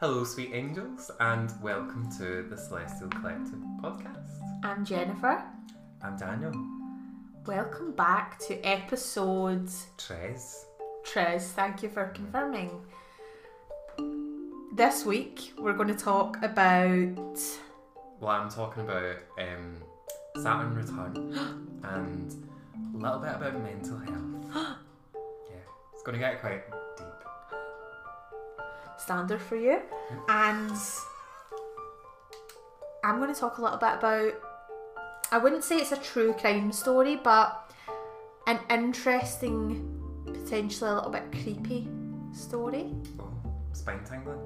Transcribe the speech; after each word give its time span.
Hello, 0.00 0.24
sweet 0.24 0.52
angels, 0.54 1.10
and 1.20 1.52
welcome 1.60 2.10
to 2.16 2.46
the 2.48 2.56
Celestial 2.56 3.10
Collective 3.10 3.58
podcast. 3.82 4.30
I'm 4.64 4.82
Jennifer. 4.82 5.44
I'm 6.00 6.16
Daniel. 6.16 6.54
Welcome 7.44 7.92
back 7.92 8.38
to 8.46 8.58
episode 8.66 9.66
Trez. 9.98 10.64
Trez. 11.04 11.42
Thank 11.48 11.82
you 11.82 11.90
for 11.90 12.06
confirming. 12.14 12.80
This 14.72 15.04
week 15.04 15.52
we're 15.58 15.74
going 15.74 15.94
to 15.94 16.02
talk 16.02 16.42
about. 16.42 17.38
Well, 18.20 18.30
I'm 18.30 18.48
talking 18.48 18.84
about 18.84 19.16
um, 19.38 19.82
Saturn 20.42 20.74
return 20.76 21.78
and 21.84 22.48
a 22.94 22.96
little 22.96 23.18
bit 23.18 23.34
about 23.34 23.62
mental 23.62 23.98
health. 23.98 24.46
yeah, 25.50 25.60
it's 25.92 26.02
going 26.02 26.18
to 26.18 26.24
get 26.24 26.40
quite. 26.40 26.62
Standard 29.00 29.40
for 29.40 29.56
you. 29.56 29.80
And 30.28 30.76
I'm 33.02 33.18
going 33.18 33.32
to 33.32 33.40
talk 33.40 33.58
a 33.58 33.62
little 33.62 33.78
bit 33.78 33.94
about. 33.94 34.34
I 35.32 35.38
wouldn't 35.38 35.64
say 35.64 35.76
it's 35.76 35.92
a 35.92 35.96
true 35.96 36.32
crime 36.32 36.72
story, 36.72 37.16
but 37.16 37.72
an 38.46 38.58
interesting, 38.68 40.00
potentially 40.26 40.90
a 40.90 40.94
little 40.94 41.10
bit 41.10 41.30
creepy 41.30 41.88
story. 42.32 42.92
Oh, 43.20 43.30
spine 43.72 44.04
tingling. 44.04 44.40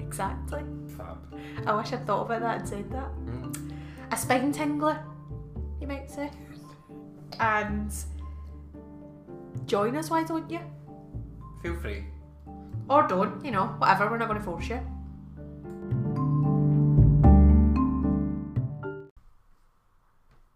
Exactly. 0.00 0.62
Fab. 0.96 1.18
I 1.66 1.74
wish 1.74 1.92
I'd 1.92 2.06
thought 2.06 2.22
about 2.26 2.40
that 2.40 2.60
and 2.60 2.68
said 2.68 2.90
that. 2.92 3.10
Mm. 3.26 3.72
A 4.10 4.16
spine 4.16 4.52
tingler, 4.54 5.02
you 5.80 5.86
might 5.86 6.10
say. 6.10 6.30
And 7.40 7.92
join 9.66 9.96
us, 9.96 10.10
why 10.10 10.24
don't 10.24 10.50
you? 10.50 10.60
Feel 11.62 11.76
free. 11.76 12.04
Or 12.88 13.06
don't, 13.06 13.44
you 13.44 13.50
know, 13.50 13.66
whatever, 13.78 14.08
we're 14.10 14.18
not 14.18 14.28
going 14.28 14.38
to 14.40 14.44
force 14.44 14.68
you. 14.68 14.80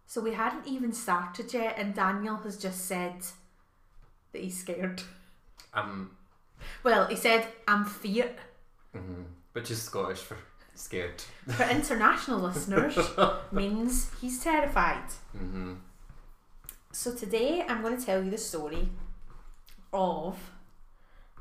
So 0.05 0.21
we 0.21 0.33
hadn't 0.33 0.67
even 0.67 0.93
started 0.93 1.53
yet, 1.53 1.75
and 1.77 1.95
Daniel 1.95 2.37
has 2.37 2.57
just 2.57 2.85
said 2.85 3.15
that 4.31 4.41
he's 4.41 4.59
scared. 4.59 5.01
Um, 5.73 6.11
Well, 6.83 7.07
he 7.07 7.15
said, 7.15 7.47
I'm 7.67 7.85
feared. 7.85 8.35
mhm. 8.95 9.25
which 9.53 9.69
is 9.71 9.81
Scottish 9.81 10.19
for 10.19 10.37
scared. 10.75 11.21
For 11.47 11.63
international 11.63 12.39
listeners, 12.49 12.97
means 13.51 14.11
he's 14.21 14.43
terrified. 14.43 15.03
hmm 15.31 15.73
So 16.91 17.13
today 17.15 17.63
I'm 17.67 17.81
going 17.81 17.97
to 17.97 18.05
tell 18.05 18.23
you 18.23 18.29
the 18.31 18.37
story 18.37 18.89
of 19.91 20.37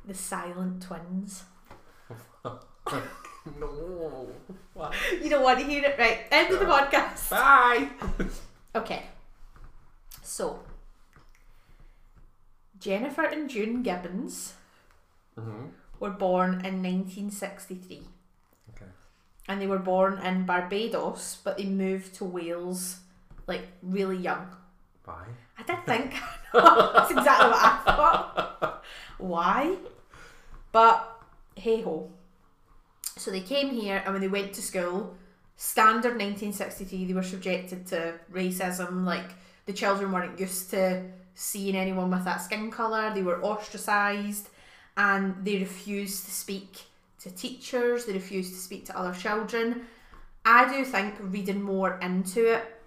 the 0.07 0.15
Silent 0.15 0.83
Twins. 0.83 1.45
no. 2.45 4.29
Why? 4.75 4.95
You 5.23 5.31
don't 5.31 5.43
want 5.43 5.59
to 5.61 5.65
hear 5.65 5.85
it, 5.85 5.99
right? 5.99 6.21
End 6.31 6.53
of 6.53 6.61
the 6.61 6.67
podcast. 6.67 7.31
Bye. 7.31 7.89
Okay. 8.75 9.03
So, 10.23 10.61
Jennifer 12.79 13.23
and 13.25 13.51
June 13.51 13.83
Gibbons 13.83 14.55
hmm 15.39 15.67
were 16.01 16.11
born 16.11 16.55
in 16.67 16.83
1963. 16.83 18.03
Okay. 18.75 18.91
And 19.47 19.61
they 19.61 19.67
were 19.69 19.79
born 19.79 20.19
in 20.19 20.47
Barbados, 20.47 21.39
but 21.45 21.59
they 21.59 21.67
moved 21.67 22.15
to 22.15 22.25
Wales 22.25 23.01
like 23.47 23.69
really 23.83 24.17
young. 24.17 24.49
Why? 25.05 25.27
I 25.59 25.63
did 25.63 25.85
think 25.87 26.15
that's 26.53 27.11
exactly 27.13 27.51
what 27.51 27.63
I 27.63 27.81
thought. 27.85 28.85
Why? 29.19 29.77
But 30.73 31.23
hey 31.55 31.83
ho. 31.83 32.11
So 33.17 33.31
they 33.31 33.41
came 33.41 33.71
here, 33.71 34.03
and 34.05 34.15
when 34.15 34.23
they 34.23 34.29
went 34.29 34.55
to 34.55 34.63
school, 34.63 35.15
standard 35.57 36.19
1963, 36.19 37.05
they 37.05 37.13
were 37.13 37.23
subjected 37.23 37.87
to 37.89 38.15
racism. 38.33 39.05
Like 39.05 39.31
the 39.67 39.73
children 39.73 40.11
weren't 40.13 40.41
used 40.41 40.71
to 40.71 41.05
seeing 41.35 41.77
anyone 41.77 42.11
with 42.11 42.25
that 42.25 42.41
skin 42.41 42.71
colour. 42.71 43.13
They 43.15 43.23
were 43.23 43.43
ostracised, 43.45 44.49
and 44.97 45.45
they 45.45 45.59
refused 45.59 46.25
to 46.25 46.31
speak 46.31 46.83
to 47.21 47.31
teachers. 47.31 48.07
They 48.07 48.15
refused 48.15 48.55
to 48.55 48.59
speak 48.59 48.87
to 48.87 48.99
other 48.99 49.15
children. 49.15 49.83
I 50.45 50.69
do 50.75 50.85
think 50.85 51.15
reading 51.21 51.63
more 51.63 51.99
into 52.01 52.55
it 52.55 52.83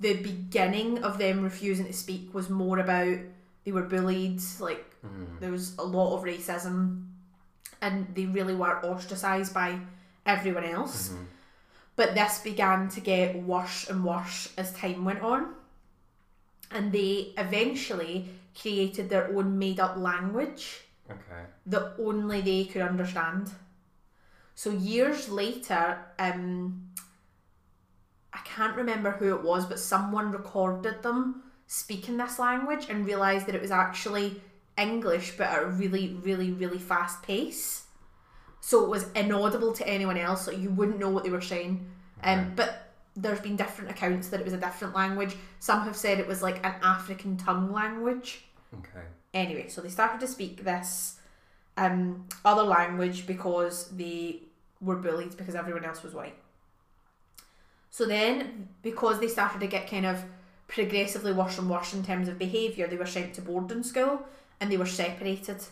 the 0.00 0.14
beginning 0.14 1.02
of 1.02 1.18
them 1.18 1.42
refusing 1.42 1.86
to 1.86 1.92
speak 1.92 2.32
was 2.32 2.48
more 2.48 2.78
about 2.78 3.18
they 3.64 3.72
were 3.72 3.82
bullied, 3.82 4.40
like 4.60 4.84
Mm. 5.04 5.38
there 5.40 5.50
was 5.52 5.76
a 5.78 5.84
lot 5.84 6.16
of 6.16 6.24
racism, 6.24 7.06
and 7.80 8.06
they 8.14 8.26
really 8.26 8.54
were 8.54 8.84
ostracised 8.84 9.54
by 9.54 9.80
everyone 10.26 10.64
else. 10.64 11.10
Mhm. 11.10 11.26
But 11.96 12.14
this 12.14 12.40
began 12.40 12.88
to 12.90 13.00
get 13.00 13.42
worse 13.42 13.88
and 13.88 14.04
worse 14.04 14.52
as 14.56 14.72
time 14.72 15.04
went 15.04 15.20
on, 15.20 15.54
and 16.70 16.92
they 16.92 17.32
eventually 17.38 18.28
created 18.60 19.08
their 19.08 19.28
own 19.36 19.58
made 19.58 19.80
up 19.80 19.96
language 19.96 20.84
Okay. 21.10 21.46
that 21.66 21.94
only 21.98 22.40
they 22.40 22.64
could 22.64 22.82
understand. 22.82 23.50
So 24.54 24.70
years 24.70 25.28
later, 25.28 26.04
um, 26.18 26.90
I 28.32 28.38
can't 28.44 28.76
remember 28.76 29.12
who 29.12 29.34
it 29.34 29.42
was, 29.42 29.64
but 29.66 29.78
someone 29.78 30.32
recorded 30.32 31.02
them 31.02 31.42
speaking 31.66 32.16
this 32.16 32.38
language 32.38 32.88
and 32.90 33.06
realised 33.06 33.46
that 33.46 33.54
it 33.54 33.62
was 33.62 33.70
actually 33.70 34.42
English, 34.78 35.36
but 35.36 35.48
at 35.48 35.62
a 35.62 35.66
really, 35.66 36.18
really, 36.22 36.52
really 36.52 36.78
fast 36.78 37.22
pace. 37.22 37.84
So 38.60 38.84
it 38.84 38.90
was 38.90 39.10
inaudible 39.12 39.72
to 39.74 39.88
anyone 39.88 40.18
else, 40.18 40.44
so 40.44 40.50
you 40.50 40.70
wouldn't 40.70 40.98
know 40.98 41.10
what 41.10 41.24
they 41.24 41.30
were 41.30 41.40
saying. 41.40 41.86
Um, 42.22 42.52
but 42.56 42.92
there's 43.16 43.40
been 43.40 43.56
different 43.56 43.90
accounts 43.90 44.28
that 44.28 44.40
it 44.40 44.44
was 44.44 44.52
a 44.52 44.58
different 44.58 44.94
language. 44.94 45.36
Some 45.60 45.82
have 45.82 45.96
said 45.96 46.18
it 46.18 46.26
was 46.26 46.42
like 46.42 46.64
an 46.64 46.74
African 46.82 47.36
tongue 47.36 47.72
language. 47.72 48.44
Okay. 48.74 49.06
Anyway, 49.34 49.68
so 49.68 49.80
they 49.80 49.88
started 49.88 50.20
to 50.20 50.26
speak 50.26 50.64
this 50.64 51.18
um, 51.76 52.26
other 52.44 52.62
language 52.62 53.26
because 53.26 53.88
they 53.90 54.42
were 54.80 54.96
bullied 54.96 55.36
because 55.36 55.54
everyone 55.54 55.84
else 55.84 56.02
was 56.02 56.14
white. 56.14 56.36
So 57.90 58.06
then, 58.06 58.68
because 58.82 59.18
they 59.18 59.28
started 59.28 59.60
to 59.60 59.66
get 59.66 59.88
kind 59.88 60.06
of 60.06 60.24
progressively 60.68 61.32
worse 61.32 61.58
and 61.58 61.68
worse 61.68 61.94
in 61.94 62.04
terms 62.04 62.28
of 62.28 62.38
behaviour, 62.38 62.86
they 62.86 62.96
were 62.96 63.06
sent 63.06 63.34
to 63.34 63.40
boarding 63.40 63.82
school 63.82 64.26
and 64.60 64.70
they 64.70 64.76
were 64.76 64.86
separated 64.86 65.62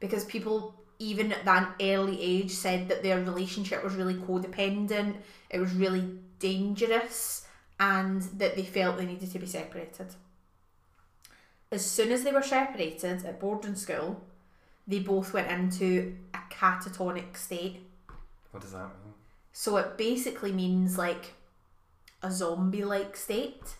because 0.00 0.24
people, 0.24 0.74
even 0.98 1.32
at 1.32 1.44
that 1.44 1.74
early 1.80 2.20
age, 2.20 2.50
said 2.50 2.88
that 2.88 3.02
their 3.02 3.20
relationship 3.20 3.82
was 3.82 3.94
really 3.94 4.14
codependent, 4.14 5.16
it 5.50 5.58
was 5.58 5.72
really 5.74 6.18
dangerous, 6.38 7.46
and 7.80 8.22
that 8.38 8.56
they 8.56 8.62
felt 8.62 8.96
they 8.96 9.06
needed 9.06 9.30
to 9.30 9.38
be 9.38 9.46
separated 9.46 10.06
as 11.70 11.84
soon 11.84 12.12
as 12.12 12.24
they 12.24 12.32
were 12.32 12.42
separated 12.42 13.24
at 13.24 13.40
boarding 13.40 13.74
school, 13.74 14.22
they 14.86 15.00
both 15.00 15.32
went 15.34 15.50
into 15.50 16.16
a 16.32 16.38
catatonic 16.50 17.36
state. 17.36 17.80
What 18.50 18.62
does 18.62 18.72
that 18.72 18.88
mean? 19.04 19.14
So 19.52 19.76
it 19.76 19.98
basically 19.98 20.52
means 20.52 20.96
like 20.96 21.34
a 22.22 22.30
zombie 22.30 22.84
like 22.84 23.16
state. 23.16 23.76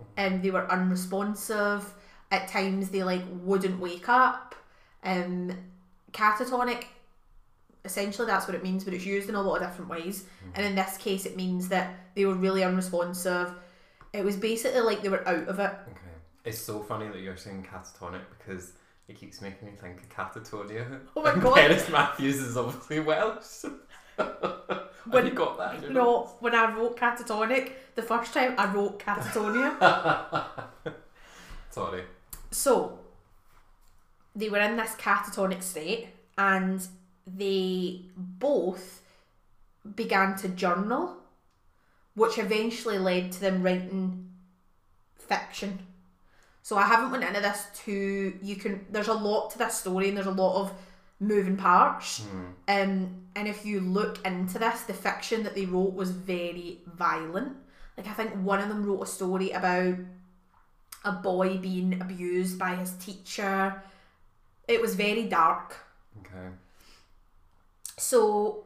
Oh. 0.00 0.04
And 0.16 0.42
they 0.42 0.50
were 0.50 0.70
unresponsive. 0.70 1.92
At 2.32 2.48
times 2.48 2.88
they 2.88 3.04
like 3.04 3.22
wouldn't 3.30 3.78
wake 3.78 4.08
up. 4.08 4.56
Um 5.04 5.52
catatonic 6.12 6.84
essentially 7.84 8.26
that's 8.26 8.46
what 8.46 8.54
it 8.54 8.62
means, 8.62 8.84
but 8.84 8.94
it's 8.94 9.04
used 9.06 9.28
in 9.28 9.34
a 9.34 9.42
lot 9.42 9.60
of 9.62 9.68
different 9.68 9.90
ways. 9.90 10.24
And 10.54 10.64
in 10.66 10.74
this 10.74 10.96
case 10.96 11.26
it 11.26 11.36
means 11.36 11.68
that 11.68 11.94
they 12.16 12.24
were 12.26 12.34
really 12.34 12.64
unresponsive. 12.64 13.52
It 14.12 14.24
was 14.24 14.36
basically 14.36 14.80
like 14.80 15.02
they 15.02 15.08
were 15.08 15.26
out 15.28 15.48
of 15.48 15.58
it. 15.58 15.72
Okay. 15.90 16.14
It's 16.44 16.58
so 16.60 16.80
funny 16.82 17.08
that 17.08 17.20
you're 17.20 17.36
saying 17.36 17.66
catatonic 17.70 18.20
because 18.38 18.72
it 19.08 19.16
keeps 19.18 19.40
making 19.40 19.68
me 19.68 19.74
think 19.80 19.98
of 20.00 20.08
catatonia. 20.08 21.00
Oh 21.16 21.22
my 21.22 21.34
God. 21.40 21.56
Cerys 21.56 21.90
Matthews 21.90 22.36
is 22.40 22.56
obviously 22.56 23.00
Welsh. 23.00 23.64
When- 25.10 25.26
you 25.26 25.32
got 25.32 25.58
that? 25.58 25.74
in 25.76 25.82
your 25.82 25.90
No, 25.92 26.04
notes? 26.20 26.32
when 26.38 26.54
I 26.54 26.72
wrote 26.76 26.96
catatonic, 26.96 27.72
the 27.96 28.02
first 28.02 28.32
time 28.32 28.54
I 28.56 28.72
wrote 28.72 29.00
catatonia. 29.00 30.44
Sorry. 31.70 32.02
So, 32.52 32.98
they 34.34 34.48
were 34.48 34.60
in 34.60 34.76
this 34.76 34.94
catatonic 34.94 35.62
state 35.62 36.08
and 36.38 36.86
they 37.26 38.02
both 38.16 39.02
began 39.96 40.36
to 40.36 40.48
journal, 40.48 41.16
which 42.14 42.38
eventually 42.38 42.98
led 42.98 43.32
to 43.32 43.40
them 43.40 43.62
writing 43.62 44.30
fiction. 45.18 45.80
So 46.62 46.76
I 46.76 46.84
haven't 46.84 47.10
went 47.10 47.24
into 47.24 47.40
this 47.40 47.66
too. 47.74 48.38
You 48.40 48.56
can. 48.56 48.86
There's 48.90 49.08
a 49.08 49.14
lot 49.14 49.50
to 49.50 49.58
this 49.58 49.74
story, 49.74 50.08
and 50.08 50.16
there's 50.16 50.28
a 50.28 50.30
lot 50.30 50.60
of 50.60 50.72
moving 51.18 51.56
parts. 51.56 52.20
Hmm. 52.20 52.44
Um, 52.68 53.22
and 53.34 53.48
if 53.48 53.66
you 53.66 53.80
look 53.80 54.24
into 54.24 54.58
this, 54.58 54.82
the 54.82 54.94
fiction 54.94 55.42
that 55.42 55.54
they 55.54 55.66
wrote 55.66 55.94
was 55.94 56.10
very 56.10 56.80
violent. 56.86 57.56
Like 57.96 58.06
I 58.06 58.12
think 58.12 58.32
one 58.34 58.60
of 58.60 58.68
them 58.68 58.84
wrote 58.84 59.02
a 59.02 59.06
story 59.06 59.50
about 59.50 59.96
a 61.04 61.12
boy 61.12 61.58
being 61.58 62.00
abused 62.00 62.58
by 62.58 62.76
his 62.76 62.92
teacher. 62.92 63.82
It 64.68 64.80
was 64.80 64.94
very 64.94 65.24
dark. 65.24 65.76
Okay. 66.20 66.48
So 67.98 68.64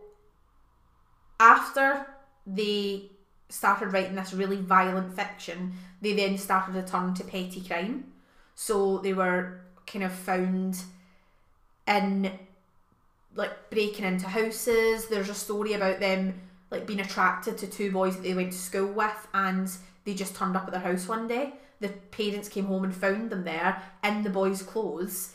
after 1.41 2.07
they 2.47 3.11
started 3.49 3.93
writing 3.93 4.15
this 4.15 4.33
really 4.33 4.57
violent 4.57 5.15
fiction, 5.15 5.73
they 6.01 6.15
then 6.15 6.37
started 6.39 6.75
to 6.75 6.91
turn 6.91 7.15
to 7.15 7.25
petty 7.25 7.63
crime. 7.63 8.13
So 8.55 8.99
they 8.99 9.13
were 9.13 9.61
kind 9.87 10.05
of 10.05 10.13
found 10.13 10.83
in 11.87 12.33
like 13.35 13.71
breaking 13.71 14.05
into 14.05 14.27
houses. 14.27 15.07
There's 15.07 15.29
a 15.29 15.35
story 15.35 15.75
about 15.75 16.01
them 16.01 16.41
like 16.71 16.87
being 16.87 17.01
attracted 17.01 17.59
to 17.59 17.67
two 17.67 17.93
boys 17.93 18.17
that 18.17 18.23
they 18.23 18.35
went 18.35 18.53
to 18.53 18.59
school 18.59 18.93
with 18.93 19.29
and 19.33 19.71
they 20.05 20.15
just 20.15 20.35
turned 20.35 20.57
up 20.57 20.65
at 20.67 20.73
their 20.73 20.81
house 20.81 21.07
one 21.07 21.29
day. 21.29 21.53
The 21.81 21.89
parents 21.89 22.49
came 22.49 22.67
home 22.67 22.85
and 22.85 22.95
found 22.95 23.31
them 23.31 23.45
there 23.45 23.83
in 24.03 24.23
the 24.23 24.31
boys' 24.31 24.63
clothes, 24.63 25.35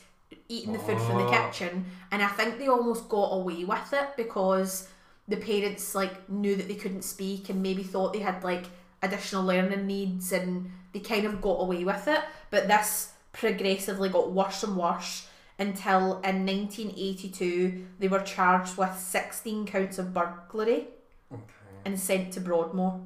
eating 0.50 0.74
the 0.74 0.80
food 0.80 1.00
from 1.00 1.18
the 1.18 1.26
Oh. 1.28 1.32
kitchen. 1.52 1.86
And 2.12 2.22
I 2.22 2.28
think 2.28 2.58
they 2.58 2.68
almost 2.68 3.08
got 3.10 3.30
away 3.34 3.64
with 3.64 3.94
it 3.94 4.18
because 4.18 4.88
the 5.28 5.38
parents 5.38 5.94
like 5.96 6.28
knew 6.30 6.56
that 6.56 6.68
they 6.68 6.76
couldn't 6.76 7.04
speak 7.04 7.50
and 7.50 7.62
maybe 7.62 7.84
thought 7.84 8.12
they 8.14 8.20
had 8.20 8.44
like 8.44 8.66
additional 9.04 9.44
learning 9.44 9.86
needs 9.88 10.32
and 10.32 10.72
they 10.94 11.00
kind 11.00 11.26
of 11.26 11.42
got 11.42 11.62
away 11.62 11.84
with 11.84 12.08
it. 12.08 12.22
But 12.50 12.68
this 12.68 13.14
progressively 13.34 14.10
got 14.10 14.32
worse 14.32 14.64
and 14.64 14.76
worse 14.76 15.28
until 15.60 16.20
in 16.22 16.46
1982 16.46 17.86
they 18.00 18.08
were 18.08 18.20
charged 18.22 18.78
with 18.78 18.98
16 18.98 19.66
counts 19.68 19.98
of 20.00 20.14
burglary 20.14 20.88
Okay. 21.32 21.44
and 21.86 22.00
sent 22.00 22.34
to 22.34 22.42
Broadmoor. 22.42 23.00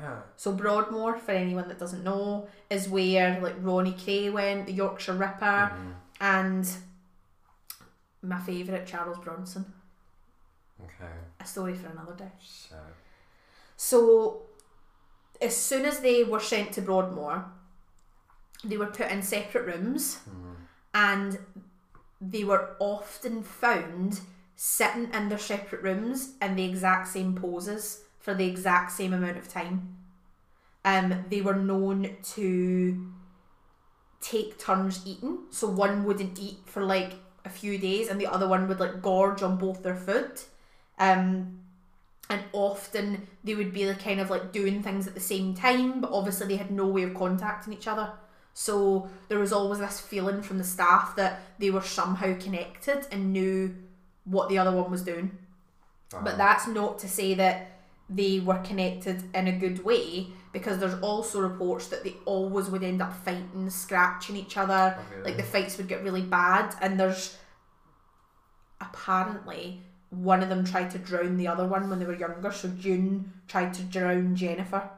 Shit. 0.00 0.08
So 0.36 0.52
Broadmoor, 0.52 1.18
for 1.18 1.32
anyone 1.32 1.68
that 1.68 1.78
doesn't 1.78 2.04
know, 2.04 2.48
is 2.70 2.88
where 2.88 3.40
like 3.40 3.56
Ronnie 3.60 3.92
Kray 3.94 4.32
went, 4.32 4.66
the 4.66 4.72
Yorkshire 4.72 5.14
Ripper, 5.14 5.72
Mhm. 5.72 5.94
and 6.20 6.68
my 8.22 8.38
favourite 8.40 8.86
Charles 8.86 9.18
Bronson. 9.18 9.72
Okay. 10.82 11.12
A 11.40 11.46
story 11.46 11.74
for 11.74 11.88
another 11.88 12.14
day. 12.14 12.30
Shit. 12.40 12.76
So 13.76 14.42
as 15.40 15.56
soon 15.56 15.84
as 15.84 16.00
they 16.00 16.24
were 16.24 16.40
sent 16.40 16.72
to 16.72 16.82
Broadmoor, 16.82 17.44
they 18.64 18.76
were 18.76 18.86
put 18.86 19.10
in 19.10 19.22
separate 19.22 19.66
rooms 19.66 20.18
Mhm. 20.28 20.56
and 20.94 21.38
they 22.20 22.42
were 22.44 22.76
often 22.80 23.42
found 23.44 24.20
sitting 24.56 25.12
in 25.14 25.28
their 25.28 25.38
separate 25.38 25.82
rooms 25.82 26.34
in 26.42 26.56
the 26.56 26.64
exact 26.68 27.06
same 27.08 27.36
poses 27.36 28.02
for 28.18 28.34
the 28.34 28.46
exact 28.46 28.92
same 28.92 29.12
amount 29.12 29.36
of 29.36 29.48
time. 29.48 29.96
Um, 30.84 31.24
they 31.28 31.40
were 31.40 31.54
known 31.56 32.16
to 32.34 33.12
take 34.20 34.58
turns 34.58 35.06
eating, 35.06 35.38
so 35.50 35.68
one 35.68 36.04
wouldn't 36.04 36.38
eat 36.38 36.58
for 36.66 36.84
like 36.84 37.14
a 37.44 37.48
few 37.48 37.78
days, 37.78 38.08
and 38.08 38.20
the 38.20 38.26
other 38.26 38.48
one 38.48 38.68
would 38.68 38.80
like 38.80 39.02
gorge 39.02 39.42
on 39.42 39.56
both 39.56 39.82
their 39.82 39.96
food. 39.96 40.40
Um, 40.98 41.60
and 42.30 42.42
often 42.52 43.26
they 43.42 43.54
would 43.54 43.72
be 43.72 43.86
like 43.86 44.02
kind 44.02 44.20
of 44.20 44.30
like 44.30 44.52
doing 44.52 44.82
things 44.82 45.06
at 45.06 45.14
the 45.14 45.20
same 45.20 45.54
time, 45.54 46.00
but 46.00 46.10
obviously 46.12 46.48
they 46.48 46.56
had 46.56 46.70
no 46.70 46.86
way 46.86 47.02
of 47.02 47.14
contacting 47.14 47.72
each 47.72 47.88
other. 47.88 48.12
So 48.52 49.08
there 49.28 49.38
was 49.38 49.52
always 49.52 49.78
this 49.78 50.00
feeling 50.00 50.42
from 50.42 50.58
the 50.58 50.64
staff 50.64 51.16
that 51.16 51.40
they 51.58 51.70
were 51.70 51.80
somehow 51.80 52.36
connected 52.38 53.06
and 53.12 53.32
knew 53.32 53.74
what 54.24 54.48
the 54.48 54.58
other 54.58 54.72
one 54.72 54.90
was 54.90 55.02
doing. 55.02 55.38
Wow. 56.12 56.22
But 56.24 56.38
that's 56.38 56.66
not 56.66 56.98
to 57.00 57.08
say 57.08 57.34
that 57.34 57.77
they 58.08 58.40
were 58.40 58.58
connected 58.58 59.22
in 59.34 59.48
a 59.48 59.52
good 59.52 59.84
way 59.84 60.28
because 60.52 60.78
there's 60.78 61.00
also 61.02 61.40
reports 61.40 61.88
that 61.88 62.04
they 62.04 62.14
always 62.24 62.70
would 62.70 62.82
end 62.82 63.02
up 63.02 63.14
fighting, 63.24 63.68
scratching 63.68 64.36
each 64.36 64.56
other. 64.56 64.96
Oh, 64.98 65.02
really? 65.10 65.24
Like 65.24 65.36
the 65.36 65.42
fights 65.42 65.76
would 65.76 65.88
get 65.88 66.02
really 66.02 66.22
bad, 66.22 66.74
and 66.80 66.98
there's 66.98 67.36
apparently 68.80 69.82
one 70.10 70.42
of 70.42 70.48
them 70.48 70.64
tried 70.64 70.90
to 70.92 70.98
drown 70.98 71.36
the 71.36 71.48
other 71.48 71.66
one 71.66 71.90
when 71.90 71.98
they 71.98 72.06
were 72.06 72.16
younger. 72.16 72.50
So 72.50 72.68
June 72.68 73.32
tried 73.46 73.74
to 73.74 73.82
drown 73.82 74.34
Jennifer. 74.36 74.88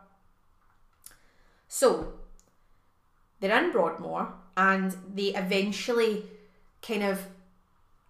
So 1.66 2.12
they're 3.40 3.64
in 3.64 3.72
Broadmoor, 3.72 4.32
and 4.56 4.96
they 5.12 5.34
eventually 5.34 6.26
kind 6.80 7.02
of. 7.02 7.26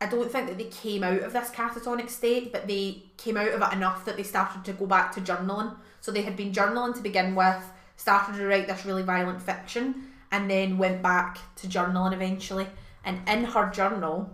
I 0.01 0.07
don't 0.07 0.31
think 0.31 0.49
that 0.49 0.57
they 0.57 0.65
came 0.65 1.05
out 1.05 1.21
of 1.21 1.33
this 1.33 1.51
catatonic 1.51 2.09
state, 2.09 2.53
but 2.53 2.67
they 2.67 3.03
came 3.19 3.37
out 3.37 3.49
of 3.51 3.61
it 3.61 3.73
enough 3.75 4.05
that 4.07 4.17
they 4.17 4.23
started 4.23 4.65
to 4.65 4.73
go 4.73 4.87
back 4.87 5.13
to 5.13 5.21
journaling. 5.21 5.77
So 6.01 6.11
they 6.11 6.23
had 6.23 6.37
been 6.37 6.53
journaling 6.53 6.95
to 6.95 7.03
begin 7.03 7.35
with, 7.35 7.63
started 7.97 8.39
to 8.39 8.47
write 8.47 8.67
this 8.67 8.87
really 8.87 9.03
violent 9.03 9.43
fiction, 9.43 10.13
and 10.33 10.51
then 10.51 10.79
went 10.79 11.03
back 11.03 11.39
to 11.57 11.67
journaling 11.67 12.15
eventually. 12.15 12.67
And 13.05 13.21
in 13.29 13.45
her 13.45 13.71
journal, 13.71 14.31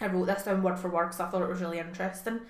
I 0.00 0.06
wrote 0.06 0.26
this 0.26 0.42
down 0.42 0.62
word 0.62 0.78
for 0.78 0.88
word 0.88 1.06
because 1.06 1.20
I 1.20 1.26
thought 1.26 1.42
it 1.42 1.48
was 1.48 1.60
really 1.60 1.78
interesting. 1.78 2.40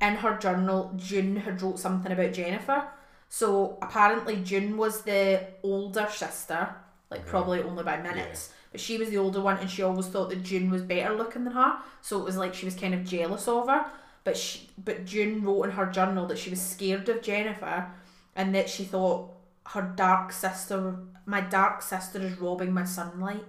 In 0.00 0.16
her 0.16 0.36
journal, 0.36 0.92
June 0.96 1.36
had 1.36 1.62
wrote 1.62 1.78
something 1.78 2.10
about 2.10 2.32
Jennifer. 2.32 2.88
So 3.28 3.78
apparently, 3.80 4.36
June 4.36 4.76
was 4.76 5.02
the 5.02 5.46
older 5.62 6.08
sister, 6.10 6.74
like 7.10 7.24
Mhm. 7.24 7.28
probably 7.28 7.62
only 7.62 7.84
by 7.84 7.96
minutes. 8.00 8.52
But 8.72 8.80
she 8.80 8.98
was 8.98 9.10
the 9.10 9.18
older 9.18 9.40
one, 9.40 9.58
and 9.58 9.70
she 9.70 9.82
always 9.82 10.06
thought 10.08 10.30
that 10.30 10.42
June 10.42 10.70
was 10.70 10.82
better 10.82 11.14
looking 11.14 11.44
than 11.44 11.52
her. 11.52 11.78
So 12.00 12.18
it 12.20 12.24
was 12.24 12.36
like 12.36 12.54
she 12.54 12.64
was 12.66 12.74
kind 12.74 12.92
of 12.94 13.04
jealous 13.04 13.46
of 13.46 13.68
her. 13.68 13.86
But 14.24 14.36
she, 14.36 14.70
but 14.82 15.04
June 15.04 15.42
wrote 15.44 15.64
in 15.64 15.70
her 15.72 15.86
journal 15.86 16.26
that 16.26 16.38
she 16.38 16.50
was 16.50 16.60
scared 16.60 17.08
of 17.08 17.22
Jennifer, 17.22 17.90
and 18.34 18.54
that 18.54 18.68
she 18.68 18.84
thought 18.84 19.30
her 19.68 19.82
dark 19.82 20.32
sister, 20.32 20.96
my 21.26 21.40
dark 21.40 21.82
sister, 21.82 22.18
is 22.20 22.38
robbing 22.40 22.72
my 22.72 22.84
sunlight. 22.84 23.44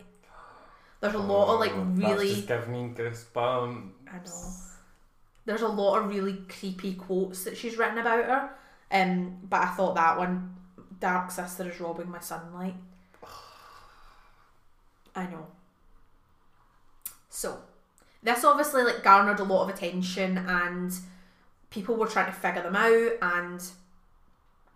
There's 1.02 1.14
a 1.16 1.20
lot 1.20 1.54
of 1.54 1.60
like 1.60 1.72
Oh, 1.74 1.82
really, 1.82 2.28
That's 2.28 2.36
just 2.38 2.48
giving 2.48 2.72
me 2.72 2.94
goosebumps. 2.96 3.90
I 4.12 4.18
know. 4.26 4.52
There's 5.46 5.62
a 5.62 5.68
lot 5.68 5.98
of 6.00 6.10
really 6.10 6.44
creepy 6.50 6.96
quotes 6.96 7.44
that 7.44 7.56
she's 7.58 7.78
written 7.78 7.98
about 8.00 8.26
her. 8.26 8.50
Um, 8.92 9.38
but 9.44 9.62
I 9.62 9.68
thought 9.68 9.96
that 9.96 10.18
one, 10.18 10.56
dark 11.00 11.32
sister 11.32 11.70
is 11.70 11.80
robbing 11.80 12.10
my 12.10 12.20
sunlight. 12.20 12.76
I 15.16 15.26
know. 15.28 15.48
So, 17.30 17.60
this 18.24 18.44
obviously 18.44 18.84
like 18.84 19.04
garnered 19.04 19.40
a 19.40 19.44
lot 19.44 19.64
of 19.64 19.70
attention, 19.76 20.38
and 20.38 20.94
people 21.70 21.96
were 21.96 22.08
trying 22.08 22.28
to 22.28 22.32
figure 22.32 22.64
them 22.64 22.76
out 22.76 23.12
and 23.22 23.64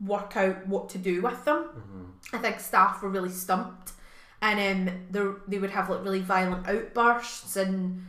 work 0.06 0.36
out 0.38 0.68
what 0.68 0.90
to 0.90 0.98
do 0.98 1.22
with 1.22 1.44
them. 1.46 1.66
Mhm. 1.76 2.36
I 2.36 2.38
think 2.38 2.60
staff 2.60 3.02
were 3.02 3.10
really 3.10 3.32
stumped, 3.32 3.94
and 4.42 4.90
um, 4.90 4.96
they 5.10 5.32
they 5.48 5.60
would 5.60 5.72
have 5.72 5.90
like 5.90 6.04
really 6.04 6.22
violent 6.22 6.68
outbursts, 6.68 7.56
and 7.56 8.06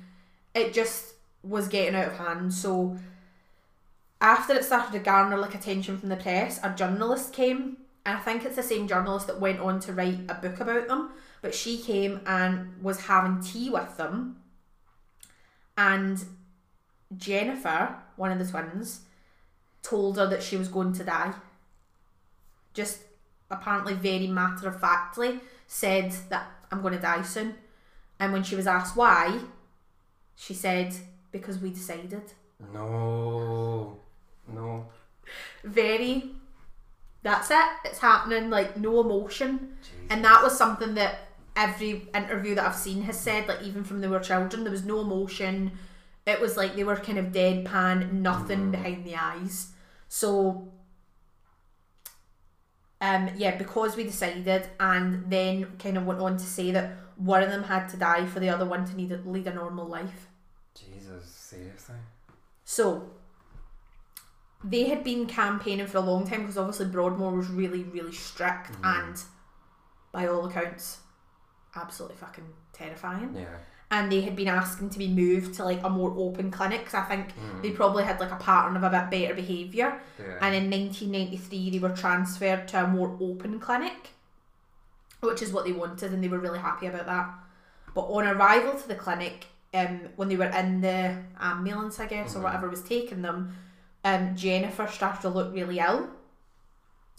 it 0.54 0.72
just 0.72 1.14
was 1.42 1.68
getting 1.68 1.94
out 1.94 2.08
of 2.08 2.18
hand. 2.18 2.52
So 2.52 2.98
after 4.20 4.52
it 4.54 4.64
started 4.64 4.92
to 4.92 4.98
garner 4.98 5.38
like 5.38 5.54
attention 5.54 5.96
from 5.98 6.10
the 6.10 6.16
press, 6.16 6.60
a 6.62 6.70
journalist 6.70 7.32
came, 7.32 7.78
and 8.04 8.18
I 8.18 8.20
think 8.20 8.44
it's 8.44 8.56
the 8.56 8.62
same 8.62 8.86
journalist 8.86 9.26
that 9.28 9.40
went 9.40 9.60
on 9.60 9.80
to 9.80 9.92
write 9.92 10.20
a 10.28 10.34
book 10.34 10.60
about 10.60 10.88
them. 10.88 11.10
But 11.42 11.54
she 11.54 11.78
came 11.78 12.20
and 12.26 12.82
was 12.82 13.06
having 13.06 13.40
tea 13.40 13.70
with 13.70 13.96
them, 13.96 14.36
and 15.76 16.22
Jennifer, 17.16 17.96
one 18.16 18.30
of 18.30 18.38
the 18.38 18.44
twins, 18.44 19.00
told 19.82 20.18
her 20.18 20.26
that 20.26 20.42
she 20.42 20.56
was 20.56 20.68
going 20.68 20.92
to 20.92 21.04
die. 21.04 21.32
Just 22.74 22.98
apparently 23.50 23.94
very 23.94 24.26
matter 24.26 24.68
of 24.68 24.80
factly 24.80 25.40
said 25.66 26.12
that 26.28 26.46
I'm 26.70 26.82
going 26.82 26.94
to 26.94 27.00
die 27.00 27.22
soon. 27.22 27.54
And 28.18 28.32
when 28.32 28.42
she 28.42 28.54
was 28.54 28.66
asked 28.66 28.96
why, 28.96 29.40
she 30.36 30.52
said, 30.52 30.94
because 31.32 31.58
we 31.58 31.70
decided. 31.70 32.34
No. 32.74 33.98
No. 34.46 34.86
Very, 35.64 36.30
that's 37.22 37.50
it, 37.50 37.66
it's 37.84 37.98
happening, 37.98 38.50
like 38.50 38.76
no 38.76 39.00
emotion. 39.00 39.76
Jesus. 39.80 40.00
And 40.10 40.24
that 40.24 40.42
was 40.42 40.56
something 40.56 40.94
that 40.94 41.29
every 41.56 42.08
interview 42.14 42.54
that 42.54 42.66
I've 42.66 42.76
seen 42.76 43.02
has 43.02 43.18
said, 43.18 43.48
like 43.48 43.62
even 43.62 43.84
from 43.84 44.00
they 44.00 44.08
were 44.08 44.20
children, 44.20 44.64
there 44.64 44.70
was 44.72 44.84
no 44.84 45.00
emotion. 45.00 45.72
It 46.26 46.40
was 46.40 46.56
like 46.56 46.76
they 46.76 46.84
were 46.84 46.96
kind 46.96 47.18
of 47.18 47.26
deadpan, 47.26 48.12
nothing 48.12 48.68
Mm. 48.68 48.70
behind 48.72 49.04
the 49.04 49.16
eyes. 49.16 49.72
So, 50.08 50.72
um, 53.00 53.30
yeah, 53.36 53.56
because 53.56 53.96
we 53.96 54.04
decided, 54.04 54.68
and 54.78 55.30
then 55.30 55.76
kind 55.78 55.96
of 55.96 56.04
went 56.04 56.20
on 56.20 56.36
to 56.36 56.44
say 56.44 56.70
that 56.72 56.92
one 57.16 57.42
of 57.42 57.50
them 57.50 57.62
had 57.64 57.88
to 57.90 57.96
die 57.96 58.26
for 58.26 58.40
the 58.40 58.48
other 58.50 58.66
one 58.66 58.84
to 58.86 58.94
need 58.94 59.10
lead 59.26 59.46
a 59.46 59.54
normal 59.54 59.86
life. 59.86 60.28
Jesus, 60.74 61.26
seriously? 61.26 61.96
So 62.64 63.10
they 64.62 64.88
had 64.88 65.02
been 65.02 65.26
campaigning 65.26 65.86
for 65.86 65.98
a 65.98 66.02
long 66.02 66.26
time 66.26 66.40
because 66.42 66.58
obviously 66.58 66.86
Broadmoor 66.86 67.32
was 67.32 67.48
really, 67.48 67.82
really 67.84 68.12
strict 68.12 68.72
Mhm. 68.72 68.84
and 69.00 69.22
by 70.12 70.26
all 70.26 70.46
accounts, 70.46 70.98
absolutely 71.76 72.16
fucking 72.16 72.44
terrifying. 72.72 73.34
Yeah. 73.34 73.56
And 73.92 74.10
they 74.10 74.20
had 74.20 74.36
been 74.36 74.48
asking 74.48 74.90
to 74.90 74.98
be 74.98 75.08
moved 75.08 75.54
to 75.54 75.64
like 75.64 75.82
a 75.82 75.90
more 75.90 76.12
open 76.16 76.50
clinic 76.50 76.84
'cause 76.84 76.94
I 76.94 77.02
think 77.02 77.28
Mm. 77.36 77.62
they 77.62 77.70
probably 77.72 78.04
had 78.04 78.20
like 78.20 78.30
a 78.30 78.36
pattern 78.36 78.76
of 78.76 78.84
a 78.84 78.90
bit 78.90 79.10
better 79.10 79.34
behaviour. 79.34 80.00
yeah. 80.18 80.38
And 80.40 80.54
in 80.54 80.70
1993, 80.70 81.70
they 81.70 81.78
were 81.80 81.94
transferred 81.96 82.68
to 82.68 82.84
a 82.84 82.86
more 82.86 83.16
open 83.20 83.58
clinic, 83.58 84.10
which 85.20 85.42
is 85.42 85.52
what 85.52 85.64
they 85.64 85.72
wanted, 85.72 86.12
and 86.12 86.22
they 86.22 86.28
were 86.28 86.38
really 86.38 86.60
happy 86.60 86.86
about 86.86 87.06
that. 87.06 87.30
But 87.94 88.02
on 88.02 88.26
arrival 88.28 88.74
to 88.78 88.86
the 88.88 88.94
clinic, 88.94 89.46
um, 89.74 90.08
when 90.16 90.28
they 90.28 90.36
were 90.36 90.44
in 90.46 90.80
the 90.80 91.16
ambulance, 91.40 91.98
I 91.98 92.06
guess, 92.06 92.34
or 92.36 92.38
Mhm. 92.40 92.42
whatever 92.44 92.68
was 92.68 92.82
taking 92.82 93.22
them, 93.22 93.56
um, 94.04 94.36
Jennifer 94.36 94.86
started 94.86 95.20
to 95.22 95.28
look 95.28 95.52
really 95.52 95.80
ill, 95.80 96.10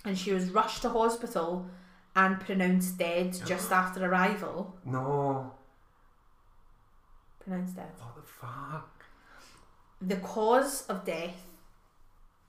and 0.06 0.18
she 0.18 0.32
was 0.34 0.50
rushed 0.52 0.82
to 0.84 0.90
hospital 0.90 1.66
and 2.16 2.40
pronounced 2.40 2.98
dead 2.98 3.38
just 3.46 3.72
after 3.72 4.06
arrival. 4.06 4.76
No. 4.86 5.52
Pronounced 7.40 7.76
dead. 7.76 7.90
What 7.98 8.16
the 8.16 8.22
fuck? 8.22 9.06
The 10.02 10.18
cause 10.18 10.86
of 10.88 11.06
death 11.06 11.46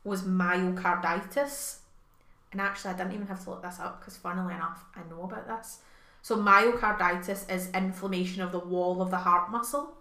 was 0.04 0.22
myocarditis. 0.22 1.78
And 2.50 2.60
actually, 2.60 2.94
I 2.94 2.96
didn't 2.96 3.12
even 3.14 3.26
have 3.28 3.42
to 3.44 3.50
look 3.50 3.62
this 3.62 3.80
up 3.80 4.00
because, 4.00 4.16
funnily 4.16 4.54
enough, 4.54 4.84
I 4.94 5.00
know 5.08 5.22
about 5.22 5.46
this. 5.46 5.78
So, 6.20 6.36
myocarditis 6.36 7.50
is 7.50 7.70
inflammation 7.72 8.42
of 8.42 8.52
the 8.52 8.58
wall 8.58 9.00
of 9.00 9.10
the 9.10 9.18
heart 9.18 9.50
muscle. 9.50 9.94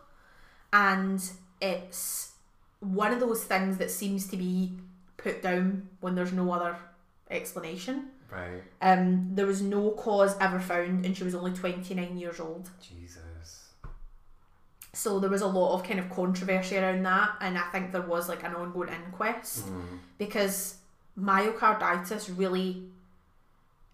And 0.74 1.22
it's 1.62 2.34
one 2.80 3.14
of 3.14 3.20
those 3.20 3.44
things 3.44 3.78
that 3.78 3.92
seems 3.92 4.28
to 4.28 4.38
be 4.38 4.74
put 5.18 5.42
down 5.42 5.90
when 6.00 6.16
there's 6.16 6.34
no 6.34 6.52
other 6.52 6.78
explanation. 7.30 8.10
Right. 8.32 8.64
Um, 8.82 9.30
there 9.36 9.46
was 9.46 9.62
no 9.62 9.92
cause 9.92 10.36
ever 10.40 10.60
found, 10.60 11.06
and 11.06 11.16
she 11.18 11.24
was 11.24 11.36
only 11.36 11.52
29 11.52 12.18
years 12.18 12.40
old. 12.40 12.70
Jesus. 12.82 13.68
So 14.94 15.20
there 15.20 15.30
was 15.30 15.42
a 15.42 15.48
lot 15.48 15.74
of 15.76 15.84
kind 15.84 16.00
of 16.00 16.10
controversy 16.10 16.78
around 16.78 17.04
that, 17.04 17.32
and 17.42 17.58
I 17.58 17.64
think 17.72 17.92
there 17.92 18.02
was 18.02 18.28
like 18.30 18.44
an 18.44 18.56
ongoing 18.56 18.90
inquest 18.90 19.66
Mm. 19.68 20.00
because 20.18 20.76
myocarditis 21.20 22.38
really 22.38 22.84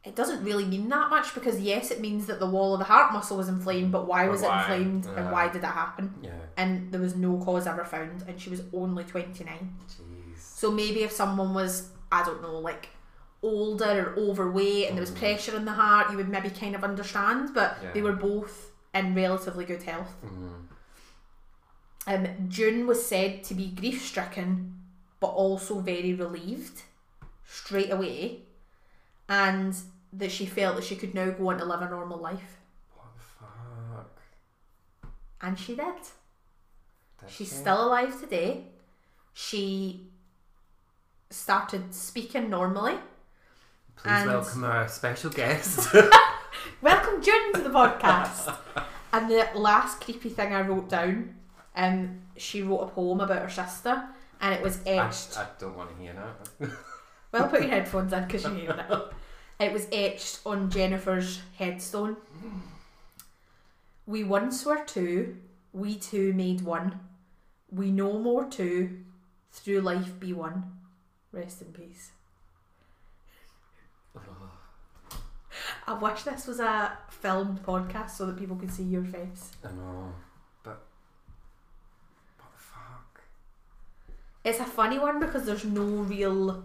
it 0.03 0.15
doesn't 0.15 0.43
really 0.43 0.63
mean 0.63 0.87
that 0.87 1.09
much 1.09 1.33
because 1.33 1.59
yes 1.59 1.89
it 1.91 1.99
means 1.99 2.27
that 2.27 2.39
the 2.39 2.45
wall 2.45 2.73
of 2.73 2.79
the 2.79 2.85
heart 2.85 3.11
muscle 3.11 3.35
was 3.35 3.49
inflamed 3.49 3.91
but 3.91 4.07
why 4.07 4.27
was 4.29 4.41
why? 4.41 4.55
it 4.59 4.59
inflamed 4.81 5.05
and 5.17 5.31
why 5.31 5.49
did 5.49 5.61
that 5.63 5.73
happen 5.73 6.13
Yeah. 6.21 6.29
and 6.55 6.91
there 6.91 7.01
was 7.01 7.15
no 7.15 7.37
cause 7.43 7.65
ever 7.67 7.83
found 7.83 8.23
and 8.27 8.39
she 8.39 8.49
was 8.51 8.61
only 8.71 9.03
29 9.03 9.75
Jeez. 9.89 10.39
so 10.39 10.71
maybe 10.71 11.01
if 11.03 11.11
someone 11.11 11.53
was 11.55 11.89
i 12.11 12.23
don't 12.23 12.41
know 12.43 12.59
like 12.59 12.89
older 13.47 14.13
or 14.15 14.19
overweight 14.29 14.87
and 14.87 14.97
there 14.97 15.01
was 15.01 15.11
Mm. 15.11 15.17
pressure 15.19 15.55
in 15.55 15.65
the 15.65 15.73
heart 15.73 16.11
you 16.11 16.17
would 16.17 16.29
maybe 16.29 16.49
kind 16.49 16.75
of 16.75 16.83
understand 16.83 17.53
but 17.53 17.77
Yeah. 17.83 17.91
they 17.93 18.01
were 18.01 18.13
both 18.13 18.71
in 18.93 19.13
relatively 19.15 19.65
good 19.65 19.83
health 19.83 20.13
Mm. 20.23 20.67
um, 22.07 22.49
June 22.49 22.87
was 22.87 23.05
said 23.05 23.43
to 23.45 23.53
be 23.53 23.67
grief 23.69 24.05
stricken, 24.05 24.79
but 25.19 25.27
also 25.27 25.79
very 25.79 26.13
relieved 26.13 26.83
straight 27.45 27.91
away, 27.91 28.43
and 29.27 29.75
that 30.13 30.31
she 30.31 30.45
felt 30.45 30.75
that 30.77 30.85
she 30.85 30.95
could 30.95 31.13
now 31.13 31.29
go 31.31 31.49
on 31.49 31.57
to 31.57 31.65
live 31.65 31.81
a 31.81 31.89
normal 31.89 32.17
life. 32.17 32.57
What 32.95 33.07
the 33.17 33.23
fuck? 33.45 34.19
And 35.41 35.59
she 35.59 35.75
did. 35.75 35.95
Did 37.19 37.29
She's 37.29 37.49
she? 37.49 37.55
still 37.55 37.87
alive 37.87 38.19
today. 38.21 38.67
She 39.33 40.09
started 41.29 41.93
speaking 41.93 42.49
normally. 42.49 42.97
Please 43.97 44.11
and- 44.11 44.29
welcome 44.29 44.63
our 44.63 44.87
special 44.87 45.31
guest. 45.31 45.93
Welcome, 46.81 47.21
June, 47.23 47.53
to 47.53 47.61
the 47.61 47.69
podcast. 47.69 48.55
and 49.13 49.29
the 49.29 49.47
last 49.55 50.01
creepy 50.01 50.29
thing 50.29 50.53
I 50.53 50.61
wrote 50.61 50.89
down, 50.89 51.33
um, 51.75 52.21
she 52.35 52.61
wrote 52.61 52.81
a 52.81 52.87
poem 52.87 53.21
about 53.21 53.41
her 53.41 53.49
sister, 53.49 54.03
and 54.39 54.53
it 54.53 54.61
was 54.61 54.79
I, 54.85 54.91
etched. 54.91 55.37
I 55.37 55.47
don't 55.59 55.75
want 55.75 55.89
to 55.89 56.01
hear 56.01 56.13
that. 56.13 56.69
Well, 57.29 57.49
put 57.49 57.61
your 57.61 57.71
headphones 57.71 58.13
in 58.13 58.23
because 58.23 58.45
you 58.45 58.51
hear 58.51 58.85
it. 58.89 59.13
It 59.59 59.73
was 59.73 59.85
etched 59.91 60.39
on 60.45 60.71
Jennifer's 60.71 61.41
headstone. 61.57 62.15
We 64.05 64.23
once 64.23 64.65
were 64.65 64.85
two, 64.85 65.35
we 65.73 65.95
two 65.95 66.31
made 66.31 66.61
one. 66.61 67.01
We 67.69 67.91
no 67.91 68.17
more 68.17 68.45
two, 68.45 68.99
through 69.51 69.81
life 69.81 70.17
be 70.21 70.31
one. 70.31 70.71
Rest 71.33 71.61
in 71.61 71.73
peace. 71.73 72.11
I 75.87 75.93
wish 75.93 76.23
this 76.23 76.47
was 76.47 76.59
a 76.59 76.97
filmed 77.09 77.63
podcast 77.63 78.11
so 78.11 78.25
that 78.25 78.37
people 78.37 78.55
could 78.55 78.71
see 78.71 78.83
your 78.83 79.03
face. 79.03 79.51
I 79.63 79.71
know, 79.71 80.13
but 80.63 80.83
what 82.37 82.51
the 82.51 82.57
fuck? 82.57 83.21
It's 84.43 84.59
a 84.59 84.65
funny 84.65 84.99
one 84.99 85.19
because 85.19 85.45
there's 85.45 85.65
no 85.65 85.83
real 85.83 86.63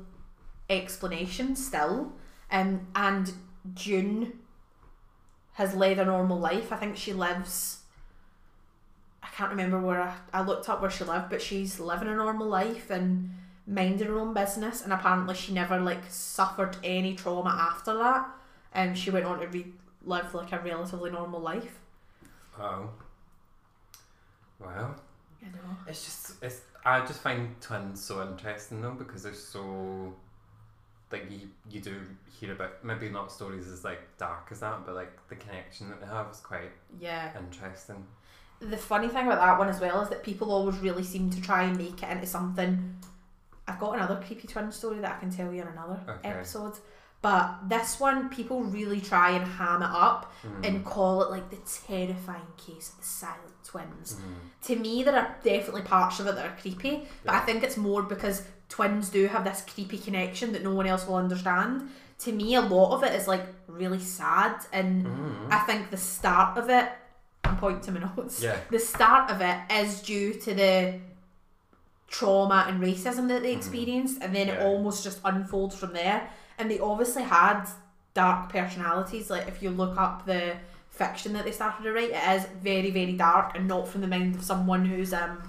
explanation 0.68 1.56
still. 1.56 2.12
Um, 2.50 2.86
and 2.94 3.32
June 3.74 4.38
has 5.54 5.74
led 5.74 5.98
a 5.98 6.04
normal 6.04 6.38
life. 6.38 6.72
I 6.72 6.76
think 6.76 6.96
she 6.96 7.12
lives. 7.12 7.80
I 9.22 9.28
can't 9.28 9.50
remember 9.50 9.80
where 9.80 10.02
I, 10.02 10.14
I 10.32 10.42
looked 10.42 10.68
up 10.68 10.80
where 10.80 10.90
she 10.90 11.04
lived, 11.04 11.30
but 11.30 11.40
she's 11.40 11.78
living 11.78 12.08
a 12.08 12.14
normal 12.14 12.48
life 12.48 12.90
and 12.90 13.30
minding 13.66 14.08
her 14.08 14.18
own 14.18 14.34
business. 14.34 14.82
And 14.82 14.92
apparently, 14.92 15.34
she 15.34 15.52
never 15.52 15.80
like 15.80 16.02
suffered 16.08 16.76
any 16.82 17.14
trauma 17.14 17.50
after 17.50 17.94
that. 17.94 18.28
And 18.74 18.96
she 18.96 19.10
went 19.10 19.24
on 19.26 19.40
to 19.40 19.46
re- 19.48 19.72
live 20.04 20.34
like 20.34 20.52
a 20.52 20.58
relatively 20.60 21.10
normal 21.10 21.40
life. 21.40 21.78
Oh. 22.58 22.88
Well, 24.58 24.94
You 25.40 25.48
know. 25.48 25.76
it's 25.86 26.04
just 26.04 26.42
it's. 26.42 26.60
I 26.84 27.00
just 27.06 27.20
find 27.20 27.60
twins 27.60 28.02
so 28.02 28.22
interesting 28.22 28.80
though 28.80 28.92
because 28.92 29.22
they're 29.22 29.34
so. 29.34 30.14
Like 31.10 31.30
you, 31.30 31.40
you 31.70 31.80
do 31.80 32.00
hear 32.40 32.52
about 32.52 32.82
maybe 32.82 33.10
not 33.10 33.30
stories 33.30 33.68
as 33.68 33.84
like 33.84 34.00
dark 34.16 34.48
as 34.50 34.60
that, 34.60 34.86
but 34.86 34.94
like 34.94 35.12
the 35.28 35.34
connection 35.36 35.90
that 35.90 36.00
they 36.00 36.06
have 36.06 36.30
is 36.30 36.40
quite 36.40 36.70
Yeah. 36.98 37.30
interesting. 37.38 38.06
the 38.60 38.76
funny 38.78 39.08
thing 39.08 39.26
about 39.26 39.40
that 39.40 39.58
one 39.58 39.68
as 39.68 39.80
well 39.80 40.00
is 40.02 40.08
that 40.08 40.22
people 40.22 40.50
always 40.52 40.78
really 40.78 41.02
seem 41.02 41.28
to 41.30 41.42
try 41.42 41.64
and 41.64 41.76
make 41.76 42.02
it 42.02 42.08
into 42.10 42.26
something. 42.26 42.96
I've 43.68 43.78
got 43.78 43.96
another 43.96 44.22
creepy 44.24 44.46
twin 44.48 44.70
story 44.72 45.00
that 45.00 45.16
I 45.16 45.18
can 45.18 45.30
tell 45.30 45.52
you 45.52 45.60
in 45.62 45.68
another 45.68 46.00
Okay. 46.08 46.28
episode. 46.30 46.74
But 47.22 47.68
this 47.68 48.00
one, 48.00 48.28
people 48.30 48.62
really 48.64 49.00
try 49.00 49.30
and 49.30 49.46
ham 49.46 49.82
it 49.82 49.90
up 49.90 50.32
Mm. 50.44 50.66
and 50.66 50.84
call 50.84 51.22
it 51.22 51.30
like 51.30 51.48
the 51.50 51.58
terrifying 51.86 52.50
case 52.56 52.90
of 52.90 52.98
the 52.98 53.04
silent 53.04 53.54
twins. 53.64 54.16
Mm. 54.16 54.66
To 54.66 54.76
me, 54.76 55.02
there 55.04 55.16
are 55.16 55.36
definitely 55.44 55.82
parts 55.82 56.18
of 56.18 56.26
it 56.26 56.34
that 56.34 56.44
are 56.44 56.56
creepy, 56.60 57.06
but 57.24 57.34
I 57.36 57.40
think 57.40 57.62
it's 57.62 57.76
more 57.76 58.02
because 58.02 58.42
twins 58.68 59.08
do 59.08 59.28
have 59.28 59.44
this 59.44 59.64
creepy 59.72 59.98
connection 59.98 60.52
that 60.52 60.64
no 60.64 60.74
one 60.74 60.86
else 60.88 61.06
will 61.06 61.14
understand. 61.14 61.88
To 62.24 62.32
me, 62.32 62.56
a 62.56 62.60
lot 62.60 62.92
of 62.96 63.04
it 63.04 63.12
is 63.14 63.28
like 63.28 63.46
really 63.68 64.00
sad, 64.00 64.56
and 64.72 65.06
Mm. 65.06 65.52
I 65.52 65.60
think 65.60 65.90
the 65.90 65.96
start 65.96 66.58
of 66.58 66.68
it, 66.70 66.90
I'm 67.44 67.56
pointing 67.56 67.82
to 67.94 68.00
my 68.00 68.00
notes 68.16 68.42
Yeah. 68.42 68.56
the 68.70 68.80
start 68.80 69.30
of 69.30 69.40
it 69.40 69.58
is 69.70 70.02
due 70.02 70.34
to 70.34 70.54
the 70.54 70.98
trauma 72.08 72.66
and 72.68 72.82
racism 72.82 73.28
that 73.28 73.42
they 73.42 73.54
Mhm. 73.54 73.58
experienced, 73.58 74.20
and 74.22 74.34
then 74.34 74.48
it 74.48 74.60
almost 74.60 75.04
just 75.04 75.20
unfolds 75.24 75.76
from 75.76 75.92
there. 75.92 76.28
And 76.58 76.70
they 76.70 76.78
obviously 76.78 77.22
had 77.22 77.66
dark 78.14 78.50
personalities. 78.50 79.30
Like 79.30 79.48
if 79.48 79.62
you 79.62 79.70
look 79.70 79.98
up 79.98 80.26
the 80.26 80.56
fiction 80.90 81.32
that 81.32 81.44
they 81.44 81.52
started 81.52 81.82
to 81.84 81.92
write, 81.92 82.10
it 82.10 82.36
is 82.40 82.46
very, 82.62 82.90
very 82.90 83.12
dark 83.12 83.56
and 83.56 83.66
not 83.66 83.88
from 83.88 84.00
the 84.00 84.06
mind 84.06 84.34
of 84.34 84.44
someone 84.44 84.84
who's 84.84 85.12
um 85.12 85.42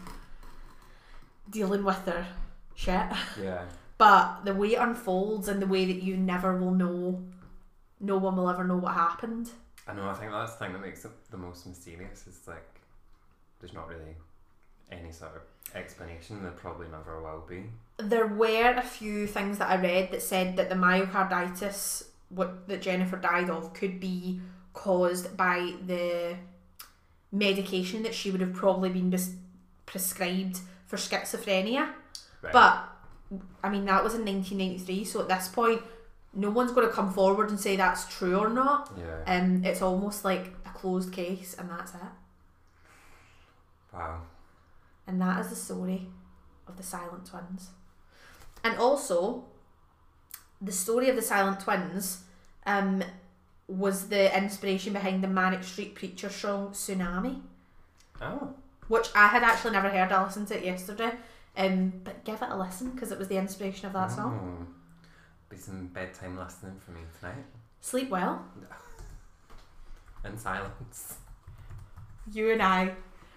dealing 1.49 1.83
with 1.83 2.03
their 2.05 2.27
shit. 2.75 3.05
Yeah. 3.41 3.63
But 3.97 4.43
the 4.43 4.53
way 4.53 4.73
it 4.73 4.79
unfolds 4.79 5.47
and 5.47 5.61
the 5.61 5.67
way 5.67 5.85
that 5.85 6.03
you 6.03 6.17
never 6.17 6.57
will 6.57 6.71
know, 6.71 7.21
no 7.99 8.17
one 8.17 8.35
will 8.35 8.49
ever 8.49 8.63
know 8.63 8.75
what 8.75 8.95
happened. 8.95 9.49
I 9.87 9.93
know. 9.93 10.09
I 10.09 10.13
think 10.13 10.31
that's 10.31 10.53
the 10.53 10.65
thing 10.65 10.73
that 10.73 10.81
makes 10.81 11.05
it 11.05 11.11
the 11.29 11.37
most 11.37 11.65
mysterious. 11.67 12.25
Is 12.27 12.39
like 12.47 12.67
there's 13.59 13.73
not 13.73 13.87
really 13.87 14.15
any 14.99 15.11
sort 15.11 15.35
of 15.35 15.41
explanation. 15.75 16.41
There 16.43 16.51
probably 16.51 16.87
never 16.87 17.21
will 17.21 17.43
be. 17.47 17.63
there 17.97 18.27
were 18.27 18.73
a 18.77 18.81
few 18.81 19.27
things 19.27 19.57
that 19.59 19.69
I 19.69 19.75
read 19.81 20.11
that 20.11 20.21
said 20.21 20.55
that 20.57 20.69
the 20.69 20.75
myocarditis 20.75 22.05
what 22.29 22.67
that 22.67 22.81
Jennifer 22.81 23.17
died 23.17 23.49
of 23.49 23.73
could 23.73 23.99
be 23.99 24.41
caused 24.73 25.37
by 25.37 25.73
the 25.85 26.35
medication 27.31 28.01
that 28.03 28.13
she 28.15 28.31
would 28.31 28.41
have 28.41 28.53
probably 28.53 28.89
been 28.89 29.11
pres- 29.11 29.35
prescribed 29.85 30.59
for 30.87 30.97
schizophrenia. 30.97 31.89
Right. 32.41 32.53
But 32.53 32.89
I 33.63 33.69
mean 33.69 33.85
that 33.85 34.03
was 34.03 34.15
in 34.15 34.25
1993, 34.25 35.05
so 35.05 35.21
at 35.21 35.27
this 35.27 35.47
point 35.47 35.81
no 36.33 36.49
one's 36.49 36.71
going 36.71 36.87
to 36.87 36.93
come 36.93 37.13
forward 37.13 37.49
and 37.51 37.59
say 37.59 37.75
that's 37.75 38.05
true 38.17 38.37
or 38.39 38.49
not. 38.49 38.91
yeah. 38.97 39.21
Um, 39.27 39.63
it's 39.63 39.83
almost 39.83 40.25
like 40.25 40.51
a 40.65 40.69
closed 40.69 41.13
case, 41.13 41.55
and 41.59 41.69
that's 41.69 41.93
it. 41.93 41.99
wow. 43.93 44.21
And 45.07 45.21
that 45.21 45.39
is 45.41 45.49
the 45.49 45.55
story 45.55 46.07
of 46.67 46.77
the 46.77 46.83
Silent 46.83 47.25
Twins. 47.25 47.69
And 48.63 48.77
also, 48.77 49.45
the 50.61 50.71
story 50.71 51.09
of 51.09 51.15
the 51.15 51.21
Silent 51.21 51.59
Twins 51.59 52.23
um, 52.65 53.03
was 53.67 54.07
the 54.07 54.35
inspiration 54.37 54.93
behind 54.93 55.23
the 55.23 55.27
Manic 55.27 55.63
Street 55.63 55.95
Preacher 55.95 56.29
song 56.29 56.69
Tsunami, 56.69 57.41
Oh. 58.21 58.53
which 58.87 59.09
I 59.13 59.27
had 59.27 59.43
actually 59.43 59.71
never 59.71 59.89
heard. 59.89 60.11
I 60.11 60.23
listened 60.23 60.47
to 60.49 60.57
it 60.57 60.63
yesterday. 60.65 61.11
Um, 61.55 61.93
but 62.03 62.23
give 62.23 62.41
it 62.41 62.49
a 62.49 62.57
listen 62.57 62.91
because 62.91 63.11
it 63.11 63.19
was 63.19 63.27
the 63.27 63.37
inspiration 63.37 63.85
of 63.85 63.93
that 63.93 64.11
song. 64.11 64.57
Oh. 64.63 64.73
Be 65.49 65.57
some 65.57 65.87
bedtime 65.87 66.37
listening 66.37 66.79
for 66.83 66.91
me 66.91 67.01
tonight 67.19 67.43
Sleep 67.81 68.09
well. 68.09 68.43
in 70.25 70.37
silence. 70.37 71.17
You 72.31 72.51
and 72.53 72.61
I 72.61 72.93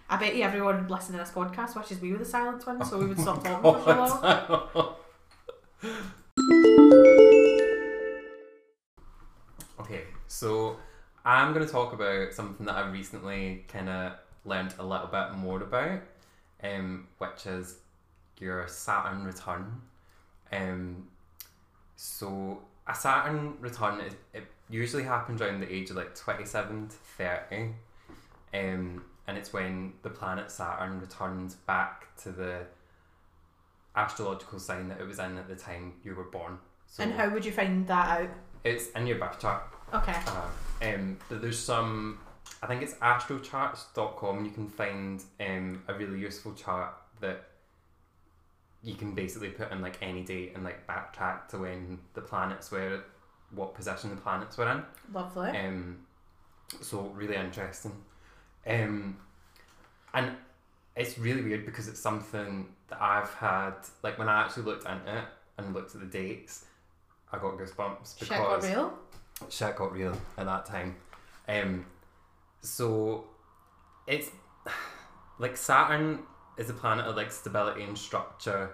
I 0.09 0.17
bet 0.19 0.37
you 0.37 0.45
everyone 0.45 0.87
listening 0.87 1.19
to 1.19 1.25
this 1.25 1.35
podcast 1.35 1.77
wishes 1.77 2.01
we 2.01 2.13
were 2.13 2.19
the 2.19 2.25
silent 2.25 2.65
ones, 2.65 2.89
so 2.89 2.99
we 2.99 3.07
would 3.07 3.19
stop 3.19 3.43
talking 3.45 3.83
for 3.83 3.83
so 3.85 4.97
long. 5.83 5.93
okay, 9.81 10.05
so 10.29 10.77
I'm 11.25 11.53
going 11.53 11.67
to 11.67 11.73
talk 11.73 11.93
about 11.93 12.33
something 12.33 12.67
that 12.67 12.77
I 12.77 12.89
recently 12.89 13.65
kind 13.67 13.89
of 13.89 14.13
learned 14.45 14.75
a 14.79 14.87
little 14.87 15.09
bit 15.09 15.33
more 15.33 15.61
about, 15.61 16.03
um, 16.63 17.09
which 17.19 17.47
is 17.47 17.79
your 18.39 18.69
Saturn 18.69 19.25
return. 19.25 19.81
Um, 20.53 21.09
so 21.97 22.63
a 22.87 22.95
Saturn 22.95 23.55
return 23.61 24.01
is 24.03 24.15
it 24.33 24.45
usually 24.71 25.03
happens 25.03 25.43
around 25.43 25.59
the 25.59 25.73
age 25.73 25.91
of 25.91 25.97
like 25.97 26.15
27 26.15 26.91
to 26.91 26.95
30. 26.95 27.73
Um, 28.55 29.03
and 29.27 29.37
it's 29.37 29.53
when 29.53 29.95
the 30.03 30.11
planet 30.11 30.51
Saturn 30.51 31.01
returns 31.01 31.55
back 31.55 32.17
to 32.23 32.31
the 32.31 32.61
astrological 33.95 34.59
sign 34.59 34.89
that 34.89 35.01
it 35.01 35.07
was 35.07 35.19
in 35.19 35.39
at 35.39 35.49
the 35.49 35.57
time 35.57 35.95
you 36.05 36.15
were 36.15 36.25
born. 36.25 36.59
So 36.87 37.03
and 37.03 37.13
how 37.13 37.31
would 37.31 37.45
you 37.45 37.53
find 37.53 37.87
that 37.89 38.21
out? 38.21 38.31
it's 38.67 38.91
in 38.91 39.07
your 39.07 39.19
birth 39.19 39.39
chart. 39.39 39.63
Okay. 39.95 40.17
Uh, 40.27 40.49
um, 40.83 41.17
there's 41.31 41.59
some, 41.59 42.19
I 42.63 42.67
think 42.67 42.83
it's 42.83 42.95
astrocharts.com. 42.95 44.45
You 44.45 44.51
can 44.51 44.69
find 44.69 45.23
um, 45.41 45.83
a 45.89 45.95
really 45.95 46.19
useful 46.19 46.53
chart 46.55 46.93
that 47.21 47.45
you 48.83 48.95
can 48.95 49.15
basically 49.15 49.51
put 49.51 49.71
in 49.73 49.81
like 49.81 49.99
any 50.03 50.23
date 50.23 50.53
and 50.55 50.65
like 50.65 50.87
backtrack 50.87 51.49
to 51.49 51.59
when 51.59 51.99
the 52.15 52.21
planets 52.21 52.71
were, 52.71 53.05
what 53.53 53.75
position 53.75 54.11
the 54.11 54.17
planets 54.17 54.59
were 54.59 54.71
in. 54.71 54.83
Lovely. 55.13 55.51
Um, 55.51 55.99
so 56.81 57.03
really 57.15 57.37
interesting. 57.37 57.93
Um, 58.67 59.19
and 60.15 60.33
it's 60.97 61.19
really 61.19 61.43
weird 61.43 61.67
because 61.67 61.89
it's 61.89 62.01
something 62.01 62.67
that 62.89 63.01
I've 63.01 63.33
had 63.35 63.75
like 64.03 64.19
when 64.19 64.29
I 64.29 64.43
actually 64.43 64.65
looked 64.65 64.87
into 64.87 65.19
it 65.19 65.25
and 65.59 65.75
looked 65.75 65.95
at 65.95 66.01
the 66.01 66.07
dates, 66.07 66.65
I 67.33 67.39
got 67.39 67.59
goosebumps 67.59 68.19
Shit 68.19 68.29
got 68.29 68.61
because 68.61 68.71
real. 68.71 68.99
shit 69.49 69.77
got 69.77 69.93
real 69.93 70.17
at 70.39 70.47
that 70.47 70.67
time. 70.67 70.97
Um, 71.49 71.87
so 72.61 73.27
it's 74.07 74.31
like 75.39 75.57
Saturn 75.57 76.21
is 76.57 76.71
a 76.71 76.75
planet 76.75 77.07
of 77.07 77.17
like 77.17 77.31
stability 77.31 77.83
and 77.83 77.97
structure. 77.97 78.71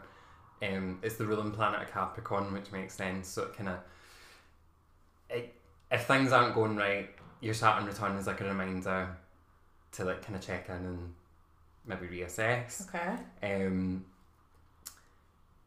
Um, 0.63 1.01
it's 1.03 1.17
the 1.17 1.27
ruling 1.27 1.51
planet 1.51 1.83
of 1.83 1.91
Capricorn, 1.93 2.53
which 2.53 2.71
makes 2.71 2.95
sense. 2.95 3.27
So 3.27 3.43
it 3.43 3.57
kind 3.57 3.69
of, 3.71 3.79
it, 5.29 5.53
if 5.91 6.07
things 6.07 6.31
aren't 6.31 6.55
going 6.55 6.77
right, 6.77 7.11
your 7.41 7.55
Saturn 7.55 7.87
return 7.87 8.17
is 8.17 8.29
like 8.29 8.41
a 8.41 8.45
reminder 8.45 9.09
to 9.93 10.05
like 10.05 10.23
kind 10.23 10.37
of 10.37 10.41
check 10.45 10.69
in 10.69 10.75
and 10.75 11.15
maybe 11.87 12.07
reassess. 12.07 12.89
Okay. 12.89 13.17
Um, 13.67 14.05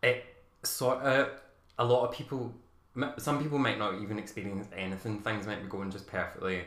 it 0.02 0.26
sort 0.64 1.00
of 1.00 1.30
a 1.78 1.86
lot 1.86 2.08
of 2.08 2.14
people, 2.16 2.54
some 3.18 3.42
people 3.42 3.58
might 3.58 3.78
not 3.78 4.02
even 4.02 4.18
experience 4.20 4.68
anything. 4.76 5.20
Things 5.20 5.46
might 5.48 5.62
be 5.62 5.68
going 5.68 5.92
just 5.92 6.08
perfectly. 6.08 6.64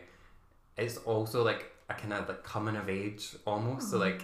It's 0.76 0.96
also 0.98 1.42
like 1.44 1.72
a 1.88 1.94
kind 1.94 2.12
of 2.12 2.28
like 2.28 2.42
coming 2.44 2.76
of 2.76 2.88
age 2.88 3.34
almost. 3.46 3.90
So 3.90 3.98
like, 3.98 4.22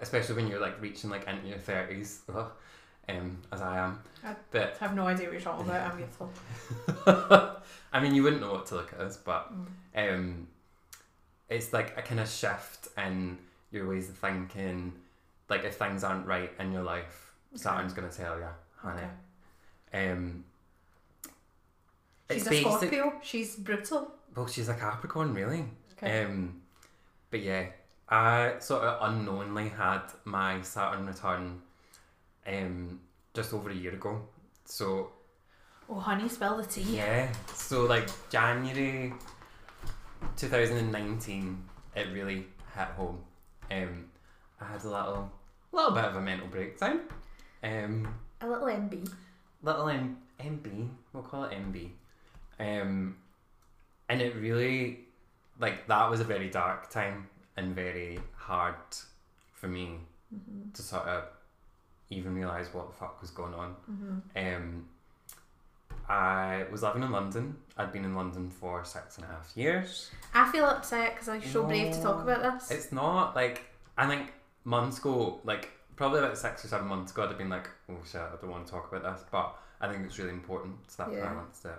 especially 0.00 0.36
when 0.36 0.48
you're 0.48 0.60
like 0.60 0.80
reaching 0.80 1.10
like 1.10 1.26
into 1.28 1.46
your 1.46 1.58
thirties, 1.58 2.22
um, 3.08 3.38
as 3.52 3.60
I 3.60 3.78
am. 3.78 4.00
I- 4.24 4.34
But 4.50 4.76
I 4.80 4.84
have 4.84 4.94
no 4.96 5.06
idea 5.06 5.26
what 5.26 5.32
you're 5.34 5.42
talking 5.42 5.66
about. 5.68 5.92
I'm 5.92 5.98
youthful. 6.00 6.30
I 7.92 8.00
mean, 8.00 8.14
you 8.14 8.22
wouldn't 8.22 8.42
know 8.42 8.52
what 8.52 8.66
to 8.66 8.74
look 8.76 8.92
at 8.92 9.00
us, 9.00 9.16
but 9.16 9.52
Mm. 9.96 10.14
um, 10.14 10.48
it's 11.48 11.72
like 11.72 11.96
a 11.96 12.02
kind 12.02 12.20
of 12.20 12.28
shift 12.28 12.88
in 12.98 13.38
your 13.70 13.88
ways 13.88 14.08
of 14.08 14.16
thinking. 14.16 14.92
Like 15.48 15.64
if 15.64 15.76
things 15.76 16.02
aren't 16.04 16.26
right 16.26 16.50
in 16.58 16.72
your 16.72 16.82
life, 16.82 17.32
Saturn's 17.54 17.92
gonna 17.92 18.10
tell 18.10 18.38
you, 18.38 18.48
honey. 18.76 19.02
Okay. 19.92 20.10
Um, 20.10 20.44
She's 22.30 22.46
a 22.46 22.60
Scorpio. 22.60 23.12
She's 23.22 23.56
brutal. 23.56 24.10
Well, 24.34 24.46
she's 24.48 24.68
a 24.68 24.74
Capricorn, 24.74 25.32
really. 25.32 25.64
Okay. 25.96 26.24
Um, 26.24 26.60
but 27.30 27.40
yeah, 27.40 27.66
I 28.08 28.54
sort 28.58 28.82
of 28.82 29.08
unknowingly 29.08 29.68
had 29.68 30.02
my 30.24 30.60
Saturn 30.62 31.06
return 31.06 31.62
um, 32.46 33.00
just 33.34 33.52
over 33.52 33.70
a 33.70 33.74
year 33.74 33.94
ago. 33.94 34.22
So 34.64 35.12
oh, 35.88 36.00
honey, 36.00 36.28
spell 36.28 36.56
the 36.56 36.64
tea. 36.64 36.96
yeah, 36.96 37.32
so 37.54 37.84
like 37.84 38.08
January 38.30 39.12
2019, 40.36 41.64
it 41.94 42.08
really 42.12 42.46
hit 42.76 42.88
home. 42.96 43.18
Um, 43.70 44.04
I 44.60 44.64
had 44.66 44.84
a 44.84 44.88
little, 44.88 45.30
little 45.72 45.92
bit 45.92 46.04
of 46.04 46.16
a 46.16 46.20
mental 46.20 46.48
breakdown. 46.48 47.00
Um, 47.62 48.08
A 48.40 48.46
little 48.48 48.66
MB. 48.68 49.10
little 49.62 49.88
M- 49.88 50.18
MB, 50.40 50.88
we'll 51.12 51.22
call 51.22 51.44
it 51.44 51.52
MB. 51.52 51.90
Um, 52.58 53.16
and 54.08 54.20
it 54.22 54.36
really, 54.36 55.00
like, 55.58 55.86
that 55.88 56.10
was 56.10 56.20
a 56.20 56.24
very 56.24 56.48
dark 56.50 56.90
time 56.90 57.28
and 57.56 57.74
very 57.74 58.18
hard 58.34 58.74
for 59.52 59.68
me 59.68 59.98
Mm-hmm. 60.34 60.72
to 60.74 60.82
sort 60.82 61.04
of 61.06 61.22
even 62.10 62.34
realise 62.34 62.66
what 62.74 62.88
the 62.88 62.94
fuck 62.96 63.20
was 63.22 63.30
going 63.30 63.54
on. 63.54 63.76
Mm-hmm. 63.88 64.18
Um, 64.36 64.88
I 66.08 66.64
was 66.70 66.82
living 66.82 67.02
in 67.02 67.10
London. 67.10 67.56
I'd 67.76 67.92
been 67.92 68.04
in 68.04 68.14
London 68.14 68.50
for 68.50 68.84
six 68.84 69.16
and 69.16 69.24
a 69.24 69.28
half 69.28 69.52
years. 69.56 70.10
I 70.34 70.50
feel 70.52 70.64
upset 70.64 71.14
because 71.14 71.28
I'm 71.28 71.42
so 71.42 71.64
brave 71.64 71.92
to 71.94 72.02
talk 72.02 72.22
about 72.22 72.42
this. 72.58 72.70
It's 72.70 72.92
not 72.92 73.34
like 73.34 73.64
I 73.98 74.06
think 74.06 74.32
months 74.64 74.98
ago, 74.98 75.40
like 75.44 75.70
probably 75.96 76.20
about 76.20 76.38
six 76.38 76.64
or 76.64 76.68
seven 76.68 76.86
months 76.88 77.12
ago, 77.12 77.24
I'd 77.24 77.28
have 77.30 77.38
been 77.38 77.48
like, 77.48 77.68
"Oh 77.90 77.96
shit, 78.04 78.20
I 78.20 78.36
don't 78.40 78.50
want 78.50 78.66
to 78.66 78.72
talk 78.72 78.92
about 78.92 79.02
this," 79.16 79.24
but 79.30 79.56
I 79.80 79.88
think 79.92 80.04
it's 80.06 80.18
really 80.18 80.30
important, 80.32 80.76
so 80.90 81.02
that's 81.04 81.12
why 81.12 81.18
Yeah. 81.18 81.30
I 81.32 81.34
want 81.34 81.54
to. 81.62 81.70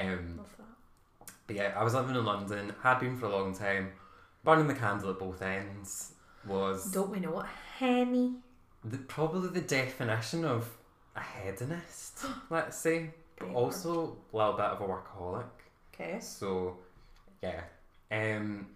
Um, 0.00 0.36
Love 0.38 0.54
that. 0.58 1.30
but 1.46 1.56
yeah, 1.56 1.74
I 1.76 1.82
was 1.84 1.94
living 1.94 2.16
in 2.16 2.24
London, 2.24 2.74
had 2.82 2.98
been 3.00 3.16
for 3.18 3.26
a 3.26 3.30
long 3.30 3.54
time. 3.54 3.92
Burning 4.42 4.68
the 4.68 4.74
candle 4.74 5.10
at 5.10 5.18
both 5.18 5.42
ends 5.42 6.12
was 6.46 6.90
Don't 6.92 7.10
we 7.10 7.20
know 7.20 7.30
what 7.32 7.46
Henny? 7.78 8.36
the, 8.82 8.96
probably 8.96 9.48
the 9.50 9.60
definition 9.60 10.44
of 10.46 10.70
a 11.14 11.20
hedonist, 11.20 12.24
let's 12.50 12.78
say, 12.78 13.10
but 13.40 13.48
also 13.50 14.16
a 14.32 14.36
little 14.36 14.52
bit 14.52 14.66
of 14.66 14.80
a 14.80 14.84
workaholic. 14.84 15.44
Okay. 15.92 16.20
So, 16.20 16.76
yeah. 17.42 17.62
Um, 18.12 18.68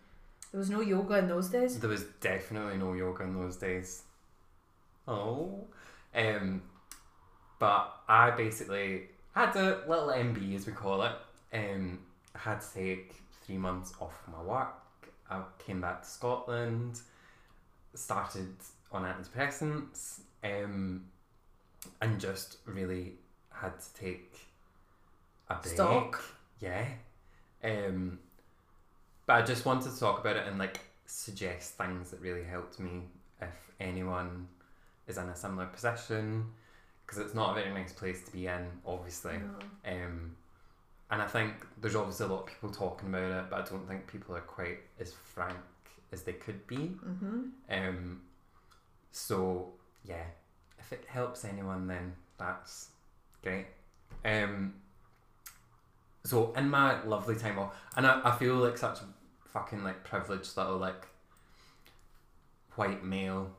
There 0.51 0.59
was 0.59 0.71
no 0.71 0.81
yoga 0.81 1.19
in 1.19 1.29
those 1.29 1.49
days. 1.49 1.79
there 1.79 1.91
was 1.91 2.05
definitely 2.21 2.79
no 2.79 2.93
yoga 2.95 3.23
in 3.23 3.35
those 3.41 3.57
days. 3.57 4.03
Oh. 5.07 5.67
Um, 6.15 6.63
but 7.59 7.93
I 8.09 8.31
basically 8.33 9.03
had 9.35 9.55
a 9.57 9.85
little 9.89 10.09
MB, 10.09 10.57
as 10.57 10.67
we 10.67 10.73
call 10.73 11.03
it. 11.03 11.13
Um, 11.53 12.01
I 12.35 12.39
had 12.39 12.61
to 12.61 12.75
take 12.75 13.15
three 13.45 13.59
months 13.59 13.93
off 14.01 14.23
my 14.31 14.43
work. 14.43 14.75
I 15.31 15.43
came 15.59 15.81
back 15.81 16.03
to 16.03 16.09
Scotland, 16.09 17.01
started 17.95 18.55
on 18.93 19.03
antidepressants, 19.03 20.21
um, 20.43 21.05
and 22.01 22.21
just 22.21 22.59
really 22.67 23.15
had 23.51 23.73
to 23.81 23.95
take 23.95 24.35
a. 25.49 25.69
Stock. 25.69 26.23
Yeah. 26.61 26.87
Um, 27.63 28.19
but 29.27 29.35
I 29.35 29.43
just 29.43 29.65
wanted 29.65 29.93
to 29.93 29.99
talk 29.99 30.21
about 30.21 30.37
it 30.37 30.47
and 30.47 30.59
like 30.59 30.81
suggest 31.07 31.75
things 31.75 32.11
that 32.11 32.21
really 32.21 32.45
helped 32.45 32.79
me 32.79 33.03
if 33.41 33.73
anyone 33.81 34.49
is 35.07 35.19
in 35.19 35.25
a 35.29 35.37
similar 35.37 35.67
position 35.67 36.47
because 37.05 37.19
it's 37.19 37.35
not 37.35 37.51
a 37.51 37.55
very 37.63 37.73
nice 37.73 37.93
place 37.93 38.23
to 38.25 38.31
be 38.31 38.47
in, 38.47 38.67
obviously. 38.87 39.35
No. 39.35 39.93
Um, 39.93 40.37
and 41.11 41.23
I 41.23 41.27
think 41.27 41.53
there's 41.81 41.95
obviously 41.95 42.27
a 42.27 42.29
lot 42.31 42.41
of 42.41 42.47
people 42.47 42.71
talking 42.71 43.09
about 43.09 43.45
it, 43.45 43.51
but 43.51 43.61
I 43.61 43.71
don't 43.71 43.87
think 43.87 44.07
people 44.07 44.35
are 44.37 44.41
quite 44.41 44.79
as 44.99 45.13
frank 45.13 45.57
as 46.13 46.23
they 46.23 46.33
could 46.33 46.67
be. 46.67 46.77
Mm-hmm. 46.77 47.43
Um, 47.71 48.23
so 49.13 49.73
yeah, 50.05 50.25
if 50.79 50.93
it 50.93 51.05
helps 51.07 51.45
anyone, 51.45 51.87
then 51.87 52.15
that's 52.39 52.89
great. 53.43 53.67
Um, 54.25 54.75
so 56.25 56.53
in 56.55 56.69
my 56.71 57.03
lovely 57.05 57.37
time 57.37 57.59
off, 57.59 57.75
and 57.97 58.07
I, 58.07 58.21
I 58.25 58.37
feel 58.37 58.55
like 58.57 58.79
such 58.79 58.99
fucking 59.47 59.85
like 59.85 60.05
privileged 60.05 60.57
little 60.57 60.79
like 60.79 61.07
white 62.77 63.05
male, 63.05 63.51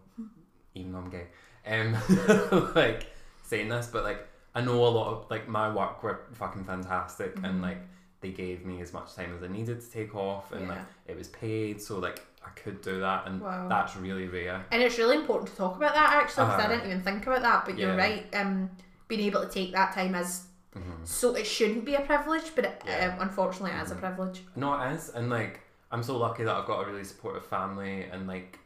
even 0.74 0.92
though 0.92 1.00
I'm 1.00 1.10
gay. 1.10 1.28
Um, 1.68 2.72
like 2.76 3.08
saying 3.44 3.70
this, 3.70 3.88
but 3.88 4.04
like 4.04 4.28
I 4.54 4.62
know 4.62 4.86
a 4.86 4.88
lot 4.88 5.08
of 5.12 5.30
like 5.30 5.48
my 5.48 5.74
work 5.74 6.04
were 6.04 6.22
fucking 6.34 6.64
fantastic, 6.66 7.36
and 7.44 7.60
Mhm. 7.60 7.64
like 7.64 7.78
they 8.22 8.32
gave 8.32 8.66
me 8.66 8.82
as 8.82 8.94
much 8.94 9.14
time 9.16 9.34
as 9.36 9.44
I 9.44 9.48
needed 9.48 9.82
to 9.82 9.90
take 9.90 10.16
off, 10.16 10.52
and 10.52 10.68
like 10.68 10.80
it 11.08 11.18
was 11.18 11.28
paid, 11.30 11.82
so 11.82 12.00
like 12.00 12.22
I 12.46 12.50
could 12.52 12.82
do 12.82 13.00
that, 13.00 13.28
and 13.28 13.42
Wow. 13.42 13.68
that's 13.70 13.96
really 13.96 14.28
rare. 14.28 14.66
And 14.72 14.82
it's 14.82 14.98
really 14.98 15.16
important 15.18 15.50
to 15.52 15.56
talk 15.56 15.76
about 15.78 15.94
that 15.94 16.14
actually 16.14 16.46
because 16.46 16.60
I 16.60 16.64
Uh-huh. 16.66 16.74
didn't 16.76 16.86
even 16.92 17.02
think 17.04 17.26
about 17.28 17.42
that. 17.42 17.66
But 17.66 17.78
you're 17.78 17.96
right. 17.96 18.26
Um, 18.36 18.70
being 19.08 19.22
able 19.22 19.42
to 19.42 19.50
take 19.50 19.72
that 19.74 19.94
time 19.94 20.16
is 20.16 20.48
Mhm. 20.76 21.08
so 21.08 21.36
it 21.36 21.46
shouldn't 21.46 21.86
be 21.86 21.96
a 21.96 22.02
privilege, 22.02 22.54
but 22.56 22.66
it, 22.66 22.82
Yeah. 22.86 23.14
um, 23.16 23.22
unfortunately 23.30 23.72
it 23.78 23.82
is 23.84 23.92
a 23.92 23.96
Mhm. 23.96 24.00
privilege. 24.00 24.46
No, 24.56 24.80
it 24.82 24.94
is, 24.94 25.10
and 25.10 25.30
like 25.30 25.62
I'm 25.92 26.04
so 26.04 26.18
lucky 26.18 26.44
that 26.44 26.54
I've 26.56 26.66
got 26.66 26.84
a 26.84 26.86
really 26.86 27.04
supportive 27.06 27.46
family, 27.46 28.04
and 28.04 28.28
like 28.28 28.60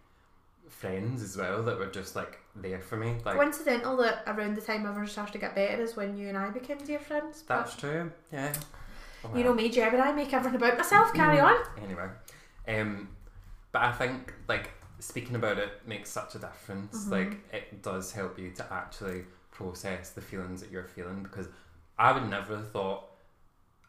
friends 0.68 1.22
as 1.22 1.36
well 1.38 1.64
that 1.64 1.78
were 1.78 1.88
just 1.88 2.16
like 2.16 2.40
there 2.56 2.80
for 2.80 2.96
me. 2.98 3.18
Like 3.26 3.36
Coincidental 3.36 3.98
that 3.98 4.24
around 4.28 4.56
the 4.56 4.62
time 4.62 4.86
everyone 4.86 5.08
started 5.08 5.34
to 5.34 5.38
get 5.38 5.54
better 5.56 5.82
is 5.82 5.96
when 5.96 6.18
you 6.18 6.30
and 6.30 6.38
I 6.38 6.50
became 6.50 6.78
dear 6.80 7.00
friends. 7.00 7.44
that's 7.44 7.76
true. 7.76 8.12
Yeah. 8.32 8.54
Oh, 9.24 9.36
You 9.36 9.44
know 9.44 9.54
me, 9.54 9.70
Gemini, 9.70 10.12
make 10.14 10.34
everything 10.34 10.56
about 10.62 10.78
myself. 10.78 11.14
Carry 11.14 11.38
Mm. 11.38 11.44
on. 11.44 11.84
Anyway, 11.84 12.10
um, 12.70 13.10
but 13.72 13.82
I 13.84 13.92
think 13.92 14.34
like 14.48 14.72
speaking 15.00 15.36
about 15.36 15.58
it 15.58 15.86
makes 15.88 16.10
such 16.10 16.36
a 16.36 16.40
difference. 16.40 17.06
Mhm. 17.06 17.12
Like 17.12 17.54
it 17.54 17.82
does 17.82 18.12
help 18.14 18.40
you 18.40 18.52
to 18.52 18.74
actually 18.74 19.26
process 19.52 20.12
the 20.12 20.22
feelings 20.22 20.62
that 20.62 20.72
you're 20.72 20.86
feeling 20.86 21.22
because 21.24 21.48
I 22.00 22.12
would 22.14 22.30
never 22.30 22.56
have 22.58 22.72
thought. 22.72 23.04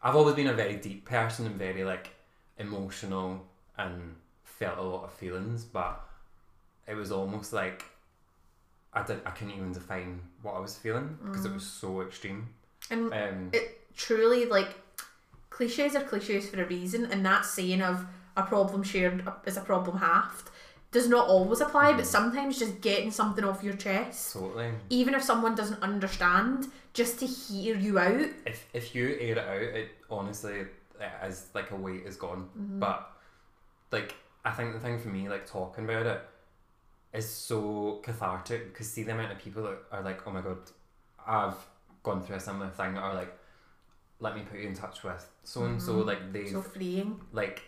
I've 0.03 0.15
always 0.15 0.35
been 0.35 0.47
a 0.47 0.53
very 0.53 0.75
deep 0.75 1.05
person 1.05 1.45
and 1.45 1.55
very 1.55 1.83
like 1.83 2.09
emotional 2.59 3.47
and 3.77 4.15
felt 4.43 4.77
a 4.77 4.81
lot 4.81 5.03
of 5.05 5.13
feelings, 5.13 5.63
but 5.63 5.99
it 6.87 6.95
was 6.95 7.11
almost 7.11 7.53
like 7.53 7.85
I 8.93 9.03
did 9.03 9.21
I 9.25 9.29
couldn't 9.31 9.53
even 9.53 9.71
define 9.71 10.19
what 10.41 10.55
I 10.55 10.59
was 10.59 10.77
feeling 10.77 11.17
because 11.23 11.45
it 11.45 11.51
Mm. 11.51 11.53
was 11.55 11.65
so 11.65 12.01
extreme. 12.01 12.49
And 12.89 13.13
Um, 13.13 13.51
truly, 13.95 14.45
like, 14.45 14.75
cliches 15.49 15.95
are 15.95 16.03
cliches 16.03 16.49
for 16.49 16.61
a 16.61 16.65
reason, 16.67 17.05
and 17.05 17.25
that 17.25 17.45
saying 17.45 17.81
of 17.81 18.05
a 18.35 18.43
problem 18.43 18.83
shared 18.83 19.25
is 19.45 19.55
a 19.57 19.61
problem 19.61 19.97
halved 19.97 20.49
does 20.91 21.07
not 21.07 21.27
always 21.29 21.61
apply, 21.61 21.93
but 21.93 22.05
sometimes 22.05 22.59
just 22.59 22.81
getting 22.81 23.11
something 23.11 23.43
off 23.45 23.63
your 23.63 23.75
chest, 23.75 24.33
totally. 24.33 24.71
even 24.89 25.13
if 25.13 25.23
someone 25.23 25.55
doesn't 25.55 25.81
understand, 25.81 26.67
just 26.93 27.19
to 27.19 27.25
hear 27.25 27.75
you 27.77 27.97
out. 27.97 28.27
if 28.45 28.67
if 28.73 28.93
you 28.95 29.07
air 29.19 29.37
it 29.37 29.37
out, 29.37 29.61
it 29.61 29.89
honestly 30.09 30.65
as 31.21 31.47
like 31.53 31.71
a 31.71 31.75
weight 31.75 32.03
is 32.05 32.15
gone. 32.17 32.49
Mm-hmm. 32.59 32.79
But 32.79 33.09
like 33.91 34.13
I 34.43 34.51
think 34.51 34.73
the 34.73 34.79
thing 34.79 34.99
for 34.99 35.07
me, 35.09 35.29
like 35.29 35.45
talking 35.49 35.85
about 35.85 36.05
it, 36.05 36.21
is 37.13 37.29
so 37.29 38.01
cathartic 38.03 38.73
because 38.73 38.89
see 38.89 39.03
the 39.03 39.13
amount 39.13 39.31
of 39.31 39.39
people 39.39 39.63
that 39.63 39.77
are 39.91 40.01
like, 40.01 40.27
oh 40.27 40.31
my 40.31 40.41
god, 40.41 40.57
I've 41.25 41.55
gone 42.03 42.21
through 42.21 42.35
a 42.35 42.39
similar 42.39 42.69
thing, 42.69 42.97
or 42.97 43.13
like, 43.13 43.33
let 44.19 44.35
me 44.35 44.41
put 44.41 44.59
you 44.59 44.67
in 44.67 44.75
touch 44.75 45.03
with 45.03 45.25
so 45.43 45.63
and 45.63 45.81
so. 45.81 45.93
Mhm. 45.93 46.05
Like 46.05 46.33
they've 46.33 46.49
So 46.49 46.61
freeing. 46.61 47.21
like 47.31 47.61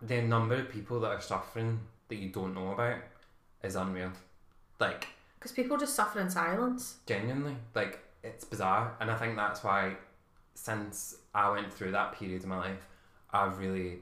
the 0.00 0.22
number 0.22 0.54
of 0.54 0.70
people 0.70 1.00
that 1.00 1.08
are 1.10 1.20
suffering 1.20 1.80
that 2.10 2.16
you 2.16 2.28
don't 2.28 2.54
know 2.54 2.72
about 2.72 2.98
is 3.62 3.74
unreal. 3.76 4.12
Like 4.78 5.06
Because 5.38 5.52
people 5.52 5.76
just 5.78 5.94
suffer 5.94 6.20
in 6.20 6.28
silence. 6.30 6.96
genuinely 7.06 7.56
like 7.74 8.00
it's 8.22 8.44
bizarre 8.44 8.94
and 9.00 9.10
i 9.10 9.16
think 9.16 9.34
that's 9.34 9.64
why 9.64 9.94
since 10.54 11.16
i 11.34 11.48
went 11.50 11.72
through 11.72 11.90
that 11.92 12.12
period 12.12 12.42
of 12.42 12.48
my 12.48 12.58
life 12.58 12.86
i've 13.32 13.56
really 13.58 13.96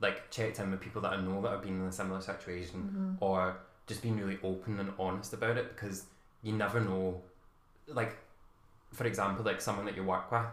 like 0.00 0.30
checked 0.30 0.58
in 0.58 0.70
with 0.70 0.80
people 0.80 1.02
that 1.02 1.12
i 1.12 1.20
know 1.20 1.42
that 1.42 1.50
have 1.50 1.62
been 1.62 1.78
in 1.80 1.86
a 1.86 1.92
similar 1.92 2.20
situation 2.22 2.80
Mm-hmm. 2.80 3.14
or 3.24 3.56
just 3.86 4.00
been 4.02 4.16
really 4.18 4.38
open 4.42 4.78
and 4.80 4.90
honest 4.98 5.34
about 5.34 5.58
it 5.58 5.68
because 5.74 6.04
you 6.42 6.52
never 6.54 6.80
know 6.80 7.20
like 7.88 8.16
for 8.92 9.04
example 9.06 9.44
like 9.44 9.60
someone 9.60 9.84
that 9.84 9.96
you 9.96 10.04
work 10.04 10.30
with 10.32 10.46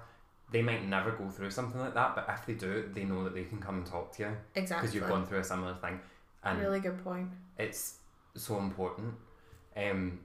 they 0.52 0.62
might 0.62 0.86
never 0.86 1.12
go 1.12 1.30
through 1.30 1.52
something 1.52 1.80
like 1.80 1.94
that 1.94 2.16
but 2.16 2.26
if 2.30 2.46
they 2.46 2.54
do 2.54 2.90
they 2.94 3.04
know 3.06 3.24
that 3.24 3.34
they 3.34 3.44
can 3.46 3.60
come 3.60 3.76
and 3.78 3.86
talk 3.86 4.12
to 4.14 4.24
you 4.24 4.30
exactly 4.56 4.82
because 4.88 4.94
you've 4.96 5.08
gone 5.08 5.26
through 5.26 5.40
a 5.40 5.44
similar 5.44 5.76
thing 5.76 6.00
and 6.52 6.60
really 6.60 6.80
good 6.80 7.04
point. 7.04 7.30
it's 7.58 7.96
so 8.36 8.58
important. 8.60 9.14
Um, 9.76 10.20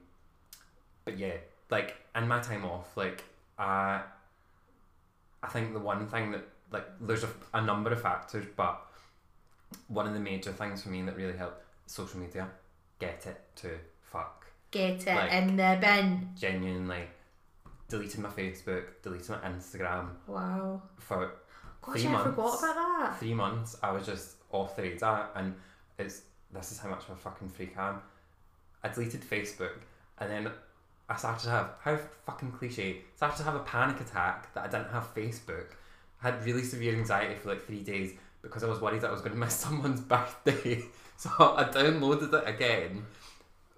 but 1.04 1.18
yeah, 1.18 1.34
like 1.70 1.96
in 2.14 2.28
my 2.28 2.40
time 2.40 2.64
off, 2.64 2.96
like 2.96 3.24
I, 3.58 4.02
I 5.42 5.48
think 5.48 5.72
the 5.72 5.80
one 5.80 6.06
thing 6.08 6.30
that 6.32 6.44
like 6.70 6.86
there's 7.00 7.24
a, 7.24 7.28
a 7.54 7.60
number 7.60 7.90
of 7.90 8.00
factors, 8.00 8.46
but 8.56 8.80
one 9.88 10.06
of 10.06 10.14
the 10.14 10.20
major 10.20 10.52
things 10.52 10.82
for 10.82 10.88
me 10.90 11.02
that 11.02 11.16
really 11.16 11.36
helped 11.36 11.62
social 11.86 12.18
media. 12.20 12.48
Get 12.98 13.26
it 13.26 13.40
to 13.56 13.70
fuck. 14.02 14.46
Get 14.70 15.06
it 15.06 15.14
Like- 15.14 15.32
in 15.32 15.56
the 15.56 15.76
bin. 15.80 16.28
Genuinely, 16.38 17.02
deleted 17.88 18.20
my 18.20 18.28
Facebook, 18.30 18.84
deleted 19.02 19.30
my 19.30 19.38
Instagram 19.38 20.10
Wow. 20.26 20.82
for 20.98 21.32
Gosh, 21.82 21.96
Three 22.00 22.06
I 22.08 22.12
months. 22.12 22.30
forgot 22.30 22.58
about 22.62 22.98
that. 23.00 23.18
three 23.18 23.34
months. 23.34 23.76
I 23.82 23.90
was 23.90 24.06
just 24.06 24.36
off 24.52 24.76
the 24.76 24.82
radar, 24.82 25.30
and 25.34 25.54
it's 25.98 26.22
this 26.52 26.72
is 26.72 26.78
how 26.78 26.88
much 26.90 27.04
of 27.04 27.10
a 27.10 27.16
fucking 27.16 27.48
freak 27.48 27.76
I 27.78 27.90
am. 27.90 28.02
I 28.84 28.88
deleted 28.88 29.22
Facebook, 29.22 29.78
and 30.18 30.30
then 30.30 30.50
I 31.08 31.16
started 31.16 31.44
to 31.44 31.50
have 31.50 31.70
how 31.82 31.98
fucking 32.26 32.52
cliche. 32.52 32.98
Started 33.16 33.36
to 33.38 33.42
have 33.44 33.54
a 33.54 33.60
panic 33.60 34.00
attack 34.00 34.52
that 34.54 34.64
I 34.64 34.68
didn't 34.68 34.92
have 34.92 35.14
Facebook. 35.14 35.66
I 36.22 36.30
had 36.30 36.44
really 36.44 36.62
severe 36.62 36.94
anxiety 36.94 37.34
for 37.36 37.48
like 37.50 37.64
three 37.66 37.82
days 37.82 38.12
because 38.42 38.62
I 38.64 38.68
was 38.68 38.80
worried 38.80 39.00
that 39.02 39.08
I 39.08 39.12
was 39.12 39.20
going 39.22 39.32
to 39.38 39.38
miss 39.38 39.54
someone's 39.54 40.00
birthday. 40.00 40.82
So 41.16 41.30
I 41.56 41.62
downloaded 41.64 42.34
it 42.34 42.48
again, 42.48 43.04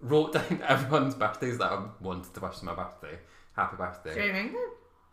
wrote 0.00 0.32
down 0.32 0.62
everyone's 0.66 1.14
birthdays 1.14 1.58
that 1.58 1.70
I 1.72 1.84
wanted 2.00 2.32
to 2.32 2.40
wish 2.40 2.56
them 2.56 2.66
my 2.66 2.74
birthday. 2.74 3.18
Happy 3.54 3.76
birthday. 3.76 4.14
Do 4.14 4.20
you 4.20 4.26
remember? 4.28 4.58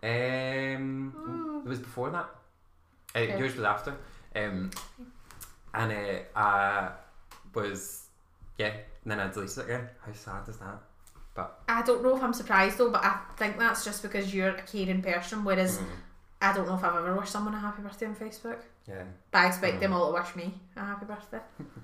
Um, 0.03 1.13
Mm. 1.17 1.65
it 1.65 1.69
was 1.69 1.79
before 1.79 2.09
that. 2.11 2.29
Uh, 3.13 3.19
Okay. 3.19 3.37
Yours 3.37 3.55
was 3.55 3.65
after. 3.65 3.95
Um, 4.33 4.71
and 5.73 6.21
uh, 6.35 6.89
was, 7.53 8.07
yeah, 8.57 8.67
and 9.03 9.11
then 9.11 9.19
I 9.19 9.27
deleted 9.31 9.57
it 9.59 9.65
again. 9.65 9.89
How 10.05 10.13
sad 10.13 10.47
is 10.49 10.57
that? 10.57 10.79
But 11.33 11.61
I 11.69 11.81
don't 11.83 12.03
know 12.03 12.15
if 12.17 12.23
I'm 12.23 12.33
surprised 12.33 12.77
though, 12.77 12.91
but 12.91 13.03
I 13.03 13.17
think 13.37 13.57
that's 13.57 13.85
just 13.85 14.01
because 14.01 14.33
you're 14.33 14.49
a 14.49 14.61
caring 14.63 15.01
person, 15.01 15.43
whereas 15.45 15.77
Mm, 15.77 15.85
I 16.41 16.53
don't 16.53 16.67
know 16.67 16.75
if 16.75 16.83
I've 16.83 16.95
ever 16.95 17.15
wished 17.15 17.31
someone 17.31 17.53
a 17.53 17.59
happy 17.59 17.81
birthday 17.83 18.07
on 18.07 18.15
Facebook. 18.15 18.57
yeah. 18.87 19.03
But 19.31 19.39
I 19.39 19.47
expect 19.47 19.79
them 19.79 19.91
Mm. 19.91 19.95
all 19.95 20.11
to 20.13 20.19
wish 20.19 20.35
me 20.35 20.53
a 20.75 20.81
happy 20.81 21.05
birthday. 21.05 21.39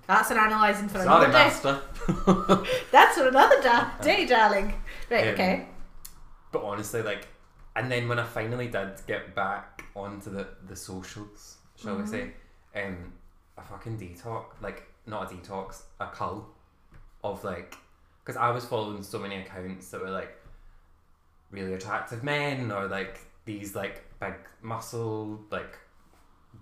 That's 0.06 0.32
an 0.32 0.38
analysing 0.38 0.90
for 0.90 0.98
Sorry, 1.02 1.06
another 1.08 1.28
day. 1.28 1.32
master. 1.34 1.82
That's 2.92 3.18
for 3.18 3.28
another 3.28 3.62
da- 3.62 3.90
day, 4.02 4.26
darling. 4.26 4.74
Right, 5.10 5.28
Um, 5.30 5.34
okay. 5.36 5.68
But 6.52 6.64
honestly, 6.64 7.02
like, 7.02 7.28
and 7.76 7.90
then 7.92 8.08
when 8.10 8.20
I 8.20 8.24
finally 8.26 8.68
did 8.68 9.00
get 9.08 9.34
back 9.36 9.84
onto 9.96 10.30
the, 10.32 10.48
the 10.68 10.76
socials, 10.76 11.58
shall 11.76 11.96
Mhm. 11.96 12.02
we 12.02 12.08
say, 12.08 12.34
um, 12.76 13.14
a 13.58 13.62
fucking 13.62 13.98
detox, 13.98 14.46
like, 14.62 14.84
not 15.06 15.32
a 15.32 15.36
detox, 15.36 15.84
a 16.00 16.08
cull 16.08 16.48
of 17.24 17.44
like, 17.44 17.76
because 18.24 18.38
I 18.38 18.50
was 18.52 18.66
following 18.66 19.04
so 19.04 19.20
many 19.20 19.38
accounts 19.38 19.90
that 19.90 20.02
were 20.02 20.10
like 20.10 20.38
really 21.50 21.74
attractive 21.74 22.24
men 22.24 22.72
or 22.72 22.88
like 22.88 23.20
these 23.46 23.76
like 23.76 24.04
big 24.20 24.34
muscle, 24.62 25.40
like 25.50 25.78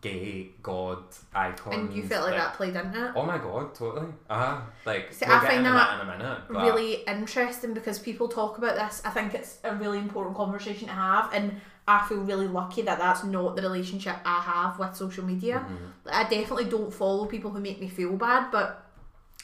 gay 0.01 0.49
god 0.61 1.03
icons. 1.33 1.75
And 1.75 1.93
you 1.93 2.03
felt 2.03 2.27
like, 2.29 2.37
that 2.37 2.53
played 2.53 2.75
into 2.75 3.07
it. 3.07 3.11
Oh 3.15 3.25
my 3.25 3.37
god, 3.37 3.73
totally. 3.73 4.11
Uh 4.29 4.37
huh. 4.37 4.61
like 4.85 5.11
See, 5.11 5.25
we'll 5.25 5.37
I 5.37 5.41
get 5.41 5.51
find 5.51 5.65
that 5.65 6.01
in 6.01 6.07
a 6.07 6.17
minute. 6.17 6.39
But 6.49 6.63
really 6.63 6.93
interesting 7.07 7.73
because 7.73 7.97
people 7.99 8.27
talk 8.27 8.57
about 8.57 8.75
this. 8.75 9.01
I 9.03 9.09
think 9.09 9.33
it's 9.33 9.57
a 9.63 9.75
really 9.75 9.97
important 9.97 10.35
conversation 10.35 10.87
to 10.87 10.93
have, 10.93 11.33
and 11.33 11.59
I 11.87 12.05
feel 12.07 12.17
really 12.21 12.47
lucky 12.47 12.81
that 12.81 12.97
that's 12.97 13.23
not 13.23 13.55
the 13.55 13.61
relationship 13.61 14.15
I 14.25 14.39
have 14.41 14.79
with 14.79 14.95
social 14.95 15.23
media. 15.23 15.65
Mhm. 15.67 16.11
I 16.11 16.23
definitely 16.23 16.65
don't 16.65 16.91
follow 16.93 17.25
people 17.25 17.51
who 17.51 17.59
make 17.59 17.79
me 17.79 17.87
feel 17.89 18.13
bad, 18.13 18.49
but 18.51 18.83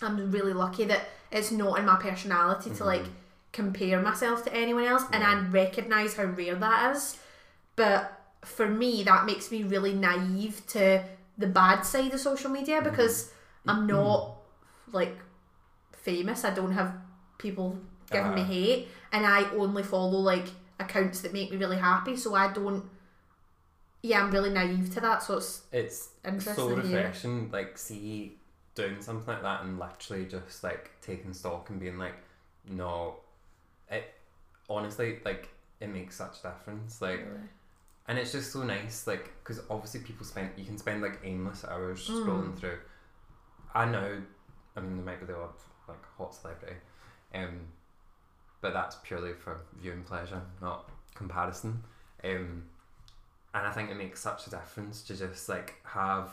I'm 0.02 0.32
really 0.32 0.54
lucky 0.54 0.86
that 0.86 1.10
it's 1.32 1.52
not 1.52 1.78
in 1.80 1.86
my 1.86 1.98
personality 1.98 2.72
to 2.72 2.84
like 2.84 3.04
Mhm. 3.04 3.10
compare 3.54 4.02
myself 4.02 4.44
to 4.46 4.54
anyone 4.54 4.86
else, 4.86 5.04
and 5.12 5.24
I 5.24 5.36
recognise 5.50 6.16
how 6.16 6.24
rare 6.24 6.56
that 6.56 6.96
is. 6.96 7.18
But 7.76 8.12
for 8.44 8.68
me, 8.68 9.04
that 9.04 9.26
makes 9.26 9.52
me 9.52 9.64
really 9.64 9.94
naive 9.94 10.66
to 10.68 11.04
the 11.38 11.48
bad 11.48 11.82
side 11.86 12.12
of 12.14 12.20
social 12.20 12.50
media 12.50 12.82
because 12.82 13.32
I'm 13.68 13.86
not 13.86 14.38
like 14.92 15.16
famous. 15.92 16.44
I 16.44 16.50
don't 16.52 16.72
have 16.72 16.94
people 17.38 17.78
giving 18.10 18.34
me 18.34 18.42
Uh-huh. 18.42 18.52
hate, 18.52 18.88
and 19.12 19.26
I 19.26 19.46
only 19.52 19.84
follow 19.84 20.18
like 20.20 20.48
accounts 20.82 21.22
that 21.22 21.34
make 21.34 21.52
me 21.52 21.58
really 21.58 21.78
happy. 21.78 22.16
So 22.18 22.36
I 22.36 22.52
don't. 22.52 22.84
Yeah, 24.04 24.24
I'm 24.24 24.32
really 24.32 24.50
naive 24.50 24.94
to 24.96 25.00
that. 25.02 25.22
So 25.24 25.38
it's 25.38 25.62
It's 25.72 26.10
interesting. 26.26 26.56
so 26.56 26.70
refreshing. 26.76 27.52
Like, 27.52 27.78
see, 27.78 28.38
doing 28.76 29.02
something 29.02 29.28
like 29.34 29.44
that 29.44 29.64
and 29.64 29.78
literally 29.80 30.26
just 30.26 30.64
like 30.64 30.92
taking 31.02 31.34
stock 31.34 31.70
and 31.70 31.80
being 31.80 31.98
like, 31.98 32.16
no, 32.70 33.18
it 33.90 34.14
honestly 34.70 35.20
like 35.26 35.50
it 35.80 35.88
makes 35.90 36.16
such 36.16 36.38
a 36.44 36.50
difference. 36.50 37.02
Like, 37.02 37.20
Really. 37.20 37.48
and 38.08 38.18
it's 38.18 38.32
just 38.32 38.52
so 38.52 38.64
nice. 38.64 39.06
Like, 39.06 39.32
because 39.44 39.62
obviously 39.70 40.00
people 40.02 40.26
spend 40.26 40.50
you 40.58 40.66
can 40.66 40.78
spend 40.78 41.02
like 41.02 41.20
aimless 41.24 41.64
hours 41.66 42.08
Mm. 42.10 42.26
scrolling 42.26 42.58
through. 42.58 42.80
I 43.74 43.86
know. 43.86 44.22
I 44.76 44.80
mean, 44.80 44.96
there 44.98 45.06
might 45.06 45.20
be 45.20 45.26
the 45.28 45.38
odd 45.38 45.54
like 45.88 46.04
hot 46.18 46.34
celebrity, 46.34 46.78
um, 47.36 47.60
but 48.62 48.74
that's 48.74 48.96
purely 49.04 49.34
for 49.34 49.60
viewing 49.82 50.04
pleasure, 50.04 50.42
not 50.62 50.90
comparison. 51.16 51.84
Um, 52.24 52.64
and 53.54 53.68
I 53.68 53.72
think 53.72 53.90
it 53.90 53.96
makes 53.98 54.20
such 54.22 54.48
a 54.48 54.50
difference 54.50 55.02
to 55.04 55.16
just 55.18 55.50
like 55.50 55.76
have 55.84 56.30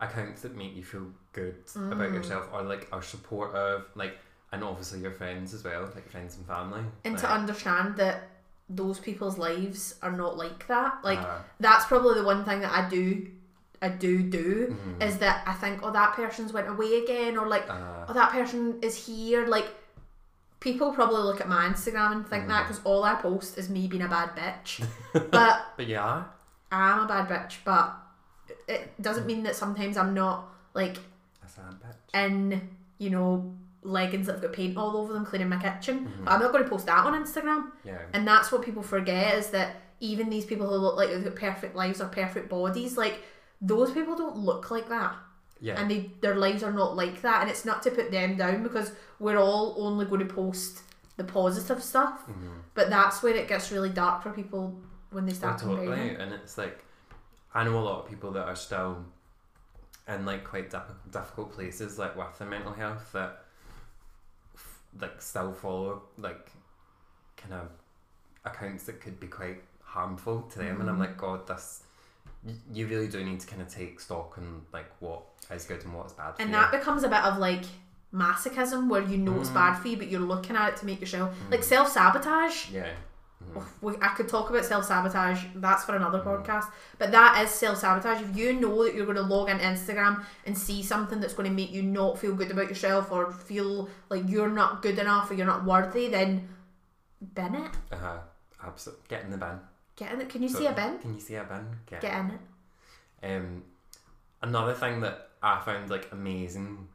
accounts 0.00 0.42
that 0.42 0.54
make 0.56 0.74
you 0.76 0.82
feel 0.84 1.06
good 1.32 1.56
about 1.74 2.10
Mm. 2.10 2.14
yourself 2.14 2.48
or 2.52 2.62
like 2.62 2.88
are 2.92 3.02
supportive, 3.02 3.84
like 3.94 4.18
and 4.52 4.62
obviously 4.62 5.00
your 5.00 5.12
friends 5.12 5.54
as 5.54 5.64
well, 5.64 5.82
like 5.94 6.08
friends 6.10 6.36
and 6.36 6.46
family. 6.46 6.82
and 7.04 7.14
like, 7.14 7.22
to 7.22 7.30
understand 7.30 7.96
that 7.96 8.28
those 8.68 8.98
people's 8.98 9.36
lives 9.38 9.94
are 10.02 10.12
not 10.12 10.36
like 10.36 10.66
that. 10.68 10.98
Like 11.04 11.18
uh, 11.20 11.38
that's 11.60 11.86
probably 11.86 12.14
the 12.14 12.24
one 12.24 12.44
thing 12.44 12.60
that 12.60 12.72
I 12.72 12.88
do 12.88 13.28
I 13.82 13.88
do 13.88 14.22
do 14.22 14.76
Mhm. 14.98 15.02
is 15.02 15.18
that 15.18 15.46
I 15.46 15.52
think 15.54 15.80
oh 15.82 15.90
that 15.92 16.14
person's 16.14 16.52
went 16.52 16.68
away 16.68 17.02
again 17.04 17.36
or 17.36 17.46
like 17.46 17.68
Uh, 17.68 18.06
oh 18.08 18.12
that 18.14 18.30
person 18.32 18.78
is 18.82 18.96
here 19.06 19.46
like 19.46 19.68
people 20.64 20.92
probably 20.92 21.22
look 21.28 21.40
at 21.44 21.48
my 21.48 21.62
Instagram 21.72 22.10
and 22.12 22.26
think 22.26 22.48
that 22.48 22.64
Mm. 22.64 22.68
because 22.68 22.80
all 22.84 23.02
I 23.04 23.14
post 23.26 23.58
is 23.60 23.68
me 23.76 23.82
being 23.92 24.02
a 24.02 24.08
bad 24.08 24.30
bitch 24.40 24.70
but 25.36 25.56
but 25.76 25.86
yeah, 25.86 26.24
I'm 26.72 27.00
a 27.00 27.06
bad 27.14 27.28
bitch 27.32 27.54
but 27.64 27.86
it 28.66 28.82
doesn't 29.06 29.26
mean 29.26 29.42
that 29.44 29.54
sometimes 29.54 29.96
I'm 29.96 30.14
not 30.14 30.36
like 30.74 30.96
a 31.44 31.48
sad 31.56 31.74
bitch. 31.82 32.00
in 32.24 32.68
you 32.98 33.10
know 33.10 33.28
leggings 33.82 34.26
that 34.26 34.32
have 34.36 34.42
got 34.42 34.52
paint 34.54 34.76
all 34.78 34.96
over 34.96 35.12
them 35.12 35.26
cleaning 35.26 35.50
my 35.50 35.60
kitchen 35.66 35.96
Mhm. 36.06 36.24
but 36.24 36.30
I'm 36.32 36.40
not 36.40 36.50
going 36.52 36.64
to 36.64 36.70
post 36.70 36.86
that 36.86 37.04
on 37.08 37.12
Instagram 37.22 37.70
Yeah. 37.84 37.98
and 38.14 38.26
that's 38.26 38.50
what 38.50 38.62
people 38.62 38.82
forget 38.82 39.34
is 39.40 39.48
that 39.50 39.68
even 40.00 40.30
these 40.30 40.46
people 40.46 40.66
who 40.70 40.76
look 40.76 40.96
like 40.96 41.08
they've 41.10 41.24
got 41.24 41.36
perfect 41.36 41.76
lives 41.76 42.00
or 42.00 42.06
perfect 42.08 42.48
bodies 42.48 42.96
like 42.96 43.16
those 43.60 43.90
people 43.92 44.16
don't 44.16 44.36
look 44.36 44.70
like 44.70 44.88
that 44.88 45.14
Yeah. 45.60 45.80
and 45.80 45.90
they 45.90 46.10
their 46.20 46.34
lives 46.34 46.62
are 46.62 46.72
not 46.72 46.94
like 46.96 47.22
that 47.22 47.40
and 47.42 47.50
it's 47.50 47.64
not 47.64 47.82
to 47.84 47.90
put 47.90 48.10
them 48.10 48.36
down 48.36 48.62
because 48.62 48.92
we're 49.18 49.38
all 49.38 49.74
only 49.78 50.04
going 50.04 50.26
to 50.26 50.34
post 50.34 50.82
the 51.16 51.24
positive 51.24 51.82
stuff 51.82 52.26
Mhm. 52.28 52.58
but 52.74 52.90
that's 52.90 53.22
where 53.22 53.34
it 53.34 53.48
gets 53.48 53.70
really 53.70 53.88
dark 53.90 54.22
for 54.22 54.30
people 54.30 54.78
when 55.10 55.24
they 55.26 55.32
Oh, 55.32 55.36
start 55.36 55.58
totally. 55.60 55.86
comparing 55.86 56.16
And 56.16 56.32
it's 56.32 56.58
like, 56.58 56.84
I 57.54 57.62
know 57.64 57.78
a 57.78 57.84
lot 57.88 58.00
of 58.02 58.08
people 58.10 58.32
that 58.32 58.46
are 58.48 58.56
still 58.56 59.04
in 60.08 60.26
like 60.26 60.44
quite 60.44 60.70
dif- 60.70 60.82
difficult 61.10 61.52
places, 61.52 61.98
like 61.98 62.16
with 62.16 62.36
their 62.38 62.48
mental 62.48 62.72
health, 62.72 63.12
that 63.12 63.44
f- 64.54 64.80
like 65.00 65.22
still 65.22 65.52
follow 65.52 66.02
like 66.18 66.50
kind 67.36 67.54
of 67.54 67.68
accounts 68.44 68.84
that 68.84 69.00
could 69.00 69.18
be 69.20 69.28
quite 69.28 69.62
harmful 69.82 70.42
to 70.42 70.58
them. 70.58 70.80
And 70.80 70.90
I'm 70.90 70.96
Mhm. 70.96 71.00
like, 71.00 71.16
God, 71.16 71.46
this. 71.46 71.84
y- 72.42 72.52
You 72.72 72.86
really 72.88 73.08
do 73.08 73.24
need 73.24 73.40
to 73.40 73.46
kind 73.46 73.62
of 73.62 73.68
take 73.68 74.00
stock 74.00 74.36
and 74.36 74.66
like 74.72 74.90
what 75.00 75.22
is 75.50 75.64
good 75.64 75.82
and 75.84 75.94
what 75.94 76.06
is 76.06 76.12
bad. 76.12 76.34
For 76.36 76.42
and 76.42 76.50
you. 76.50 76.56
that 76.56 76.70
becomes 76.72 77.02
a 77.04 77.08
bit 77.08 77.22
of 77.24 77.38
like 77.38 77.64
masochism 78.12 78.88
where 78.88 79.02
you 79.02 79.16
know 79.18 79.40
it's 79.40 79.50
Mm. 79.50 79.54
bad 79.54 79.74
for 79.74 79.88
you 79.88 79.96
but 79.96 80.08
you're 80.08 80.20
looking 80.20 80.54
at 80.56 80.68
it 80.70 80.76
to 80.78 80.86
make 80.86 81.00
yourself 81.00 81.34
like 81.50 81.60
Mm. 81.60 81.64
self-sabotage 81.64 82.70
yeah. 82.70 82.88
Mhm. 83.44 83.56
Oof, 83.58 83.74
we, 83.82 83.94
I 84.00 84.08
could 84.14 84.28
talk 84.28 84.48
about 84.48 84.64
self 84.64 84.84
sabotage. 84.86 85.44
That's 85.56 85.84
for 85.84 85.94
another 85.96 86.20
Mm. 86.20 86.24
podcast. 86.46 86.70
But 86.98 87.10
that 87.12 87.42
is 87.42 87.50
self 87.50 87.76
sabotage. 87.78 88.22
If 88.22 88.34
you 88.36 88.54
know 88.54 88.84
that 88.84 88.94
you're 88.94 89.04
going 89.04 89.16
to 89.18 89.22
log 89.22 89.50
on 89.50 89.58
Instagram 89.58 90.24
and 90.46 90.56
see 90.56 90.82
something 90.82 91.20
that's 91.20 91.34
going 91.34 91.48
to 91.50 91.54
make 91.54 91.70
you 91.70 91.82
not 91.82 92.18
feel 92.18 92.34
good 92.34 92.50
about 92.50 92.68
yourself 92.68 93.10
or 93.12 93.30
feel 93.32 93.90
like 94.08 94.22
you're 94.28 94.48
not 94.48 94.80
good 94.80 94.98
enough 94.98 95.30
or 95.30 95.34
you're 95.34 95.46
not 95.46 95.64
worthy, 95.64 96.08
then 96.08 96.48
bin 97.34 97.54
it. 97.56 97.70
Uh-huh. 97.92 98.18
Absolutely. 98.64 99.04
Get 99.08 99.24
in 99.24 99.30
the 99.30 99.36
bin. 99.36 99.60
Get 99.96 100.12
in 100.12 100.20
it. 100.22 100.28
Can 100.30 100.42
you 100.42 100.48
see 100.48 100.66
a 100.66 100.72
bin? 100.72 100.98
Can 101.00 101.12
you 101.14 101.20
see 101.20 101.34
a 101.34 101.44
bin? 101.44 101.66
Get, 101.86 102.00
Get 102.00 102.14
in 102.18 102.30
it. 102.30 102.40
Um, 103.36 103.62
another 104.42 104.72
thing 104.72 105.00
that 105.00 105.30
I 105.44 105.60
found 105.60 105.90
like 105.90 106.08
amazing, 106.12 106.88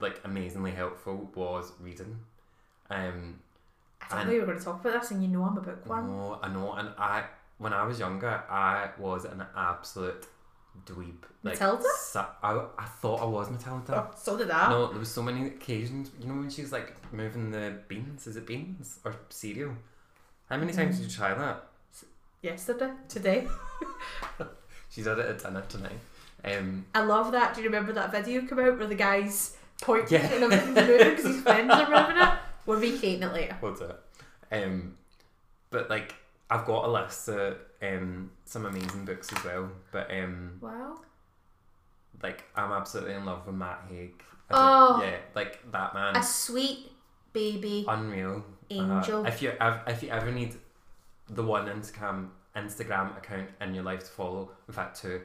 like 0.00 0.20
amazingly 0.24 0.70
helpful 0.72 1.30
was 1.34 1.72
reading. 1.80 2.18
Um, 2.90 3.40
I 4.10 4.16
didn't 4.18 4.26
know 4.28 4.32
you 4.34 4.40
were 4.40 4.46
going 4.46 4.58
to 4.58 4.64
talk 4.64 4.80
about 4.80 5.00
this, 5.00 5.10
and 5.10 5.22
you 5.22 5.28
know 5.28 5.44
I'm 5.44 5.56
a 5.58 5.60
bookworm. 5.60 6.06
no, 6.06 6.38
I 6.42 6.48
know, 6.48 6.72
and 6.72 6.88
I 6.98 7.24
when 7.58 7.72
I 7.72 7.84
was 7.84 7.98
younger, 7.98 8.42
I 8.48 8.88
was 8.98 9.24
an 9.24 9.44
absolute 9.56 10.26
dweeb. 10.86 11.22
Like, 11.42 11.54
Matilda? 11.60 11.84
Su- 11.98 12.18
I, 12.42 12.64
I 12.78 12.84
thought 13.00 13.20
I 13.20 13.26
was 13.26 13.50
Matilda. 13.50 14.06
Oh, 14.08 14.14
so 14.16 14.38
did 14.38 14.50
I. 14.50 14.70
No, 14.70 14.86
there 14.88 14.98
was 14.98 15.10
so 15.10 15.22
many 15.22 15.46
occasions. 15.48 16.10
You 16.20 16.28
know 16.28 16.40
when 16.40 16.50
she's 16.50 16.72
like 16.72 16.96
moving 17.12 17.50
the 17.50 17.78
beans. 17.88 18.26
Is 18.26 18.36
it 18.36 18.46
beans 18.46 18.98
or 19.04 19.14
cereal? 19.28 19.74
How 20.48 20.56
many 20.56 20.72
times 20.72 20.98
did 20.98 21.10
you 21.10 21.16
try 21.16 21.34
that? 21.34 21.64
Yesterday, 22.40 22.92
today. 23.08 23.46
She 24.90 25.02
did 25.02 25.18
it 25.18 25.26
at 25.26 25.38
dinner 25.42 25.62
tonight. 25.68 25.98
Um, 26.44 26.86
I 26.94 27.00
love 27.02 27.32
that. 27.32 27.54
Do 27.54 27.60
you 27.62 27.66
remember 27.68 27.92
that 27.94 28.12
video 28.12 28.42
come 28.46 28.58
out 28.60 28.78
where 28.78 28.86
the 28.86 28.94
guy's 28.94 29.56
pointing 29.80 30.20
Yeah. 30.20 30.26
and 30.32 30.44
everything's 30.52 30.76
moving 30.88 31.10
because 31.10 31.24
his 31.24 31.40
friends 31.42 31.70
are 31.72 31.88
moving 31.90 32.22
it? 32.22 32.34
We're 32.66 32.78
recreating 32.78 33.22
it 33.22 33.32
later. 33.32 33.56
We'll 33.60 33.74
it. 33.82 34.00
Um, 34.52 34.96
but 35.70 35.90
like 35.90 36.14
I've 36.50 36.64
got 36.64 36.84
a 36.84 36.90
list 36.90 37.28
of 37.28 37.56
um, 37.82 38.30
some 38.44 38.66
amazing 38.66 39.04
books 39.04 39.32
as 39.32 39.44
well. 39.44 39.70
But 39.92 40.10
um, 40.10 40.58
Wow. 40.60 41.00
like 42.22 42.44
I'm 42.56 42.72
absolutely 42.72 43.14
in 43.14 43.24
love 43.24 43.46
with 43.46 43.54
Matt 43.56 43.82
Haig. 43.90 44.22
Oh. 44.50 45.00
yeah, 45.02 45.16
like 45.34 45.70
that 45.72 45.92
man, 45.94 46.16
A 46.16 46.22
sweet 46.22 46.90
baby 47.34 47.84
unreal. 47.86 48.44
angel. 48.70 49.24
Uh, 49.24 49.28
if 49.28 49.42
you 49.42 49.52
if 49.86 50.02
you 50.02 50.08
ever 50.10 50.30
need 50.30 50.54
the 51.28 51.42
one 51.42 51.66
Instagram 51.66 52.28
Instagram 52.56 53.16
account 53.18 53.48
in 53.60 53.74
your 53.74 53.84
life 53.84 54.00
to 54.00 54.10
follow, 54.10 54.50
in 54.66 54.72
fact 54.74 55.00
two, 55.00 55.20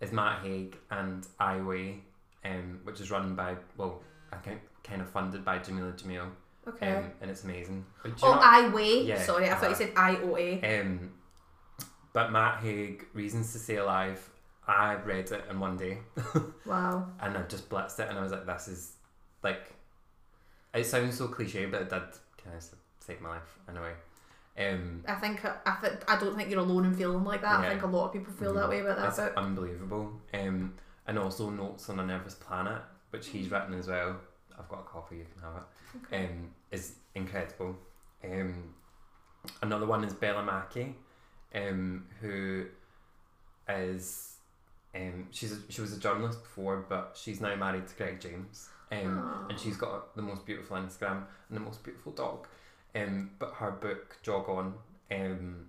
is 0.00 0.12
Matt 0.12 0.42
Haig 0.42 0.76
and 0.90 1.26
I 1.38 1.60
Weigh, 1.60 2.00
um, 2.44 2.80
which 2.84 3.00
is 3.00 3.10
run 3.10 3.34
by 3.34 3.56
well, 3.76 4.02
I 4.32 4.36
think 4.36 4.60
kind 4.84 5.00
of 5.00 5.08
funded 5.10 5.44
by 5.44 5.58
Jameela 5.58 5.92
Jamil, 6.00 6.28
okay. 6.66 6.96
um, 6.96 7.10
and 7.20 7.30
it's 7.30 7.44
amazing. 7.44 7.84
But 8.02 8.16
do 8.16 8.26
you 8.26 8.32
oh, 8.32 8.34
know- 8.34 8.40
I 8.42 8.68
weigh. 8.68 9.02
Yeah, 9.02 9.22
Sorry, 9.22 9.50
I 9.50 9.54
thought 9.54 9.70
you 9.70 9.76
said 9.76 9.92
I 9.96 10.16
O 10.16 10.36
A. 10.36 10.80
Um, 10.80 11.12
but 12.12 12.32
Matt 12.32 12.60
Haig, 12.62 13.06
Reasons 13.12 13.52
to 13.52 13.58
Stay 13.58 13.76
Alive, 13.76 14.28
I 14.66 14.94
read 14.94 15.30
it 15.30 15.44
in 15.50 15.60
one 15.60 15.76
day 15.76 15.98
Wow. 16.66 17.06
and 17.20 17.36
I 17.36 17.42
just 17.42 17.68
blitzed 17.68 18.00
it 18.00 18.08
and 18.08 18.18
I 18.18 18.22
was 18.22 18.32
like, 18.32 18.46
this 18.46 18.68
is 18.68 18.92
like, 19.42 19.72
it 20.74 20.84
sounds 20.84 21.16
so 21.16 21.28
cliche, 21.28 21.66
but 21.66 21.82
it 21.82 21.90
did 21.90 22.02
kind 22.42 22.56
of 22.56 22.64
save 23.00 23.20
my 23.20 23.30
life 23.30 23.58
in 23.68 23.76
a 23.76 23.80
way. 23.80 23.92
Um, 24.58 25.04
I 25.06 25.14
think 25.14 25.44
I 25.44 25.72
think 25.80 26.10
I 26.10 26.18
don't 26.18 26.36
think 26.36 26.50
you're 26.50 26.60
alone 26.60 26.84
in 26.84 26.94
feeling 26.94 27.24
like 27.24 27.42
that. 27.42 27.60
I 27.60 27.68
think 27.68 27.82
a 27.82 27.86
lot 27.86 28.06
of 28.06 28.12
people 28.12 28.32
feel 28.32 28.54
that 28.54 28.68
way 28.68 28.80
about 28.80 28.96
that 28.96 29.08
it's 29.08 29.16
book. 29.18 29.32
unbelievable. 29.36 30.12
Um, 30.34 30.74
and 31.06 31.18
also 31.18 31.50
Notes 31.50 31.88
on 31.88 32.00
a 32.00 32.06
Nervous 32.06 32.34
Planet, 32.34 32.82
which 33.10 33.28
he's 33.28 33.50
written 33.50 33.74
as 33.74 33.86
well. 33.86 34.16
I've 34.58 34.68
got 34.68 34.80
a 34.80 34.82
copy, 34.82 35.18
you 35.18 35.26
can 35.32 35.42
have 35.42 35.62
it. 35.62 36.14
Okay. 36.14 36.24
um, 36.26 36.50
is 36.72 36.94
incredible. 37.14 37.76
Um, 38.24 38.74
another 39.62 39.86
one 39.86 40.02
is 40.04 40.12
Bella 40.12 40.42
Mackie, 40.44 40.94
um, 41.54 42.06
who 42.20 42.66
is 43.68 44.34
um, 44.94 45.28
she's 45.30 45.52
a, 45.52 45.58
she 45.68 45.80
was 45.80 45.92
a 45.92 46.00
journalist 46.00 46.42
before, 46.42 46.84
but 46.88 47.16
she's 47.20 47.40
now 47.40 47.54
married 47.54 47.86
to 47.86 47.94
Greg 47.94 48.20
James, 48.20 48.68
um, 48.90 49.46
and 49.48 49.58
she's 49.58 49.76
got 49.76 50.16
the 50.16 50.22
most 50.22 50.44
beautiful 50.44 50.76
Instagram 50.76 51.22
and 51.48 51.56
the 51.56 51.60
most 51.60 51.84
beautiful 51.84 52.12
dog. 52.12 52.46
Um, 52.94 53.30
but 53.38 53.52
her 53.54 53.70
book 53.70 54.16
Jog 54.22 54.48
On, 54.48 54.74
um, 55.10 55.66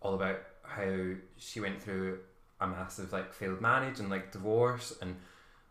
all 0.00 0.14
about 0.14 0.40
how 0.62 1.14
she 1.36 1.60
went 1.60 1.82
through 1.82 2.18
a 2.60 2.66
massive 2.66 3.12
like 3.12 3.32
failed 3.34 3.60
marriage 3.60 3.98
and 4.00 4.08
like 4.08 4.32
divorce 4.32 4.96
and 5.02 5.16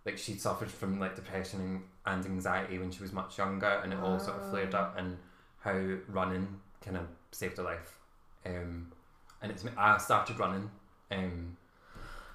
like 0.06 0.17
she 0.17 0.34
suffered 0.34 0.69
from 0.69 0.99
like 0.99 1.15
depression 1.15 1.60
and, 1.62 1.82
and 2.06 2.25
anxiety 2.25 2.77
when 2.77 2.91
she 2.91 3.01
was 3.01 3.13
much 3.13 3.38
younger 3.38 3.79
and 3.84 3.93
it 3.93 3.99
all 3.99 4.19
sort 4.19 4.38
of 4.38 4.49
flared 4.49 4.75
up 4.75 4.97
and 4.97 5.17
how 5.62 5.79
running 6.10 6.47
kind 6.82 6.97
of 6.97 7.08
saved 7.32 7.58
her 7.58 7.63
life. 7.63 7.97
Um 8.45 8.91
and 9.41 9.51
it's 9.51 9.63
I 9.77 9.97
started 9.97 10.38
running 10.39 10.69
um 11.12 11.58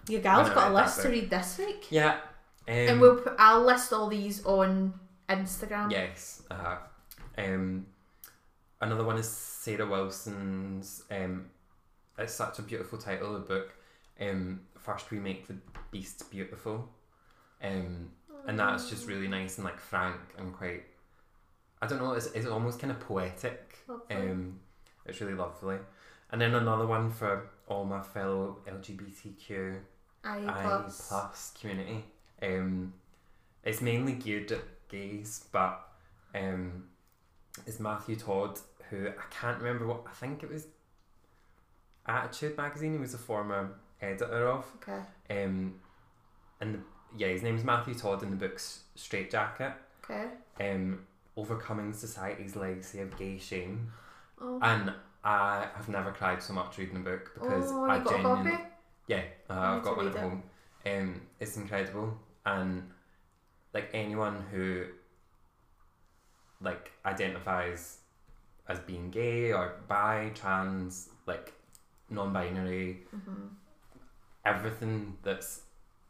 Your 0.08 0.20
gal's 0.22 0.48
got 0.50 0.70
a 0.70 0.74
list 0.74 1.02
to 1.02 1.08
read 1.08 1.30
this 1.30 1.58
week, 1.58 1.86
yeah 1.90 2.16
um, 2.66 2.74
and 2.74 3.00
we'll 3.00 3.16
put, 3.16 3.34
I'll 3.38 3.62
list 3.62 3.92
all 3.92 4.08
these 4.08 4.44
on 4.44 4.94
Instagram. 5.28 5.90
yes 5.90 6.42
uh, 6.50 6.76
um 7.36 7.86
another 8.80 9.04
one 9.04 9.18
is 9.18 9.28
Sarah 9.28 9.86
Wilson's 9.86 11.02
um 11.10 11.46
it's 12.18 12.34
such 12.34 12.58
a 12.58 12.62
beautiful 12.62 12.98
title 12.98 13.34
of 13.34 13.42
the 13.46 13.54
book 13.54 13.74
um 14.20 14.60
first 14.78 15.10
we 15.10 15.18
make 15.18 15.46
the 15.46 15.56
beast 15.90 16.30
beautiful. 16.30 16.88
Um 17.62 18.10
and 18.46 18.58
that's 18.58 18.88
just 18.88 19.06
really 19.06 19.28
nice 19.28 19.58
and 19.58 19.64
like 19.64 19.80
frank 19.80 20.20
and 20.38 20.54
quite 20.54 20.84
I 21.82 21.86
don't 21.86 21.98
know 21.98 22.12
it's, 22.12 22.26
it's 22.26 22.46
almost 22.46 22.78
kind 22.80 22.90
of 22.90 23.00
poetic. 23.00 23.78
Lovely. 23.88 24.16
um 24.16 24.60
it's 25.06 25.20
really 25.20 25.34
lovely. 25.34 25.78
And 26.30 26.40
then 26.40 26.54
another 26.54 26.86
one 26.86 27.10
for 27.10 27.48
all 27.68 27.84
my 27.84 28.00
fellow 28.02 28.58
LGBTQ 28.68 29.78
I 30.24 30.40
plus 31.08 31.52
community. 31.60 32.04
Um 32.42 32.92
it's 33.64 33.80
mainly 33.80 34.12
geared 34.12 34.52
at 34.52 34.62
gays 34.88 35.44
but 35.52 35.80
um 36.34 36.84
it's 37.66 37.80
Matthew 37.80 38.16
Todd 38.16 38.58
who 38.90 39.08
I 39.08 39.22
can't 39.30 39.58
remember 39.58 39.86
what 39.86 40.02
I 40.06 40.12
think 40.12 40.42
it 40.42 40.50
was 40.50 40.66
Attitude 42.06 42.56
magazine 42.56 42.92
he 42.94 42.98
was 42.98 43.12
a 43.12 43.18
former 43.18 43.70
editor 44.00 44.48
of 44.48 44.64
Okay. 44.76 45.00
um, 45.44 45.74
and 46.60 46.74
the, 46.74 46.78
yeah, 47.16 47.28
his 47.28 47.42
name's 47.42 47.64
Matthew 47.64 47.94
Todd 47.94 48.22
in 48.22 48.30
the 48.30 48.36
book's 48.36 48.80
Straight 48.94 49.30
Jacket. 49.30 49.72
Okay. 50.04 50.24
Um, 50.60 51.06
overcoming 51.36 51.92
society's 51.92 52.56
legacy 52.56 53.00
of 53.00 53.16
gay 53.18 53.38
shame, 53.38 53.92
Oh. 54.40 54.58
and 54.62 54.92
I 55.22 55.66
have 55.76 55.88
never 55.88 56.10
cried 56.12 56.42
so 56.42 56.52
much 56.54 56.78
reading 56.78 56.96
a 56.96 57.00
book 57.00 57.30
because 57.34 57.70
oh, 57.70 57.84
I 57.84 57.98
you 57.98 58.04
got 58.04 58.12
a 58.12 58.16
genuinely 58.16 58.58
yeah 59.06 59.22
uh, 59.50 59.52
I've 59.54 59.82
got 59.82 59.96
one 59.96 60.08
at 60.08 60.16
home. 60.16 60.42
Um, 60.86 61.20
it's 61.40 61.56
incredible, 61.58 62.18
and 62.46 62.88
like 63.74 63.90
anyone 63.92 64.42
who 64.50 64.84
like 66.60 66.92
identifies 67.06 67.98
as 68.68 68.78
being 68.80 69.10
gay 69.10 69.52
or 69.52 69.76
bi, 69.88 70.30
trans, 70.34 71.10
like 71.26 71.52
non-binary, 72.10 73.04
hmm 73.12 73.48
everything 74.44 75.16
that's 75.22 75.62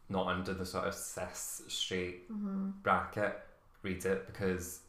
not 0.09 0.27
under 0.27 0.53
the 0.53 0.65
sort 0.65 0.87
of 0.87 0.93
cis 0.95 1.61
straight 1.67 2.23
Mm-hmm. 2.31 2.69
bracket, 2.83 3.39
read 3.81 4.05
it 4.05 4.27
because 4.27 4.81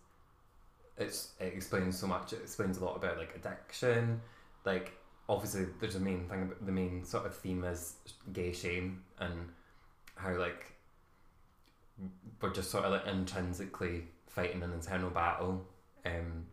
it's 0.97 1.33
it 1.41 1.53
explains 1.55 1.99
so 1.99 2.07
much. 2.07 2.33
It 2.33 2.41
explains 2.43 2.79
a 2.79 2.85
lot 2.85 2.97
about 2.97 3.19
like 3.19 3.35
addiction, 3.35 4.21
like 4.65 4.93
obviously 5.29 5.67
there's 5.81 5.95
a 5.95 6.01
main 6.01 6.29
thing 6.29 6.43
about 6.43 6.65
the 6.67 6.73
main 6.73 7.05
sort 7.05 7.27
of 7.27 7.35
theme 7.35 7.65
is 7.65 7.95
gay 8.33 8.53
shame 8.53 9.03
and 9.19 9.49
how 10.17 10.37
like 10.37 10.73
we're 12.41 12.53
just 12.53 12.71
sort 12.71 12.85
of 12.85 12.93
like 12.93 13.07
intrinsically 13.07 14.05
fighting 14.31 14.63
an 14.63 14.73
internal 14.73 15.11
battle 15.11 15.67
um 16.07 16.47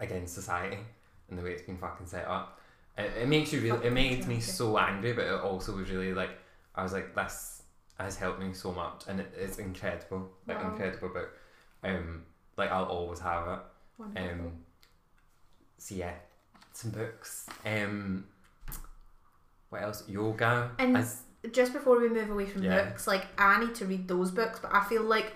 against 0.00 0.34
society 0.34 0.78
and 1.28 1.38
the 1.38 1.42
way 1.42 1.52
it's 1.52 1.62
been 1.62 1.78
fucking 1.78 2.06
set 2.06 2.26
up. 2.26 2.60
It, 2.96 3.10
it 3.22 3.28
makes 3.28 3.52
you 3.52 3.60
really 3.60 3.86
it 3.86 3.92
made 3.92 4.26
me 4.26 4.40
so 4.40 4.78
angry 4.78 5.12
but 5.12 5.24
it 5.26 5.40
also 5.40 5.74
was 5.76 5.90
really 5.90 6.12
like 6.14 6.30
I 6.74 6.82
was 6.82 6.92
like 6.92 7.14
this 7.14 7.62
has 7.98 8.16
helped 8.16 8.40
me 8.40 8.52
so 8.54 8.70
much 8.72 9.04
and 9.08 9.20
it, 9.20 9.32
it's 9.36 9.58
incredible 9.58 10.30
like 10.46 10.62
Wow. 10.62 10.70
incredible 10.70 11.08
book 11.08 11.30
um 11.82 12.22
like 12.56 12.70
I'll 12.70 12.84
always 12.84 13.18
have 13.20 13.46
it 13.48 13.58
Wonderful. 13.98 14.30
um, 14.30 14.52
so 15.78 15.94
yeah, 15.94 16.14
some 16.72 16.90
books. 16.92 17.46
Um, 17.66 18.26
what 19.70 19.82
else? 19.82 20.04
Yoga. 20.08 20.70
And- 20.78 20.96
as, 20.96 21.22
just 21.52 21.72
before 21.72 22.00
we 22.00 22.08
move 22.08 22.30
away 22.30 22.46
from 22.46 22.62
Yeah. 22.64 22.84
books, 22.84 23.06
like 23.06 23.26
I 23.38 23.60
need 23.64 23.74
to 23.76 23.86
read 23.86 24.08
those 24.08 24.30
books, 24.30 24.58
but 24.60 24.72
I 24.74 24.84
feel 24.84 25.02
like, 25.02 25.34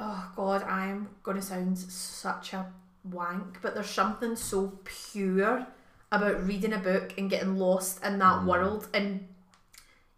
oh 0.00 0.32
god, 0.34 0.62
I 0.64 0.86
am 0.86 1.08
gonna 1.22 1.42
sound 1.42 1.78
such 1.78 2.52
a 2.54 2.66
wank, 3.04 3.60
but 3.62 3.74
there's 3.74 3.90
something 3.90 4.34
so 4.36 4.78
pure 4.84 5.66
about 6.10 6.44
reading 6.46 6.72
a 6.72 6.78
book 6.78 7.14
and 7.18 7.30
getting 7.30 7.56
lost 7.56 8.02
in 8.04 8.18
that 8.18 8.40
Mm. 8.40 8.46
world, 8.46 8.88
and 8.92 9.28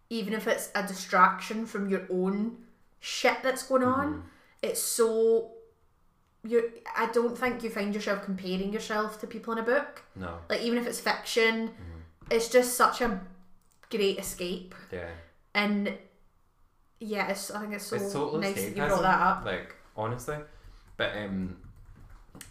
even 0.09 0.33
if 0.33 0.47
it's 0.47 0.69
a 0.75 0.85
distraction 0.87 1.65
from 1.65 1.89
your 1.89 2.03
own 2.09 2.57
shit 2.99 3.37
that's 3.43 3.63
going 3.63 3.83
on, 3.83 4.13
Mhm. 4.13 4.23
it's 4.61 4.81
so. 4.81 5.51
You, 6.45 6.73
I 6.95 7.05
don't 7.07 7.37
think 7.37 7.63
you 7.63 7.69
find 7.69 7.95
yourself 7.95 8.23
comparing 8.25 8.73
yourself 8.73 9.19
to 9.21 9.27
people 9.27 9.53
in 9.53 9.59
a 9.59 9.63
book. 9.63 10.01
no. 10.15 10.39
Like 10.49 10.61
even 10.61 10.77
if 10.77 10.85
it's 10.87 10.99
fiction, 10.99 11.69
Mhm. 11.69 12.01
it's 12.29 12.49
just 12.49 12.75
such 12.75 12.99
a 13.01 13.21
great 13.89 14.19
escape. 14.19 14.75
Yeah. 14.91 15.09
And 15.53 15.97
yeah, 17.03 17.27
it's, 17.29 17.51
I 17.51 17.61
think 17.61 17.73
it's 17.73 17.85
so 17.85 17.95
It's 17.97 18.13
total 18.13 18.39
nice 18.39 18.55
that 18.55 18.69
you 18.69 18.75
brought 18.75 19.01
that 19.01 19.19
up. 19.21 19.45
Like 19.45 19.75
honestly, 19.95 20.37
but 20.97 21.15
um, 21.17 21.57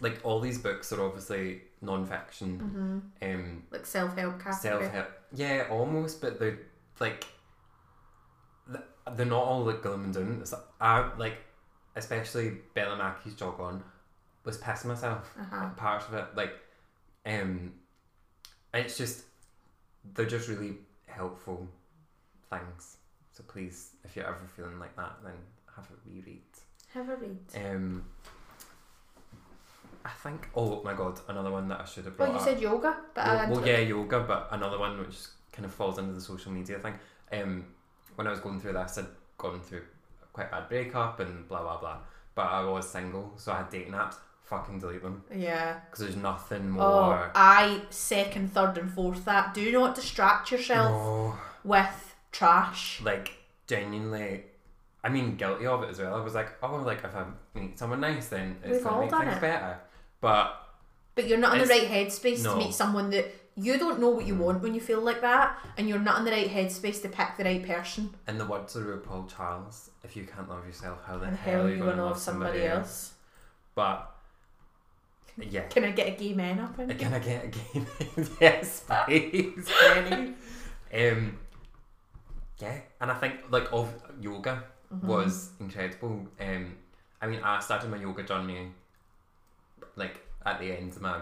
like 0.01 0.19
all 0.23 0.39
these 0.39 0.57
books 0.57 0.91
are 0.93 1.03
obviously 1.03 1.61
non-fiction. 1.81 2.59
hmm 2.59 2.99
Um, 3.29 3.63
Like 3.71 3.85
self 3.85 4.15
help 4.17 4.39
category. 4.39 4.83
self 4.83 4.93
help. 4.93 5.07
Yeah, 5.33 5.67
almost, 5.69 6.21
but 6.21 6.39
they're 6.39 6.59
like 6.99 7.25
they're 9.15 9.25
not 9.25 9.43
all 9.43 9.63
like 9.65 9.81
gloom 9.81 10.05
and 10.05 10.13
doom. 10.13 10.37
It's 10.41 10.53
like, 10.53 10.61
I 10.79 11.09
like, 11.17 11.37
especially 11.95 12.57
Bella 12.73 12.95
Mackie's 12.97 13.33
jog 13.33 13.59
on 13.59 13.83
was 14.45 14.57
pissing 14.57 14.85
myself. 14.85 15.33
Uh-huh. 15.39 15.69
Parts 15.75 16.07
of 16.07 16.13
it, 16.13 16.25
like, 16.35 16.53
um, 17.25 17.73
it's 18.73 18.97
just 18.97 19.23
they're 20.13 20.25
just 20.25 20.47
really 20.47 20.75
helpful 21.07 21.67
things. 22.49 22.97
So 23.33 23.43
please, 23.47 23.89
if 24.03 24.15
you're 24.15 24.25
ever 24.27 24.37
feeling 24.55 24.79
like 24.79 24.95
that, 24.95 25.17
then 25.23 25.33
have 25.75 25.85
a 25.85 26.09
reread. 26.09 26.41
Have 26.93 27.09
a 27.09 27.15
read. 27.15 27.39
Um, 27.65 28.05
I 30.05 30.09
think. 30.09 30.49
Oh 30.55 30.81
my 30.83 30.93
god, 30.93 31.19
another 31.27 31.49
one 31.49 31.67
that 31.69 31.81
I 31.81 31.85
should 31.85 32.05
have 32.05 32.15
brought 32.15 32.29
Well, 32.29 32.35
you 32.37 32.41
up 32.41 32.47
said 32.47 32.61
yoga, 32.61 32.97
but 33.13 33.21
I 33.25 33.35
well, 33.49 33.57
well, 33.59 33.67
yeah, 33.67 33.79
yoga, 33.79 34.19
but 34.21 34.49
another 34.51 34.77
one 34.77 34.99
which 34.99 35.17
kind 35.51 35.65
of 35.65 35.73
falls 35.73 35.97
under 35.97 36.13
the 36.13 36.21
social 36.21 36.51
media 36.51 36.77
thing. 36.79 36.93
Um, 37.31 37.65
when 38.15 38.27
I 38.27 38.29
was 38.29 38.39
going 38.39 38.59
through 38.59 38.73
this, 38.73 38.97
I'd 38.99 39.07
gone 39.37 39.59
through 39.61 39.81
a 40.21 40.25
quite 40.31 40.51
bad 40.51 40.69
breakup 40.69 41.19
and 41.19 41.47
blah 41.47 41.61
blah 41.61 41.79
blah. 41.79 41.97
But 42.35 42.47
I 42.47 42.63
was 42.65 42.87
single, 42.89 43.33
so 43.37 43.51
I 43.51 43.57
had 43.57 43.69
dating 43.69 43.93
apps. 43.93 44.15
Fucking 44.43 44.77
delete 44.77 45.01
them 45.01 45.23
yeah. 45.33 45.79
because 45.85 46.03
there's 46.03 46.17
nothing 46.17 46.75
Oh, 46.77 47.05
more. 47.05 47.31
I 47.33 47.81
second, 47.89 48.51
third, 48.51 48.77
and 48.77 48.91
fourth 48.91 49.23
that. 49.25 49.53
Do 49.53 49.71
not 49.71 49.95
distract 49.95 50.51
yourself 50.51 50.91
No, 50.91 51.37
with 51.63 52.12
trash. 52.33 53.01
like 53.01 53.31
genuinely. 53.67 54.43
I 55.05 55.09
mean, 55.09 55.35
guilty 55.37 55.65
of 55.65 55.83
it 55.83 55.89
as 55.91 55.99
well. 55.99 56.15
I 56.15 56.19
was 56.21 56.33
like, 56.33 56.49
oh, 56.61 56.75
like 56.77 57.03
if 57.03 57.13
I 57.15 57.25
meet 57.53 57.77
someone 57.79 58.01
nice, 58.01 58.27
then 58.27 58.57
it's 58.63 58.71
We've 58.73 58.83
gonna 58.83 58.95
all 58.95 59.01
make 59.03 59.11
done 59.11 59.21
things 59.25 59.37
it. 59.37 59.41
better. 59.41 59.79
But 60.19 60.59
But 61.15 61.27
you're 61.27 61.37
not 61.37 61.53
in 61.53 61.59
the 61.59 61.65
It's- 61.65 61.79
right 61.79 61.89
headspace 62.07 62.43
no. 62.43 62.53
to 62.53 62.57
meet 62.57 62.73
someone 62.73 63.09
that 63.11 63.33
you 63.55 63.77
don't 63.77 63.99
know 63.99 64.09
what 64.09 64.25
you 64.25 64.33
Mm. 64.33 64.39
want 64.39 64.61
when 64.63 64.73
you 64.73 64.81
feel 64.81 64.99
like 65.01 65.21
that, 65.21 65.59
and 65.77 65.87
you're 65.87 65.99
not 65.99 66.17
in 66.19 66.25
the 66.25 66.31
right 66.31 66.49
headspace 66.49 67.01
to 67.03 67.09
pick 67.09 67.37
the 67.37 67.43
right 67.43 67.63
person. 67.65 68.15
in 68.27 68.37
the 68.39 68.45
words 68.45 68.75
of 68.75 68.83
RuPaul 68.85 69.29
Charles, 69.33 69.91
if 70.03 70.15
you 70.15 70.23
can't 70.25 70.49
love 70.49 70.65
yourself, 70.65 70.99
how 71.05 71.17
the 71.17 71.27
And 71.27 71.37
hell 71.37 71.65
are 71.67 71.69
you 71.69 71.77
gonna 71.77 71.91
love 71.91 72.11
love 72.13 72.17
somebody 72.19 72.63
else? 72.65 73.13
But 73.75 74.09
yeah. 75.37 75.67
Can 75.67 75.83
I 75.83 75.91
get 75.91 76.07
a 76.07 76.11
gay 76.11 76.33
man 76.33 76.59
up 76.59 76.79
in? 76.79 76.89
Again, 76.89 77.13
again, 77.13 77.41
again. 77.45 77.87
yes, 78.41 78.83
please, 79.05 79.67
Penny. 79.69 80.33
um, 81.11 81.37
yeah, 82.59 82.77
and 83.01 83.11
I 83.11 83.15
think 83.15 83.35
like 83.49 83.67
of 83.71 83.89
yoga 84.21 84.63
Mm-hmm. 84.93 85.07
was 85.07 85.49
incredible. 85.59 86.27
Um, 86.39 86.75
I 87.19 87.25
mean, 87.25 87.39
I 87.43 87.59
started 87.61 87.89
my 87.89 87.97
yoga 87.97 88.21
journey 88.21 88.67
like 89.95 90.19
at 90.45 90.59
the 90.59 90.71
end 90.71 90.91
of 90.91 91.01
my 91.01 91.17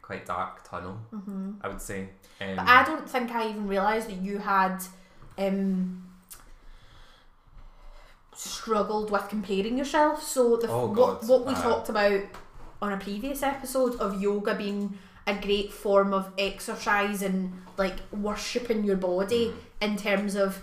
quite 0.00 0.26
dark 0.26 0.68
tunnel. 0.68 0.98
Mm-hmm. 1.14 1.52
I 1.62 1.68
would 1.68 1.80
say. 1.80 2.08
Um, 2.40 2.56
But 2.56 2.66
I 2.66 2.82
don't 2.84 3.08
think 3.08 3.30
I 3.30 3.48
even 3.50 3.68
realised 3.68 4.08
that 4.08 4.16
you 4.20 4.38
had 4.38 4.82
um, 5.38 6.02
struggled 8.34 9.10
with 9.10 9.28
comparing 9.28 9.78
yourself. 9.78 10.22
So 10.22 10.56
the 10.56 10.68
Oh, 10.68 10.86
what, 10.88 11.24
what 11.24 11.46
we 11.46 11.52
uh. 11.54 11.62
talked 11.62 11.88
about 11.88 12.22
on 12.80 12.92
a 12.92 12.96
previous 12.96 13.42
episode 13.42 13.94
of 14.00 14.20
yoga 14.20 14.54
being 14.54 14.98
a 15.26 15.34
great 15.34 15.72
form 15.72 16.12
of 16.12 16.32
exercise 16.36 17.22
and 17.22 17.62
like 17.76 17.94
worshipping 18.10 18.82
your 18.84 18.96
body 18.96 19.48
Mm. 19.48 19.54
in 19.92 19.96
terms 19.96 20.34
of 20.34 20.62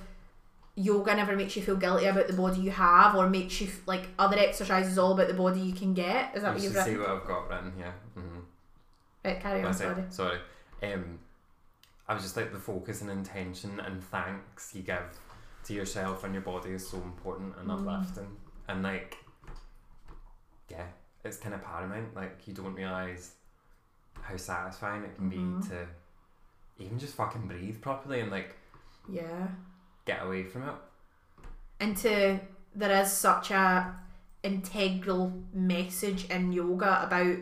yoga 0.82 1.14
never 1.16 1.36
makes 1.36 1.56
you 1.56 1.62
feel 1.62 1.76
guilty 1.76 2.06
about 2.06 2.28
the 2.28 2.34
body 2.34 2.62
you 2.62 2.72
have 2.72 3.16
or 3.16 3.30
makes 3.30 3.60
you 3.60 3.68
like 3.86 4.08
other 4.18 4.38
exercises 4.40 4.98
all 4.98 5.12
about 5.12 5.28
the 5.28 5.34
body 5.34 5.60
you 5.60 5.74
can 5.74 5.94
get. 5.94 6.36
Is 6.36 6.42
that 6.44 6.50
you 6.50 6.54
what 6.54 6.64
you've 6.64 6.74
should 6.74 6.84
see 6.86 6.98
what 6.98 7.10
I've 7.10 7.26
got 7.28 7.50
written 7.50 7.74
here. 7.76 7.94
Mm-hmm. 8.18 8.40
Right, 9.26 9.40
carry 9.42 9.64
on. 9.64 9.74
Sorry. 9.74 10.04
Sorry. 10.10 10.40
Um, 10.84 11.20
I 12.08 12.14
was 12.14 12.24
just 12.24 12.38
like 12.38 12.52
the 12.54 12.60
focus 12.60 13.02
and 13.02 13.10
intention 13.12 13.80
and 13.82 14.02
thanks 14.04 14.74
you 14.74 14.82
give 14.82 15.04
to 15.66 15.74
yourself 15.74 16.24
and 16.24 16.34
your 16.34 16.42
body 16.44 16.72
is 16.72 16.88
so 16.88 16.98
important 16.98 17.56
and 17.60 17.68
Mm. 17.68 17.80
uplifting. 17.98 18.38
And 18.68 18.82
like, 18.82 19.18
yeah, 20.70 20.86
it's 21.26 21.38
kind 21.38 21.54
of 21.56 21.64
paramount. 21.64 22.16
Like 22.16 22.48
you 22.48 22.54
don't 22.54 22.74
realize 22.74 23.34
how 24.22 24.38
satisfying 24.38 25.04
it 25.04 25.16
can 25.16 25.30
Mhm. 25.32 25.62
be 25.64 25.70
to 25.70 25.88
even 26.78 26.98
just 27.00 27.16
fucking 27.16 27.48
breathe 27.48 27.82
properly 27.82 28.22
and 28.22 28.32
like 28.32 28.56
Yeah. 29.08 29.48
Get 30.06 30.24
away 30.26 30.44
from 30.44 30.64
it. 30.64 30.76
and 31.82 31.96
to 31.98 32.40
there 32.76 33.02
is 33.02 33.12
such 33.12 33.52
a 33.52 33.96
integral 34.44 35.32
message 35.54 36.26
in 36.30 36.52
yoga 36.52 37.04
about 37.04 37.38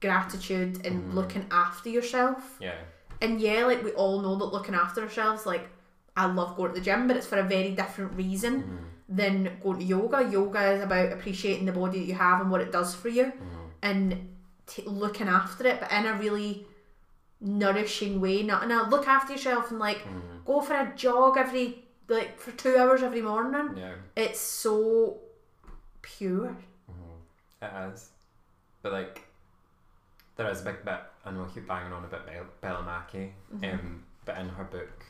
gratitude 0.00 0.84
and 0.86 1.04
Mhm. 1.10 1.14
looking 1.14 1.46
after 1.50 1.88
yourself 1.88 2.56
Yeah. 2.60 2.74
and 3.20 3.40
yeah 3.40 3.64
like 3.66 3.82
we 3.82 3.92
all 3.92 4.20
know 4.20 4.36
that 4.36 4.46
looking 4.46 4.74
after 4.74 5.00
ourselves 5.02 5.44
like 5.46 5.68
i 6.16 6.26
love 6.26 6.56
going 6.56 6.72
to 6.72 6.78
the 6.78 6.84
gym 6.84 7.06
but 7.08 7.16
it's 7.16 7.26
for 7.26 7.38
a 7.38 7.42
very 7.42 7.72
different 7.74 8.12
reason 8.12 8.62
Mhm. 8.62 9.16
than 9.16 9.58
going 9.62 9.78
to 9.78 9.84
yoga 9.84 10.28
yoga 10.30 10.62
is 10.72 10.82
about 10.82 11.12
appreciating 11.12 11.66
the 11.66 11.72
body 11.72 11.98
that 12.00 12.06
you 12.06 12.14
have 12.14 12.40
and 12.40 12.50
what 12.50 12.60
it 12.60 12.70
does 12.72 12.94
for 12.94 13.08
you 13.08 13.24
Mhm. 13.24 13.70
and 13.82 14.28
t- 14.66 14.82
looking 14.86 15.28
after 15.28 15.66
it 15.66 15.80
but 15.80 15.90
in 15.92 16.06
a 16.06 16.14
really 16.14 16.66
nourishing 17.40 18.20
way 18.20 18.42
not 18.42 18.62
in 18.64 18.70
a 18.72 18.88
look 18.88 19.06
after 19.06 19.32
yourself 19.32 19.70
and 19.70 19.78
like 19.80 20.00
go 20.44 20.60
for 20.60 20.74
a 20.74 20.92
jog 20.96 21.36
every 21.36 21.84
like 22.08 22.38
for 22.40 22.52
two 22.52 22.76
hours 22.78 23.02
every 23.02 23.22
morning 23.22 23.76
Yeah. 23.76 23.94
it's 24.16 24.40
so 24.40 25.18
pure. 26.02 26.56
Mhm. 26.90 27.18
It 27.62 27.92
is. 27.92 28.10
But 28.82 28.92
like, 28.92 29.24
there 30.36 30.48
is 30.50 30.62
a 30.62 30.64
big 30.64 30.84
bit, 30.84 31.00
I 31.24 31.30
know 31.32 31.44
I 31.44 31.48
keep 31.52 31.66
banging 31.66 31.92
on 31.92 32.04
about 32.04 32.26
Bell- 32.26 32.46
Bella 32.60 32.82
Mackie, 32.82 33.34
Mhm. 33.54 33.74
um, 33.74 34.04
but 34.24 34.38
in 34.38 34.48
her 34.50 34.64
book, 34.64 35.04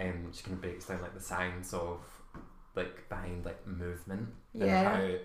um, 0.00 0.32
she 0.32 0.42
kind 0.42 0.54
of 0.54 0.60
breaks 0.62 0.86
down 0.86 1.02
like 1.02 1.14
the 1.14 1.20
science 1.20 1.72
of 1.74 2.00
like 2.74 3.08
behind 3.08 3.44
like 3.44 3.66
movement 3.66 4.32
Yeah. 4.52 4.92
and 4.92 5.12
how 5.12 5.18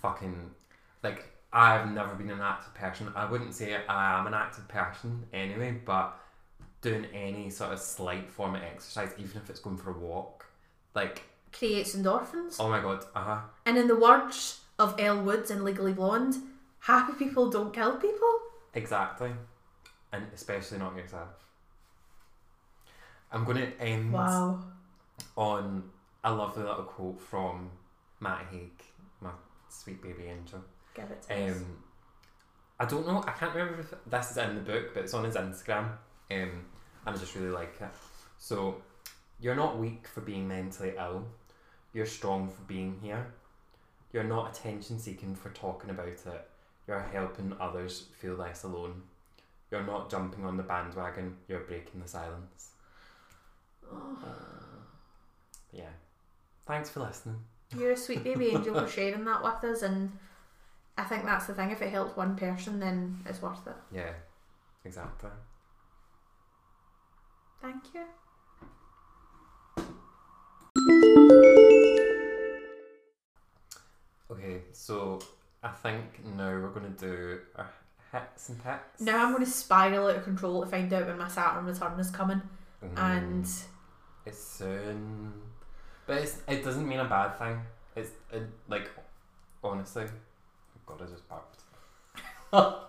fucking 0.00 0.54
like 1.02 1.30
I've 1.52 1.88
never 1.92 2.14
been 2.16 2.30
an 2.30 2.40
active 2.40 2.74
person. 2.74 3.12
I 3.14 3.24
wouldn't 3.26 3.54
say 3.54 3.86
I 3.86 4.18
am 4.18 4.26
an 4.26 4.34
active 4.34 4.66
person 4.66 5.28
anyway, 5.32 5.70
but 5.84 6.18
doing 6.84 7.06
any 7.14 7.50
sort 7.50 7.72
of 7.72 7.80
slight 7.80 8.30
form 8.30 8.54
of 8.54 8.62
exercise, 8.62 9.10
even 9.18 9.36
if 9.42 9.50
it's 9.50 9.58
going 9.60 9.76
for 9.76 9.90
a 9.90 9.98
walk, 9.98 10.46
like 10.94 11.22
Creates 11.52 11.94
endorphins. 11.96 12.56
oh 12.60 12.68
my 12.68 12.80
god, 12.80 13.04
uh 13.14 13.22
huh. 13.22 13.40
And 13.66 13.76
in 13.78 13.88
the 13.88 13.96
words 13.96 14.60
of 14.78 14.94
Elle 14.98 15.22
Woods 15.22 15.50
in 15.50 15.64
Legally 15.64 15.92
Blonde, 15.92 16.34
happy 16.80 17.12
people 17.14 17.48
don't 17.50 17.72
kill 17.72 17.96
people. 17.96 18.38
Exactly. 18.74 19.30
And 20.12 20.26
especially 20.34 20.78
not 20.78 20.96
yourself. 20.96 21.28
I'm 23.32 23.44
going 23.44 23.56
to 23.58 23.80
end 23.80 24.12
Wow. 24.12 24.60
on 25.36 25.90
a 26.22 26.32
lovely 26.32 26.62
little 26.64 26.84
quote 26.84 27.20
from 27.20 27.70
Matt 28.20 28.46
Haig, 28.50 28.70
my 29.20 29.30
sweet 29.68 30.00
baby 30.02 30.24
angel. 30.24 30.60
Give 30.94 31.10
it 31.10 31.22
to 31.22 31.34
us. 31.34 31.56
Um, 31.56 31.66
I 32.80 32.84
don't 32.84 33.06
know. 33.06 33.24
I 33.26 33.32
can't 33.32 33.54
remember 33.54 33.80
if 33.80 33.94
this 34.06 34.30
is 34.32 34.36
in 34.36 34.54
the 34.56 34.60
book, 34.60 34.94
but 34.94 35.04
it's 35.04 35.14
on 35.14 35.24
his 35.24 35.34
Instagram, 35.36 35.88
um, 36.30 36.64
and 37.06 37.14
I 37.16 37.18
just 37.18 37.34
really 37.34 37.50
like 37.50 37.74
it. 37.80 37.88
So, 38.38 38.76
you're 39.40 39.54
not 39.54 39.78
weak 39.78 40.06
for 40.06 40.20
being 40.20 40.46
mentally 40.48 40.94
ill. 40.98 41.24
You're 41.92 42.06
strong 42.06 42.48
for 42.48 42.62
being 42.62 42.98
here. 43.02 43.26
You're 44.12 44.24
not 44.24 44.56
attention 44.56 44.98
seeking 44.98 45.34
for 45.34 45.50
talking 45.50 45.90
about 45.90 46.08
it. 46.08 46.48
You're 46.86 47.00
helping 47.00 47.54
others 47.60 48.06
feel 48.20 48.34
less 48.34 48.62
alone. 48.64 49.02
You're 49.70 49.82
not 49.84 50.10
jumping 50.10 50.44
on 50.44 50.56
the 50.56 50.62
bandwagon. 50.62 51.36
You're 51.48 51.60
breaking 51.60 52.00
the 52.00 52.08
silence. 52.08 52.70
Oh, 53.90 54.16
Yeah. 55.72 55.90
Thanks 56.66 56.88
for 56.90 57.00
listening. 57.00 57.40
you're 57.76 57.92
a 57.92 57.96
sweet 57.96 58.22
baby 58.22 58.48
angel 58.54 58.74
for 58.74 58.88
sharing 58.88 59.24
that 59.24 59.42
with 59.42 59.64
us, 59.64 59.82
and 59.82 60.12
I 60.96 61.02
think 61.04 61.24
that's 61.24 61.46
the 61.46 61.54
thing. 61.54 61.70
If 61.72 61.82
it 61.82 61.90
helps 61.90 62.16
one 62.16 62.36
person, 62.36 62.78
then 62.78 63.18
it's 63.26 63.42
worth 63.42 63.66
it. 63.66 63.74
Yeah. 63.92 64.12
Exactly. 64.84 65.30
Thank 67.64 67.94
you. 67.94 68.02
Okay, 74.30 74.62
so 74.72 75.18
I 75.62 75.68
think 75.68 76.24
now 76.36 76.50
we're 76.50 76.70
going 76.70 76.92
to 76.94 76.98
do 77.06 77.38
our 77.56 77.70
hits 78.12 78.48
and 78.48 78.62
picks. 78.62 79.00
Now 79.00 79.24
I'm 79.24 79.32
going 79.32 79.44
to 79.44 79.50
spiral 79.50 80.08
out 80.08 80.16
of 80.16 80.24
control 80.24 80.62
to 80.62 80.70
find 80.70 80.92
out 80.92 81.06
when 81.06 81.18
my 81.18 81.28
Saturn 81.28 81.66
return 81.66 81.98
is 81.98 82.10
coming, 82.10 82.42
Mm. 82.82 82.98
and 82.98 83.48
It's 84.26 84.42
soon. 84.42 85.32
But 86.06 86.18
it's, 86.18 86.38
it 86.48 86.64
doesn't 86.64 86.86
mean 86.86 87.00
a 87.00 87.04
bad 87.08 87.38
thing. 87.38 87.60
It's 87.96 88.10
it, 88.30 88.42
like, 88.68 88.90
honestly. 89.62 90.04
God, 90.86 91.00
I 91.00 91.06
just 91.06 91.22
burped. 91.28 91.60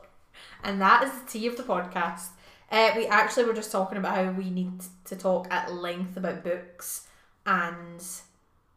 and 0.64 0.82
that 0.82 1.04
is 1.04 1.12
the 1.22 1.28
tea 1.30 1.48
of 1.48 1.56
the 1.56 1.64
podcast. 1.64 2.28
Uh, 2.76 2.92
we 2.98 3.08
actually 3.08 3.46
were 3.46 3.54
just 3.54 3.72
talking 3.72 3.98
about 3.98 4.16
how 4.16 4.30
we 4.32 4.50
need 4.50 4.74
to 5.06 5.16
talk 5.16 5.48
at 5.50 5.72
length 5.74 6.18
about 6.18 6.44
books 6.44 7.08
and 7.46 8.04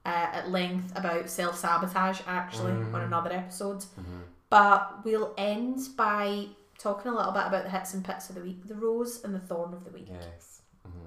uh, 0.06 0.28
at 0.32 0.48
length 0.50 0.92
about 0.96 1.28
self 1.28 1.58
sabotage. 1.58 2.20
Actually, 2.26 2.72
Mm. 2.72 2.94
on 2.94 3.00
another 3.02 3.32
episode. 3.32 3.78
Mm-hmm. 3.80 4.20
But 4.50 5.04
we'll 5.04 5.34
end 5.36 5.80
by 5.96 6.46
talking 6.78 7.10
a 7.10 7.14
little 7.14 7.32
bit 7.32 7.46
about 7.46 7.64
the 7.64 7.70
hits 7.70 7.92
and 7.92 8.04
pits 8.04 8.28
of 8.28 8.36
the 8.36 8.40
week, 8.40 8.66
the 8.68 8.76
rose 8.76 9.24
and 9.24 9.34
the 9.34 9.40
thorn 9.40 9.74
of 9.74 9.84
the 9.84 9.90
week. 9.90 10.06
Yes. 10.08 10.62
Mm-hmm. 10.86 11.06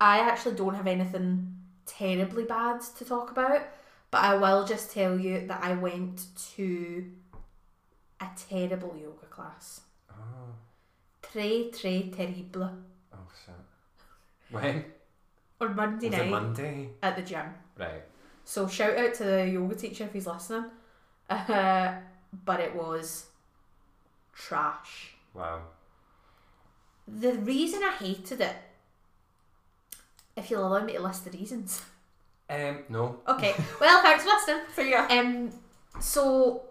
I 0.00 0.18
actually 0.20 0.56
don't 0.56 0.74
have 0.74 0.86
anything 0.86 1.56
terribly 1.86 2.44
bad 2.44 2.82
to 2.98 3.04
talk 3.04 3.30
about, 3.30 3.62
but 4.10 4.22
I 4.22 4.36
will 4.36 4.64
just 4.66 4.92
tell 4.92 5.18
you 5.18 5.46
that 5.46 5.64
I 5.64 5.72
went 5.72 6.26
to 6.56 7.06
a 8.20 8.26
terrible 8.48 8.94
yoga 9.00 9.26
class. 9.30 9.80
Très, 11.34 11.70
très 11.72 12.10
terrible. 12.14 12.70
oh 13.12 13.26
shit. 13.44 13.54
When? 14.50 14.84
On 15.60 15.74
Monday 15.74 16.08
Was 16.08 16.14
it 16.18 16.22
night 16.22 16.30
Monday? 16.30 16.88
at 17.02 17.16
the 17.16 17.22
gym. 17.22 17.46
Right. 17.76 18.02
So 18.44 18.68
shout 18.68 18.96
out 18.96 19.14
to 19.14 19.24
the 19.24 19.48
yoga 19.48 19.74
teacher 19.74 20.04
if 20.04 20.12
he's 20.12 20.26
listening. 20.28 20.66
Uh, 21.28 21.94
but 22.44 22.60
it 22.60 22.74
was 22.76 23.26
trash. 24.32 25.14
Wow. 25.32 25.62
The 27.08 27.32
reason 27.32 27.82
I 27.82 27.92
hated 27.98 28.40
it, 28.40 28.56
if 30.36 30.50
you'll 30.50 30.66
allow 30.66 30.84
me 30.84 30.92
to 30.92 31.02
list 31.02 31.24
the 31.24 31.30
reasons. 31.36 31.82
Um, 32.48 32.84
no. 32.88 33.16
Okay, 33.26 33.54
well, 33.80 34.02
thanks 34.02 34.22
for 34.24 34.30
listening. 34.30 34.94
Um, 35.10 35.50
so 36.00 36.62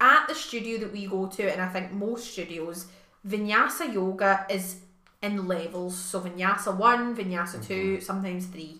at 0.00 0.26
the 0.26 0.34
studio 0.34 0.78
that 0.78 0.92
we 0.92 1.06
go 1.06 1.26
to, 1.26 1.52
and 1.52 1.60
I 1.60 1.68
think 1.68 1.92
most 1.92 2.32
studios, 2.32 2.86
Vinyasa 3.26 3.92
yoga 3.92 4.46
is 4.48 4.76
in 5.22 5.46
levels. 5.46 5.96
So 5.96 6.20
Vinyasa 6.20 6.76
one, 6.76 7.16
Vinyasa 7.16 7.64
2 7.66 7.74
mm-hmm. 7.74 8.02
sometimes 8.02 8.46
three. 8.46 8.78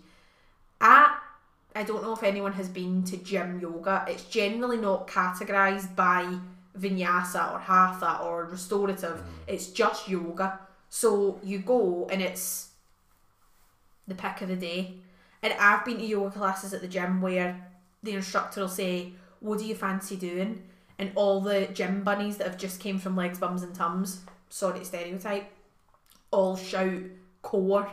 At 0.80 1.16
I 1.74 1.84
don't 1.84 2.03
know 2.03 2.14
if 2.14 2.22
anyone 2.24 2.55
has 2.55 2.68
been 2.68 3.05
to 3.05 3.16
gym 3.16 3.61
yoga. 3.61 4.05
It's 4.09 4.24
generally 4.24 4.78
not 4.78 5.07
categorized 5.07 5.95
by 5.95 6.38
Vinyasa 6.76 7.53
or 7.53 7.59
Hatha 7.61 8.20
or 8.22 8.47
restorative. 8.47 9.18
Mm-hmm. 9.18 9.43
It's 9.47 9.68
just 9.68 10.09
yoga. 10.09 10.59
So 10.88 11.38
you 11.45 11.61
go 11.61 12.09
and 12.11 12.20
it's 12.20 12.70
the 14.09 14.14
pick 14.14 14.41
of 14.43 14.49
the 14.49 14.57
day. 14.57 14.95
And 15.43 15.55
I've 15.59 15.84
been 15.84 15.99
to 15.99 16.05
yoga 16.05 16.30
classes 16.30 16.74
at 16.74 16.80
the 16.80 16.88
gym 16.88 17.20
where 17.20 17.68
the 18.03 18.12
instructor 18.12 18.62
will 18.62 18.68
say, 18.68 19.12
"What 19.41 19.59
do 19.59 19.64
you 19.64 19.74
fancy 19.74 20.16
doing?" 20.16 20.62
And 21.01 21.13
all 21.15 21.41
the 21.41 21.67
gym 21.73 22.05
bunnies 22.05 22.37
that 22.37 22.47
have 22.47 22.59
just 22.59 22.79
came 22.79 22.99
from 22.99 23.17
legs, 23.17 23.39
bums, 23.39 23.63
and 23.63 23.75
tums, 23.75 24.21
sorry 24.51 24.81
to 24.81 24.85
stereotype, 24.85 25.51
all 26.31 26.57
shout 26.57 27.01
core, 27.41 27.91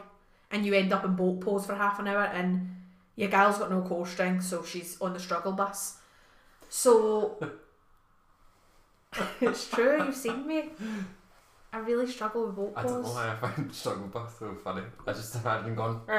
and 0.52 0.66
you 0.66 0.74
end 0.74 0.92
up 0.92 1.06
in 1.06 1.16
boat 1.16 1.40
pose 1.40 1.66
for 1.66 1.74
half 1.76 2.00
an 2.00 2.08
hour, 2.08 2.24
and 2.24 2.70
your 3.16 3.30
gal's 3.30 3.58
got 3.60 3.72
no 3.72 3.82
core 3.82 4.06
strength, 4.06 4.44
so 4.44 4.62
she's 4.62 5.00
on 5.00 5.14
the 5.14 5.20
struggle 5.20 5.54
bus. 5.54 6.00
So 6.68 7.38
it's 9.42 9.70
true. 9.70 10.04
You've 10.04 10.16
seen 10.16 10.46
me. 10.46 10.72
I 11.72 11.80
really 11.80 12.12
struggle 12.12 12.48
with 12.48 12.58
boat 12.58 12.76
pose. 12.76 12.86
I 12.86 12.88
don't 12.90 13.04
know 13.04 13.10
why 13.10 13.32
I 13.32 13.36
find 13.36 13.74
struggle 13.74 14.08
bus 14.08 14.38
so 14.38 14.54
funny. 14.54 14.84
I 15.08 15.14
just 15.14 15.34
imagine 15.34 15.76
going, 15.76 16.02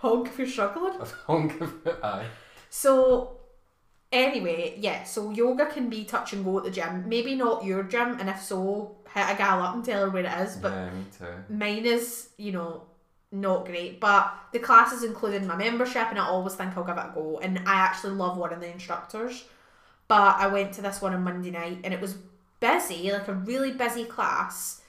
Honk 0.00 0.26
if 0.26 0.38
you're 0.38 0.48
struggling. 0.48 0.98
honk 1.26 1.60
it. 1.60 1.98
Aye. 2.02 2.26
So, 2.70 3.35
anyway, 4.12 4.76
yeah, 4.78 5.04
so 5.04 5.30
yoga 5.30 5.66
can 5.66 5.88
be 5.88 6.04
touch 6.04 6.32
and 6.32 6.44
go 6.44 6.58
at 6.58 6.64
the 6.64 6.70
gym. 6.70 7.08
Maybe 7.08 7.34
not 7.34 7.64
your 7.64 7.82
gym, 7.82 8.18
and 8.18 8.28
if 8.28 8.42
so, 8.42 8.96
hit 9.14 9.30
a 9.30 9.36
gal 9.36 9.62
up 9.62 9.74
and 9.74 9.84
tell 9.84 10.02
her 10.02 10.10
where 10.10 10.24
it 10.24 10.40
is. 10.40 10.56
But 10.56 10.72
yeah, 10.72 10.90
me 10.90 11.04
too. 11.16 11.54
mine 11.54 11.86
is, 11.86 12.28
you 12.36 12.52
know, 12.52 12.82
not 13.32 13.66
great. 13.66 14.00
But 14.00 14.32
the 14.52 14.58
classes 14.58 15.02
included 15.04 15.42
in 15.42 15.48
my 15.48 15.56
membership, 15.56 16.08
and 16.10 16.18
I 16.18 16.26
always 16.26 16.54
think 16.54 16.76
I'll 16.76 16.84
give 16.84 16.96
it 16.96 17.00
a 17.00 17.12
go. 17.14 17.38
And 17.38 17.58
I 17.60 17.74
actually 17.74 18.14
love 18.14 18.36
one 18.36 18.52
of 18.52 18.60
the 18.60 18.70
instructors. 18.70 19.44
But 20.08 20.36
I 20.36 20.46
went 20.46 20.72
to 20.74 20.82
this 20.82 21.02
one 21.02 21.14
on 21.14 21.24
Monday 21.24 21.50
night, 21.50 21.78
and 21.84 21.92
it 21.92 22.00
was 22.00 22.16
busy, 22.60 23.10
like 23.10 23.28
a 23.28 23.34
really 23.34 23.72
busy 23.72 24.04
class. 24.04 24.82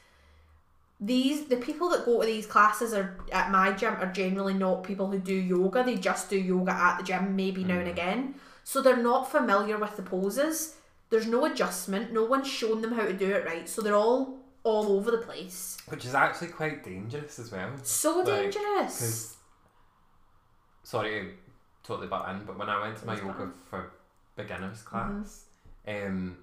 These 0.99 1.45
the 1.45 1.57
people 1.57 1.89
that 1.89 2.05
go 2.05 2.21
to 2.21 2.25
these 2.25 2.47
classes 2.47 2.91
are 2.91 3.19
at 3.31 3.51
my 3.51 3.71
gym 3.71 3.95
are 3.99 4.11
generally 4.11 4.55
not 4.55 4.83
people 4.83 5.11
who 5.11 5.19
do 5.19 5.33
yoga. 5.33 5.83
They 5.83 5.95
just 5.95 6.29
do 6.29 6.37
yoga 6.39 6.71
at 6.71 6.97
the 6.97 7.03
gym, 7.03 7.35
maybe 7.35 7.63
now 7.63 7.77
and 7.77 7.87
mm. 7.87 7.91
again. 7.91 8.35
So 8.67 8.81
they're 8.81 8.97
not 8.97 9.31
familiar 9.31 9.77
with 9.77 9.95
the 9.95 10.01
poses. 10.01 10.75
There's 11.09 11.25
no 11.25 11.45
adjustment. 11.45 12.11
No 12.11 12.25
one's 12.25 12.49
shown 12.49 12.81
them 12.81 12.91
how 12.91 13.05
to 13.05 13.13
do 13.13 13.33
it 13.33 13.45
right. 13.45 13.67
So 13.69 13.81
they're 13.81 13.95
all 13.95 14.39
all 14.63 14.91
over 14.91 15.09
the 15.09 15.19
place. 15.19 15.77
Which 15.87 16.03
is 16.03 16.13
actually 16.13 16.49
quite 16.49 16.83
dangerous 16.83 17.39
as 17.39 17.49
well. 17.49 17.71
So 17.83 18.19
Like, 18.19 18.51
dangerous. 18.51 19.37
Sorry 20.83 21.11
to 21.11 21.31
totally 21.81 22.07
butt 22.07 22.27
in, 22.27 22.43
but 22.43 22.59
when 22.59 22.67
I 22.67 22.81
went 22.81 22.97
to 22.97 23.05
my 23.05 23.15
yoga 23.15 23.43
in. 23.43 23.53
for 23.69 23.93
beginners 24.35 24.81
class, 24.81 25.45
um, 25.87 26.35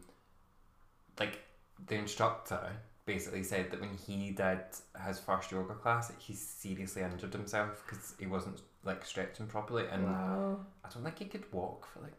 like 1.20 1.40
the 1.86 1.96
instructor 1.96 2.70
basically 3.04 3.42
said 3.42 3.70
that 3.70 3.82
when 3.82 3.98
he 4.06 4.30
did 4.30 4.60
his 5.06 5.18
first 5.18 5.52
yoga 5.52 5.74
class, 5.74 6.10
he 6.16 6.32
seriously 6.32 7.02
injured 7.02 7.34
himself 7.34 7.84
because 7.86 8.14
he 8.18 8.24
wasn't 8.24 8.62
like 8.84 9.04
stretching 9.04 9.46
properly, 9.46 9.84
and 9.90 10.04
Wow. 10.04 10.60
I 10.84 10.88
don't 10.88 11.02
think 11.04 11.18
he 11.18 11.24
could 11.26 11.50
walk 11.52 11.86
for 11.92 12.00
like. 12.00 12.12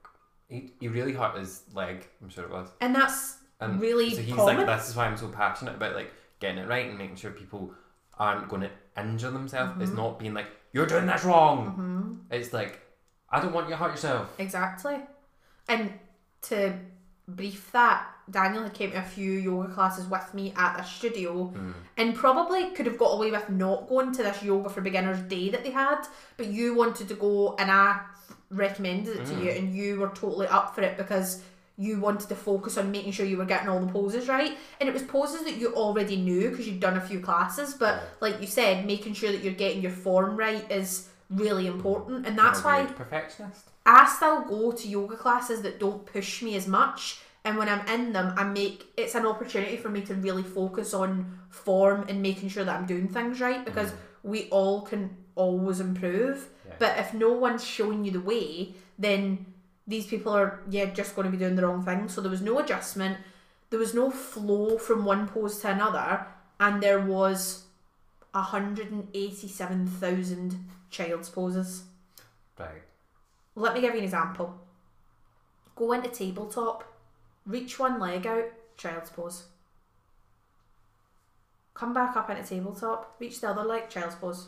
He, 0.47 0.72
he 0.80 0.88
really 0.88 1.13
hurt 1.13 1.36
his 1.38 1.63
leg. 1.74 2.07
I'm 2.22 2.30
sure 2.30 2.43
it 2.43 2.51
was. 2.51 2.70
And 2.80 2.93
that's 2.95 3.38
And 3.59 3.82
really 3.82 4.13
so 4.13 4.22
he's 4.22 4.36
common. 4.36 4.57
like, 4.57 4.68
this 4.68 4.89
is 4.89 4.95
why 4.95 5.05
I'm 5.07 5.18
so 5.18 5.28
passionate 5.30 5.76
about 5.76 5.95
like 5.95 6.11
getting 6.39 6.59
it 6.59 6.68
right 6.68 6.88
and 6.88 6.97
making 6.99 7.16
sure 7.16 7.32
people 7.32 7.74
aren't 8.20 8.47
going 8.47 8.61
to 8.61 8.70
injure 8.97 9.32
themselves. 9.32 9.74
It's 9.82 9.89
Mm-hmm. 9.89 9.97
not 9.99 10.20
being 10.20 10.34
like 10.36 10.47
you're 10.72 10.86
doing 10.86 11.07
this 11.07 11.24
wrong. 11.24 12.26
It's 12.30 12.53
like 12.53 12.82
I 13.30 13.39
don't 13.41 13.53
want 13.53 13.68
you 13.68 13.72
to 13.74 13.78
hurt 13.78 13.91
yourself. 13.91 14.34
Exactly. 14.38 14.97
And 15.68 15.93
to 16.43 16.74
brief 17.28 17.72
that, 17.72 18.07
Daniel 18.32 18.63
had 18.63 18.73
came 18.73 18.91
to 18.91 18.97
a 18.97 19.01
few 19.03 19.32
yoga 19.34 19.71
classes 19.73 20.07
with 20.07 20.34
me 20.34 20.53
at 20.57 20.80
a 20.80 20.84
studio 20.84 21.45
Hmm. 21.45 21.71
and 21.97 22.15
probably 22.15 22.71
could 22.71 22.86
have 22.88 22.97
got 22.97 23.13
away 23.13 23.30
with 23.32 23.49
not 23.49 23.88
going 23.88 24.11
to 24.13 24.23
this 24.23 24.41
yoga 24.43 24.69
for 24.69 24.82
beginners 24.82 25.19
day 25.21 25.49
that 25.49 25.63
they 25.63 25.71
had, 25.71 26.01
but 26.38 26.47
you 26.47 26.73
wanted 26.73 27.07
to 27.09 27.13
go 27.13 27.55
and 27.59 27.69
I 27.71 27.99
recommended 28.49 29.17
it 29.17 29.26
to 29.28 29.34
you 29.43 29.49
and 29.51 29.76
you 29.76 29.99
were 29.99 30.09
totally 30.09 30.47
up 30.47 30.76
for 30.76 30.82
it 30.82 30.97
because 30.97 31.41
you 31.78 31.99
wanted 31.99 32.30
to 32.30 32.36
focus 32.36 32.78
on 32.78 32.89
making 32.91 33.11
sure 33.11 33.26
you 33.26 33.38
were 33.38 33.45
getting 33.45 33.67
all 33.67 33.80
the 33.80 33.91
poses 33.91 34.28
right 34.30 34.57
and 34.80 34.88
it 34.88 34.93
was 34.93 35.01
poses 35.03 35.43
that 35.43 35.57
you 35.57 35.73
already 35.73 36.15
knew 36.15 36.49
because 36.49 36.65
you'd 36.67 36.80
done 36.80 36.95
a 36.95 37.01
few 37.01 37.19
classes 37.19 37.73
but 37.73 38.03
like 38.21 38.39
you 38.39 38.47
said 38.47 38.86
making 38.86 39.13
sure 39.13 39.32
that 39.32 39.43
you're 39.43 39.51
getting 39.53 39.82
your 39.82 39.91
form 39.91 40.38
right 40.38 40.71
is 40.71 41.09
really 41.30 41.67
important 41.67 42.26
and 42.26 42.38
that's 42.38 42.63
why 42.63 42.86
perfectionist. 42.86 43.69
I 43.86 44.07
still 44.07 44.41
go 44.43 44.71
to 44.71 44.88
yoga 44.88 45.17
classes 45.17 45.61
that 45.63 45.80
don't 45.80 46.05
push 46.05 46.41
me 46.41 46.55
as 46.55 46.65
much 46.67 47.19
And 47.45 47.57
when 47.57 47.69
I'm 47.69 47.87
in 47.87 48.11
them, 48.11 48.33
I 48.35 48.43
make 48.43 48.87
it's 48.97 49.15
an 49.15 49.25
opportunity 49.25 49.77
for 49.77 49.89
me 49.89 50.01
to 50.01 50.15
really 50.15 50.43
focus 50.43 50.93
on 50.93 51.39
form 51.49 52.05
and 52.09 52.21
making 52.21 52.49
sure 52.49 52.65
that 52.65 52.75
I'm 52.75 52.87
doing 52.87 53.07
things 53.07 53.39
right 53.39 53.63
because 53.63 53.91
mm. 53.91 53.97
we 54.23 54.49
all 54.49 54.81
can 54.81 55.15
always 55.35 55.79
improve. 55.79 56.47
Yeah. 56.67 56.73
But 56.79 56.97
if 56.97 57.13
no 57.13 57.31
one's 57.31 57.63
showing 57.63 58.03
you 58.03 58.11
the 58.11 58.19
way, 58.19 58.73
then 58.97 59.45
these 59.85 60.07
people 60.07 60.33
are 60.33 60.61
yeah 60.69 60.85
just 60.85 61.15
going 61.15 61.25
to 61.25 61.31
be 61.31 61.37
doing 61.37 61.55
the 61.55 61.67
wrong 61.67 61.85
thing. 61.85 62.09
So 62.09 62.19
there 62.19 62.31
was 62.31 62.41
no 62.41 62.57
adjustment, 62.57 63.17
there 63.69 63.79
was 63.79 63.93
no 63.93 64.09
flow 64.09 64.79
from 64.79 65.05
one 65.05 65.27
pose 65.27 65.59
to 65.59 65.71
another, 65.71 66.25
and 66.59 66.81
there 66.81 66.99
was 66.99 67.65
hundred 68.33 68.91
and 68.91 69.07
eighty-seven 69.13 69.87
thousand 69.87 70.57
child's 70.89 71.29
poses. 71.29 71.83
Right. 72.59 72.81
Let 73.55 73.75
me 73.75 73.81
give 73.81 73.93
you 73.93 73.99
an 73.99 74.05
example. 74.05 74.59
Go 75.75 75.91
into 75.93 76.09
tabletop, 76.09 76.83
reach 77.45 77.79
one 77.79 77.99
leg 77.99 78.25
out, 78.27 78.45
child's 78.77 79.09
pose. 79.09 79.45
Come 81.73 81.93
back 81.93 82.15
up 82.15 82.29
into 82.29 82.43
tabletop, 82.43 83.15
reach 83.19 83.41
the 83.41 83.49
other 83.49 83.63
leg, 83.63 83.89
child's 83.89 84.15
pose. 84.15 84.47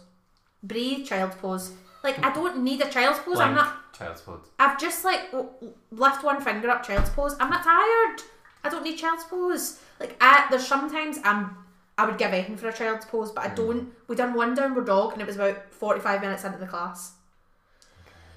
Breathe, 0.63 1.05
child's 1.05 1.35
pose. 1.35 1.73
Like 2.03 2.23
I 2.23 2.33
don't 2.33 2.63
need 2.63 2.81
a 2.81 2.89
child's 2.89 3.19
pose. 3.19 3.39
I'm 3.39 3.55
not. 3.55 3.93
Child's 3.93 4.21
pose. 4.21 4.39
I've 4.59 4.79
just 4.79 5.03
like 5.03 5.31
w- 5.31 5.49
one 5.89 6.41
finger 6.41 6.69
up, 6.69 6.83
child's 6.85 7.09
pose. 7.09 7.35
I'm 7.39 7.49
not 7.49 7.63
tired. 7.63 8.21
I 8.63 8.69
don't 8.69 8.83
need 8.83 8.97
child's 8.97 9.25
pose. 9.25 9.79
Like 9.99 10.15
I, 10.21 10.47
there's 10.49 10.65
sometimes 10.65 11.19
I'm. 11.23 11.57
I 11.97 12.05
would 12.05 12.19
give 12.19 12.31
anything 12.31 12.57
for 12.57 12.69
a 12.69 12.73
child's 12.73 13.05
pose, 13.05 13.31
but 13.31 13.45
I 13.45 13.49
hmm. 13.49 13.55
don't. 13.55 13.93
We 14.07 14.15
done 14.15 14.35
one 14.35 14.55
downward 14.55 14.85
dog, 14.85 15.13
and 15.13 15.21
it 15.21 15.27
was 15.27 15.35
about 15.35 15.73
forty-five 15.73 16.21
minutes 16.21 16.43
into 16.43 16.59
the 16.59 16.67
class. 16.67 17.13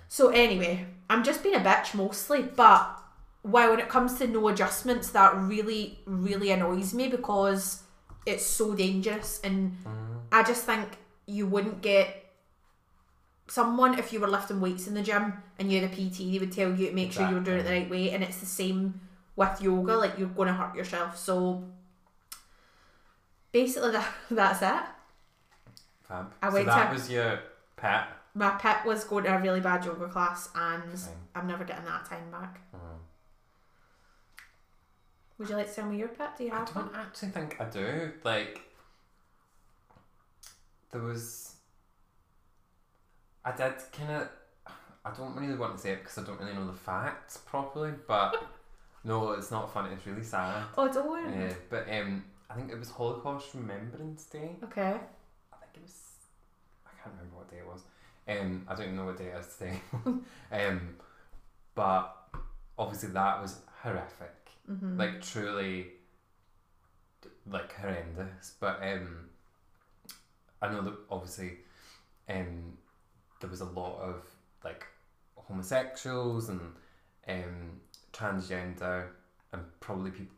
So 0.09 0.31
anyway, 0.31 0.87
I'm 1.09 1.23
just 1.23 1.43
being 1.43 1.55
a 1.55 1.61
bitch 1.61 1.95
mostly, 1.95 2.43
but 2.43 3.00
wow, 3.43 3.71
when 3.71 3.81
it 3.81 3.89
comes 3.89 4.19
to 4.19 4.27
no 4.27 4.49
adjustments, 4.49 5.11
that 5.11 5.35
really, 5.37 5.99
really 6.05 6.51
annoys 6.51 6.93
me 6.93 7.09
because 7.09 7.83
it's 8.27 8.45
so 8.45 8.75
dangerous, 8.75 9.41
and 9.43 9.77
mm. 9.85 10.21
I 10.31 10.43
just 10.43 10.65
think 10.65 10.99
you 11.27 11.47
wouldn't 11.47 11.81
get 11.81 12.33
someone 13.51 13.99
if 13.99 14.13
you 14.13 14.21
were 14.21 14.29
lifting 14.29 14.61
weights 14.61 14.87
in 14.87 14.95
the 14.95 15.03
gym 15.03 15.33
and 15.59 15.73
you 15.73 15.81
had 15.81 15.91
a 15.91 15.95
PT, 15.95 16.19
they 16.19 16.39
would 16.39 16.53
tell 16.53 16.73
you 16.73 16.89
to 16.89 16.93
make 16.95 17.13
sure 17.13 17.29
you 17.29 17.35
were 17.35 17.41
doing 17.41 17.59
it 17.59 17.65
the 17.65 17.71
right 17.71 17.91
way, 17.91 18.11
and 18.11 18.23
it's 18.23 18.39
the 18.39 18.47
same 18.47 19.01
with 19.37 19.61
yoga. 19.61 19.97
Like 19.97 20.19
you're 20.19 20.29
going 20.29 20.49
to 20.49 20.55
hurt 20.55 20.75
yourself. 20.75 21.19
So 21.19 21.65
basically, 23.53 23.93
that 23.93 24.09
that's 24.31 24.63
it. 24.63 24.85
Fab. 26.07 26.33
I 26.43 26.49
so 26.49 26.55
went 26.55 26.67
that 26.67 26.89
to- 26.89 26.93
was 26.95 27.11
your 27.11 27.41
pet. 27.77 28.09
My 28.33 28.51
pet 28.51 28.87
was 28.87 29.03
going 29.03 29.25
to 29.25 29.35
a 29.35 29.41
really 29.41 29.61
bad 29.61 29.85
yoga 29.85 30.07
class, 30.07 30.51
and 30.55 30.99
Fine. 30.99 31.15
I'm 31.35 31.47
never 31.49 31.65
getting 31.65 31.85
that 31.87 32.05
time 32.05 32.31
back. 32.31 32.61
Would 35.41 35.49
you 35.49 35.57
like 35.57 35.71
to 35.71 35.75
tell 35.75 35.87
me 35.87 35.97
your 35.97 36.09
pet? 36.09 36.37
Do 36.37 36.45
you 36.45 36.51
have 36.51 36.69
one? 36.77 36.85
I 36.85 36.89
don't 36.89 36.97
actually 36.97 37.31
think 37.31 37.59
I 37.59 37.65
do. 37.65 38.13
Like, 38.25 38.61
there 40.93 41.01
was. 41.01 41.55
I 43.43 43.53
did 43.53 43.73
kind 43.91 44.11
of. 44.11 44.29
I 45.03 45.11
don't 45.17 45.35
really 45.35 45.57
want 45.57 45.77
to 45.77 45.81
say 45.81 45.93
it 45.93 46.03
because 46.03 46.19
I 46.19 46.25
don't 46.25 46.39
really 46.39 46.53
know 46.53 46.67
the 46.67 46.75
facts 46.75 47.39
properly, 47.39 47.93
but 48.07 48.37
no, 49.05 49.31
it's 49.31 49.51
not 49.51 49.73
funny. 49.73 49.95
It's 49.95 50.07
really 50.07 50.23
sad. 50.23 50.63
Oh, 50.77 50.93
don't. 50.93 51.33
Yeah, 51.33 51.55
but 51.71 51.89
um, 51.91 52.23
I 52.51 52.55
think 52.55 52.71
it 52.71 52.79
was 52.79 52.91
Holocaust 52.91 53.55
Remembrance 53.55 54.27
Day. 54.27 54.57
Okay. 54.63 54.83
I 54.83 55.57
think 55.57 55.73
it 55.77 55.83
was. 55.83 56.03
I 56.85 56.91
can't 57.03 57.15
remember 57.17 57.39
what 57.39 57.51
day 57.51 57.61
it 57.61 57.67
was. 57.67 57.81
Um, 58.29 58.67
I 58.69 58.75
don't 58.75 58.85
even 58.85 58.97
know 58.97 59.07
what 59.07 59.17
day 59.17 59.29
it 59.29 59.41
is 59.41 59.57
today. 59.57 59.81
um, 60.69 60.97
but 61.75 62.15
obviously 62.79 63.09
that 63.09 63.41
was 63.41 63.57
horrific. 63.83 64.40
Mm-hmm. 64.71 64.99
Like 64.99 65.21
truly, 65.23 65.89
like 67.47 67.75
horrendous. 67.75 68.55
But 68.61 68.81
um, 68.83 69.29
I 70.63 70.71
know 70.71 70.83
that 70.83 70.95
obviously, 71.11 71.59
um, 72.29 72.77
there 73.41 73.51
was 73.51 73.61
a 73.61 73.67
lot 73.67 74.01
of 74.01 74.23
like 74.65 74.87
homosexuals 75.37 76.49
and 76.49 76.61
um 77.29 77.81
transgender 78.13 79.09
and 79.53 79.63
probably 79.81 80.11
people 80.11 80.35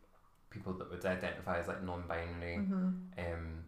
people 0.49 0.73
that 0.73 0.89
would 0.89 1.03
identify 1.05 1.59
as 1.59 1.67
like 1.67 1.83
non-binary 1.83 2.57
mm-hmm. 2.57 2.89
um, 3.17 3.63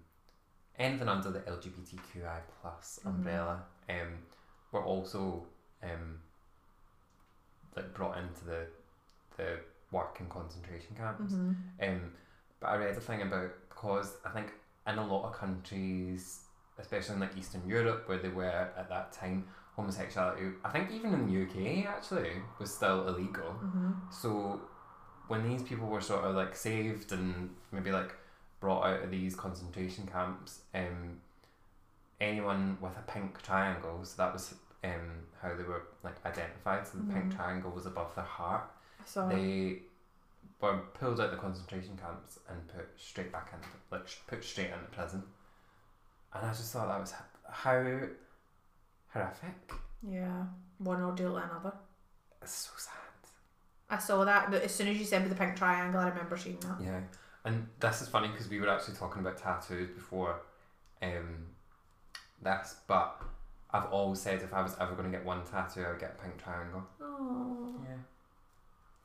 anything 0.78 1.08
under 1.08 1.32
the 1.32 1.40
LGBTQI 1.40 2.40
plus 2.62 3.00
Mhm. 3.04 3.10
umbrella 3.10 3.64
um, 3.90 4.20
were 4.72 4.84
also 4.84 5.46
um, 5.82 6.20
like 7.76 7.94
brought 7.94 8.18
into 8.20 8.46
the 8.46 8.68
the 9.38 9.60
work 9.92 10.18
in 10.20 10.28
concentration 10.28 10.96
camps. 10.96 11.34
Mm-hmm. 11.34 11.52
Um, 11.90 12.12
but 12.60 12.68
I 12.68 12.76
read 12.78 12.98
a 12.98 13.00
thing 13.02 13.22
about 13.22 13.52
because 13.70 14.18
I 14.26 14.30
think 14.30 14.52
in 14.88 14.98
a 14.98 15.06
lot 15.06 15.26
of 15.26 15.34
countries, 15.34 16.42
especially 16.78 17.16
in 17.16 17.20
like 17.22 17.38
Eastern 17.38 17.68
Europe, 17.68 18.08
where 18.08 18.18
they 18.18 18.30
were 18.30 18.46
at 18.46 18.90
that 18.90 19.12
time, 19.12 19.48
homosexuality. 19.76 20.48
I 20.64 20.70
think 20.70 20.92
even 20.92 21.14
in 21.14 21.28
the 21.28 21.42
UK 21.44 21.86
actually 21.88 22.32
was 22.60 22.74
still 22.74 23.08
illegal. 23.08 23.56
Mm-hmm. 23.64 23.92
So 24.12 24.62
when 25.28 25.48
these 25.50 25.64
people 25.64 25.88
were 25.88 26.02
sort 26.02 26.24
of 26.24 26.36
like 26.36 26.56
saved 26.56 27.12
and 27.12 27.50
maybe 27.72 27.92
like 27.92 28.14
brought 28.60 28.86
out 28.86 29.04
of 29.04 29.12
these 29.12 29.36
concentration 29.36 30.08
camps, 30.08 30.62
um, 30.74 31.20
anyone 32.22 32.78
with 32.82 32.94
a 32.98 33.12
pink 33.12 33.42
triangle, 33.42 34.00
so 34.04 34.14
that 34.22 34.34
was 34.34 34.56
um 34.84 35.24
how 35.42 35.56
they 35.56 35.64
were 35.64 35.84
like 36.04 36.16
identified. 36.26 36.88
So 36.88 36.98
the 37.00 37.12
pink 37.14 37.26
Mhm. 37.26 37.36
triangle 37.36 37.72
was 37.72 37.86
above 37.86 38.14
their 38.16 38.24
heart. 38.26 38.70
So 39.06 39.30
They 39.30 39.80
were 40.60 40.78
pulled 40.94 41.22
out 41.22 41.32
the 41.32 41.38
concentration 41.38 41.98
camps 41.98 42.40
and 42.50 42.68
put 42.68 42.88
straight 42.98 43.32
back 43.32 43.54
in, 43.54 43.60
like 43.92 44.08
put 44.28 44.44
straight 44.44 44.68
into 44.72 44.86
prison. 44.92 45.24
And 46.34 46.46
I 46.46 46.50
just 46.50 46.74
thought 46.74 46.88
that 46.88 47.00
was 47.00 47.14
how 47.50 47.82
horrific. 49.14 49.72
yeah, 50.08 50.44
one 50.80 51.02
ordeal 51.02 51.32
to 51.32 51.38
another. 51.38 51.74
It's 52.42 52.52
so 52.52 52.72
sad. 52.78 52.94
I 53.90 53.98
saw 54.00 54.26
that, 54.26 54.50
but 54.52 54.64
as 54.64 54.74
soon 54.74 54.88
as 54.88 54.98
you 54.98 55.06
said 55.06 55.22
with 55.22 55.32
the 55.32 55.38
pink 55.38 55.56
triangle, 55.56 56.02
I 56.02 56.10
remember 56.10 56.36
seeing 56.38 56.60
that. 56.62 56.78
Yeah, 56.84 57.02
and 57.46 57.68
this 57.80 58.02
is 58.02 58.08
funny 58.10 58.28
because 58.30 58.50
we 58.50 58.60
were 58.60 58.70
actually 58.70 58.96
talking 58.96 59.22
about 59.22 59.38
tattoos 59.38 59.90
before 59.92 60.42
um, 61.02 61.46
this, 62.42 62.76
but 62.88 63.22
I've 63.72 63.86
always 63.86 64.20
said 64.20 64.42
if 64.42 64.54
I 64.54 64.62
was 64.62 64.76
ever 64.80 64.94
going 64.96 65.12
to 65.12 65.16
get 65.16 65.26
one 65.26 65.44
tattoo, 65.46 65.84
I 65.86 65.92
would 65.92 66.00
get 66.00 66.18
a 66.20 66.24
pink 66.24 66.42
triangle. 66.44 66.84
Oh. 67.02 67.76
Yeah, 67.84 67.98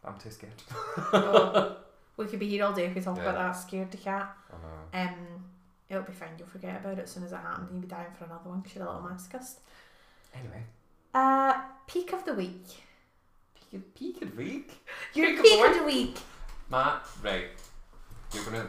I'm 0.04 0.18
too 0.18 0.30
scared. 0.30 0.52
Oh. 1.12 1.76
we 2.16 2.26
could 2.26 2.38
be 2.38 2.48
here 2.48 2.64
all 2.64 2.72
day 2.72 2.86
if 2.86 2.94
we 2.94 3.00
talk 3.00 3.18
about 3.18 3.34
that 3.34 3.52
scared 3.52 3.90
cat. 4.02 4.34
I 4.52 4.98
know. 5.02 5.08
Um, 5.08 5.44
it'll 5.88 6.02
be 6.02 6.12
fine. 6.12 6.30
You'll 6.38 6.48
forget 6.48 6.76
about 6.80 6.98
it 6.98 7.02
as 7.04 7.10
soon 7.10 7.24
as 7.24 7.32
it 7.32 7.36
happens. 7.36 7.68
You'll 7.72 7.80
be 7.80 7.86
dying 7.88 8.06
for 8.18 8.24
another 8.24 8.48
one 8.48 8.60
because 8.60 8.76
you're 8.76 8.86
a 8.86 8.92
little 8.92 9.08
masochist. 9.08 9.56
Anyway, 10.34 10.62
Uh, 11.14 11.54
peak 11.86 12.12
of 12.12 12.24
the 12.24 12.34
week. 12.34 12.64
peak, 13.70 13.94
peak 13.94 14.22
of 14.22 14.30
the 14.36 14.36
week. 14.42 14.72
Your 15.14 15.26
Peak 15.28 15.38
of 15.38 15.44
peak 15.44 15.60
the 15.60 15.66
of 15.70 15.76
the 15.78 15.84
week. 15.84 16.18
Matt, 16.70 17.02
right, 17.22 17.46
you're 18.32 18.44
gonna 18.44 18.68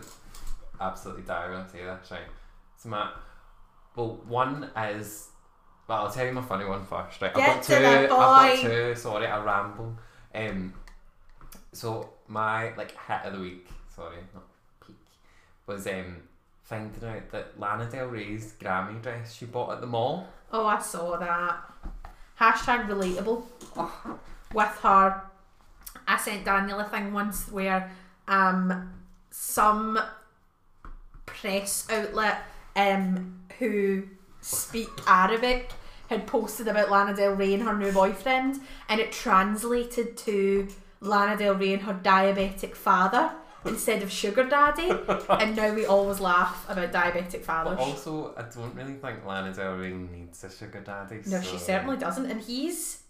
absolutely 0.79 1.21
die 1.23 1.49
when 1.49 1.59
I 1.59 1.67
say 1.67 1.84
this, 1.84 2.09
right? 2.11 2.21
So 2.77 2.89
Matt, 2.89 3.11
well, 3.95 4.21
one 4.27 4.63
is, 4.75 5.27
well, 5.88 6.05
I'll 6.05 6.11
tell 6.11 6.25
you 6.25 6.32
my 6.34 6.41
funny 6.41 6.65
one 6.65 6.84
first, 6.86 7.21
right? 7.21 7.32
Get 7.34 7.47
I've 7.49 7.55
got 7.55 7.63
to 7.63 7.79
two. 7.79 7.86
I've 7.86 8.09
got 8.09 8.59
two. 8.59 8.95
Sorry, 8.95 9.27
I 9.27 9.43
ramble. 9.43 9.95
Um, 10.34 10.73
so 11.74 12.09
my 12.28 12.74
like 12.76 12.91
hit 13.07 13.26
of 13.26 13.34
the 13.34 13.39
week, 13.39 13.67
sorry, 13.95 14.17
not 14.34 14.43
peak, 14.86 14.95
was 15.67 15.88
um 15.88 16.17
finding 16.63 17.09
out 17.09 17.32
that 17.32 17.59
Lana 17.59 17.89
Del 17.89 18.07
Rey's 18.07 18.53
Grammy 18.59 19.01
dress 19.01 19.34
she 19.34 19.45
bought 19.45 19.72
at 19.72 19.82
the 19.82 19.88
mall. 19.88 20.28
Oh, 20.51 20.65
I 20.65 20.80
saw 20.80 21.17
that. 21.17 21.57
Hashtag 22.39 22.88
relatable. 22.88 23.43
With 24.53 24.80
her, 24.82 25.22
I 26.07 26.17
sent 26.17 26.45
Daniel 26.45 26.80
a 26.80 26.86
thing 26.86 27.13
once 27.13 27.49
where 27.51 27.91
um 28.28 28.91
some 29.30 29.99
press 31.26 31.88
outlet 31.89 32.41
um 32.76 33.39
who 33.59 34.03
speak 34.41 34.89
Arabic 35.07 35.72
had 36.09 36.28
posted 36.28 36.67
about 36.67 36.91
Lana 36.91 37.15
Del 37.15 37.34
Rey 37.34 37.53
and 37.53 37.63
her 37.63 37.78
new 37.78 37.91
boyfriend, 37.91 38.59
and 38.89 38.99
it 38.99 39.13
translated 39.13 40.17
to 40.17 40.67
Lana 41.02 41.38
Del 41.38 41.56
Rey 41.56 41.74
and 41.74 41.82
her 41.84 41.93
diabetic 41.93 42.76
father 42.76 43.32
instead 43.66 44.02
of 44.02 44.12
sugar 44.12 44.43
daddy. 44.47 44.89
and 45.30 45.56
now 45.56 45.74
we 45.74 45.86
always 45.86 46.20
laugh 46.20 46.66
about 46.70 46.91
diabetic 46.91 47.43
fathers. 47.43 47.76
But 47.78 47.84
also, 47.84 48.34
I 48.38 48.43
don't 48.43 48.74
really 48.76 48.93
think 48.93 49.26
Lana 49.26 49.54
Del 49.54 49.76
Rey 49.76 49.91
needs 49.93 50.43
a 50.43 50.49
sugar 50.52 50.82
daddy. 50.82 51.18
No, 51.26 51.41
so- 51.41 51.52
she 51.52 51.58
certainly 51.58 51.97
doesn't, 51.97 52.26
and 52.30 52.41
he's 52.41 53.04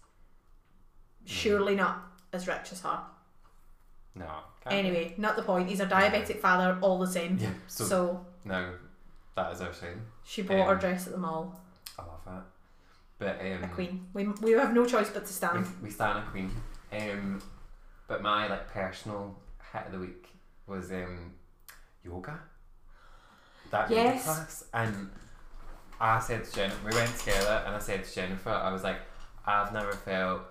surely 1.24 1.74
not 1.76 2.02
as 2.32 2.48
rich 2.48 2.72
as 2.72 2.80
her. 2.80 3.00
No. 4.14 4.26
Anyway, 4.70 5.14
not 5.18 5.36
the 5.36 5.42
point. 5.42 5.68
He's 5.68 5.80
a 5.80 5.86
diabetic 5.86 6.38
father, 6.38 6.78
all 6.82 6.98
the 6.98 7.06
same. 7.06 7.36
Yeah. 7.40 7.50
So, 7.66 7.84
So, 7.84 8.26
no, 8.44 8.74
that 9.34 9.52
is 9.52 9.60
our 9.60 9.72
shame. 9.72 10.02
she 10.22 10.42
bought 10.42 10.66
her 10.66 10.74
Um, 10.74 10.78
dress 10.78 11.06
at 11.06 11.12
the 11.12 11.18
mall. 11.18 11.58
I 11.98 12.02
love 12.02 12.20
that. 12.26 12.42
But 13.18 13.40
um, 13.40 13.64
A 13.64 13.68
queen. 13.68 14.06
We, 14.12 14.26
we 14.28 14.52
have 14.52 14.72
no 14.74 14.84
choice 14.84 15.08
but 15.10 15.20
to 15.24 15.28
we, 15.28 15.32
stand. 15.32 15.66
we 15.82 15.90
stand 15.90 16.18
a 16.18 16.22
queen. 16.30 16.50
Um, 16.92 17.42
but 18.12 18.20
my 18.20 18.46
like 18.46 18.68
personal 18.70 19.34
hit 19.72 19.86
of 19.86 19.92
the 19.92 19.98
week 19.98 20.26
was 20.66 20.92
um, 20.92 21.32
yoga. 22.04 22.38
That 23.70 23.90
Yes. 23.90 24.26
yoga 24.26 24.36
class, 24.38 24.64
and 24.74 25.10
I 25.98 26.18
said 26.20 26.44
to 26.44 26.52
Jennifer, 26.54 26.88
we 26.90 26.94
went 26.94 27.16
together, 27.16 27.62
and 27.64 27.74
I 27.74 27.78
said 27.78 28.04
to 28.04 28.14
Jennifer, 28.14 28.50
I 28.50 28.70
was 28.70 28.82
like, 28.84 29.00
I've 29.46 29.72
never 29.72 29.92
felt 29.92 30.42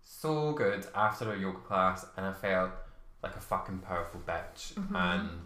so 0.00 0.52
good 0.52 0.86
after 0.94 1.32
a 1.32 1.36
yoga 1.36 1.58
class, 1.58 2.06
and 2.16 2.24
I 2.24 2.32
felt 2.32 2.70
like 3.20 3.34
a 3.34 3.40
fucking 3.40 3.78
powerful 3.80 4.20
bitch, 4.24 4.74
Mhm. 4.74 4.94
and 4.94 5.40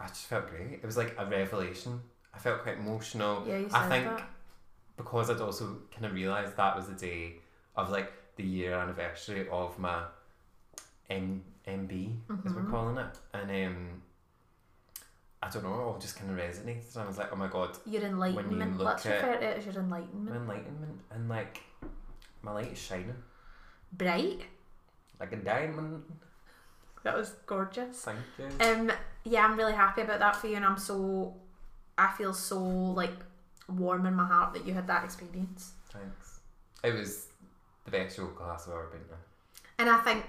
I 0.00 0.06
just 0.08 0.24
felt 0.24 0.48
great. 0.48 0.72
It 0.82 0.86
was 0.86 0.96
like 0.96 1.14
a 1.18 1.26
revelation. 1.26 2.00
I 2.32 2.38
felt 2.38 2.62
quite 2.62 2.78
emotional 2.78 3.46
Yeah, 3.46 3.58
you 3.58 3.68
said 3.68 3.76
I 3.82 3.88
think 3.90 4.04
that. 4.06 4.26
because 4.96 5.28
I'd 5.28 5.40
also 5.42 5.82
kind 5.92 6.06
of 6.06 6.14
realised 6.14 6.56
that 6.56 6.74
was 6.76 6.86
the 6.86 6.94
day 6.94 7.40
of 7.76 7.90
like 7.90 8.10
the 8.36 8.42
year 8.44 8.72
anniversary 8.74 9.46
of 9.50 9.78
my 9.78 10.02
M- 11.10 11.44
MB, 11.66 12.16
as 12.46 12.52
we're 12.54 12.62
Mhm. 12.62 12.70
calling 12.70 12.96
it. 12.98 13.18
And 13.32 13.50
um, 13.68 14.02
I 15.42 15.48
don't 15.50 15.62
know, 15.62 15.74
it 15.74 15.82
all 15.82 15.98
just 15.98 16.16
kind 16.16 16.30
of 16.30 16.36
resonated. 16.36 16.94
And 16.94 17.04
I 17.04 17.06
was 17.06 17.18
like, 17.18 17.32
oh 17.32 17.36
my 17.36 17.48
god, 17.48 17.76
Your 17.86 18.02
enlightenment. 18.02 18.78
look 18.78 18.86
Let's 18.86 19.06
at- 19.06 19.14
refer 19.22 19.38
to 19.40 19.44
it 19.46 19.58
as 19.58 19.66
your 19.66 19.82
enlightenment. 19.84 20.36
enlightenment 20.36 21.00
and 21.10 21.28
like 21.28 21.60
my 22.42 22.52
light 22.52 22.72
is 22.72 22.78
shining 22.78 23.22
Bright. 23.92 24.42
like 25.20 25.32
a 25.32 25.36
diamond. 25.36 26.02
That 27.02 27.16
was 27.16 27.30
gorgeous. 27.46 28.02
Thank 28.02 28.18
you. 28.38 28.48
Um, 28.60 28.90
yeah, 29.24 29.44
I'm 29.44 29.56
really 29.56 29.72
happy 29.74 30.00
about 30.02 30.18
that 30.18 30.34
for 30.36 30.48
you, 30.48 30.56
and 30.56 30.64
I'm 30.64 30.76
so, 30.78 31.36
I 31.96 32.08
feel 32.12 32.34
so 32.34 32.58
like 32.58 33.12
warm 33.68 34.06
in 34.06 34.14
my 34.14 34.26
heart 34.26 34.54
that 34.54 34.66
you 34.66 34.74
had 34.74 34.86
that 34.88 35.04
experience. 35.04 35.72
Thanks. 35.90 36.40
It 36.82 36.92
was 36.92 37.28
the 37.84 37.90
best 37.92 38.18
yoga 38.18 38.32
class 38.32 38.66
I've 38.66 38.74
ever 38.74 38.86
been 38.88 39.04
to. 39.08 39.14
And 39.78 39.88
I 39.88 39.98
think 39.98 40.24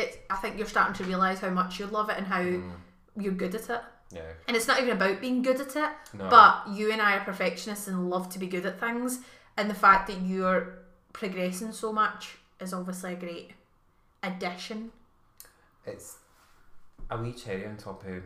it. 0.00 0.24
I 0.30 0.36
think 0.36 0.58
you're 0.58 0.66
starting 0.66 0.94
to 0.94 1.04
realize 1.04 1.38
how 1.40 1.50
much 1.50 1.78
you 1.78 1.86
love 1.86 2.10
it 2.10 2.18
and 2.18 2.26
how 2.26 2.40
Mm, 2.40 2.72
you're 3.16 3.32
good 3.34 3.54
at 3.54 3.70
it. 3.70 3.80
yeah. 4.10 4.32
And 4.48 4.56
it's 4.56 4.66
not 4.66 4.80
even 4.80 4.96
about 4.96 5.20
being 5.20 5.42
good 5.42 5.60
at 5.60 5.76
it, 5.76 5.90
No. 6.14 6.28
but 6.28 6.68
you 6.68 6.90
and 6.92 7.00
I 7.00 7.16
are 7.16 7.24
perfectionists 7.24 7.86
and 7.88 8.10
love 8.10 8.28
to 8.30 8.38
be 8.38 8.46
good 8.48 8.66
at 8.66 8.80
things. 8.80 9.20
And 9.56 9.68
the 9.70 9.74
fact 9.74 10.06
that 10.08 10.20
you're 10.22 10.78
progressing 11.12 11.72
so 11.72 11.92
much 11.92 12.36
is 12.60 12.72
obviously 12.74 13.12
a 13.12 13.16
great 13.16 13.52
addition. 14.22 14.92
it's 15.86 16.18
a 17.10 17.16
wee 17.20 17.32
cherry 17.32 17.66
on 17.66 17.76
top 17.76 18.04
of 18.06 18.22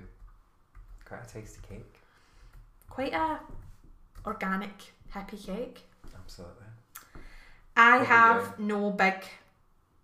quite 1.05 1.23
a 1.25 1.29
tasty 1.33 1.61
cake. 1.69 1.95
Quite 2.91 3.15
a 3.15 3.41
organic 4.27 4.93
hippie 5.15 5.45
cake. 5.47 5.83
Absolutely. 6.15 6.67
I 7.77 7.99
What 7.99 8.07
have 8.07 8.59
no 8.59 8.91
big 8.91 9.15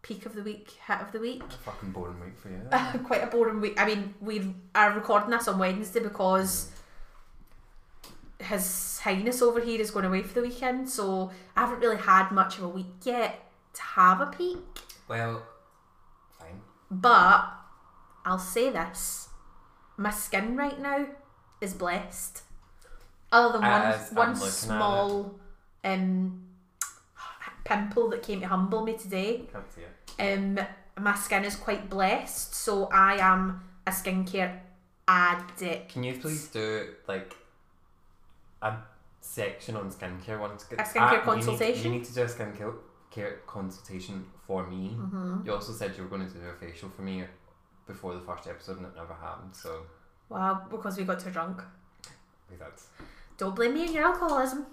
peak 0.03 0.27
of 0.27 0.35
the 0.35 0.43
week, 0.43 0.71
hit 0.87 1.01
of 1.01 1.13
the 1.13 1.21
week. 1.21 1.43
A 1.43 1.51
fucking 1.51 1.91
boring 1.91 2.21
week 2.21 2.39
for 2.39 2.49
you. 2.49 2.61
Quite 3.05 3.23
a 3.23 3.27
boring 3.27 3.61
week. 3.61 3.81
I 3.81 3.87
mean, 3.87 4.15
we 4.21 4.55
are 4.75 4.93
recording 4.93 5.31
this 5.31 5.49
on 5.49 5.59
Wednesday 5.59 6.01
because 6.01 6.71
His 8.39 8.99
Highness 9.01 9.43
over 9.43 9.61
here 9.61 9.81
is 9.81 9.91
going 9.91 10.05
away 10.07 10.23
for 10.23 10.41
the 10.41 10.49
weekend, 10.49 10.89
so 10.89 11.31
I 11.57 11.61
haven't 11.61 11.81
really 11.81 11.99
had 11.99 12.31
much 12.31 12.59
of 12.59 12.65
a 12.65 12.69
week 12.69 12.87
yet 13.05 13.41
to 13.75 13.83
have 13.83 14.21
a 14.21 14.27
peak. 14.27 14.59
well, 15.09 15.43
fine. 16.39 16.61
But 16.91 17.45
I'll 18.25 18.39
say 18.39 18.71
this: 18.71 19.29
my 19.97 20.11
skin 20.11 20.57
right 20.57 20.81
now 20.81 21.07
is 21.61 21.75
blessed. 21.75 22.43
Other 23.33 23.59
than 23.59 23.63
one 23.63 23.83
As 23.83 24.11
I'm 24.11 24.17
one 24.17 24.35
small 24.37 25.39
um 25.85 26.43
pimple 27.71 28.11
that 28.11 28.23
came 28.23 28.41
to 28.41 28.49
humble 28.49 28.83
me 28.85 28.95
today. 28.95 29.43
Can't. 29.53 30.59
Um, 30.59 30.67
my 30.99 31.15
skin 31.15 31.45
is 31.45 31.57
quite 31.57 31.89
blessed, 31.89 32.55
so 32.55 32.87
I 32.87 33.15
am 33.17 33.63
a 33.87 33.91
skincare 33.91 34.59
addict. 35.09 35.93
Can 35.93 36.05
you 36.05 36.15
please 36.15 36.49
do 36.49 36.89
like 37.09 37.35
a 38.63 38.75
section 39.21 39.77
on 39.77 39.91
skincare 39.91 40.41
once? 40.41 40.67
A 40.73 40.77
skincare 40.77 41.11
you 41.11 41.17
need- 41.17 41.23
consultation? 41.23 41.85
You 41.85 41.99
need, 41.99 42.05
to 42.05 42.15
do 42.15 42.23
a 42.23 42.27
skincare 42.27 42.75
care 43.11 43.41
consultation 43.47 44.25
for 44.47 44.67
me. 44.67 44.97
Mm-hmm. 44.97 45.47
You 45.47 45.53
also 45.55 45.73
said 45.73 45.95
you 45.97 46.03
were 46.05 46.09
going 46.09 46.27
to 46.29 46.33
do 46.33 46.41
a 46.47 46.55
facial 46.55 46.91
for 46.91 47.03
me 47.03 47.25
before 47.87 48.15
the 48.15 48.21
first 48.21 48.47
episode, 48.47 48.79
and 48.79 48.87
it 48.87 48.95
never 48.95 49.15
happened. 49.15 49.55
So 49.55 49.83
Well, 50.29 50.67
because 50.71 50.97
we 50.97 51.05
got 51.05 51.21
too 51.21 51.31
drunk. 51.31 51.63
we 52.51 52.57
Don't 53.39 53.57
blame 53.57 53.75
me 53.75 53.89
on 53.89 53.95
your 53.95 54.05
alcoholism. 54.05 54.67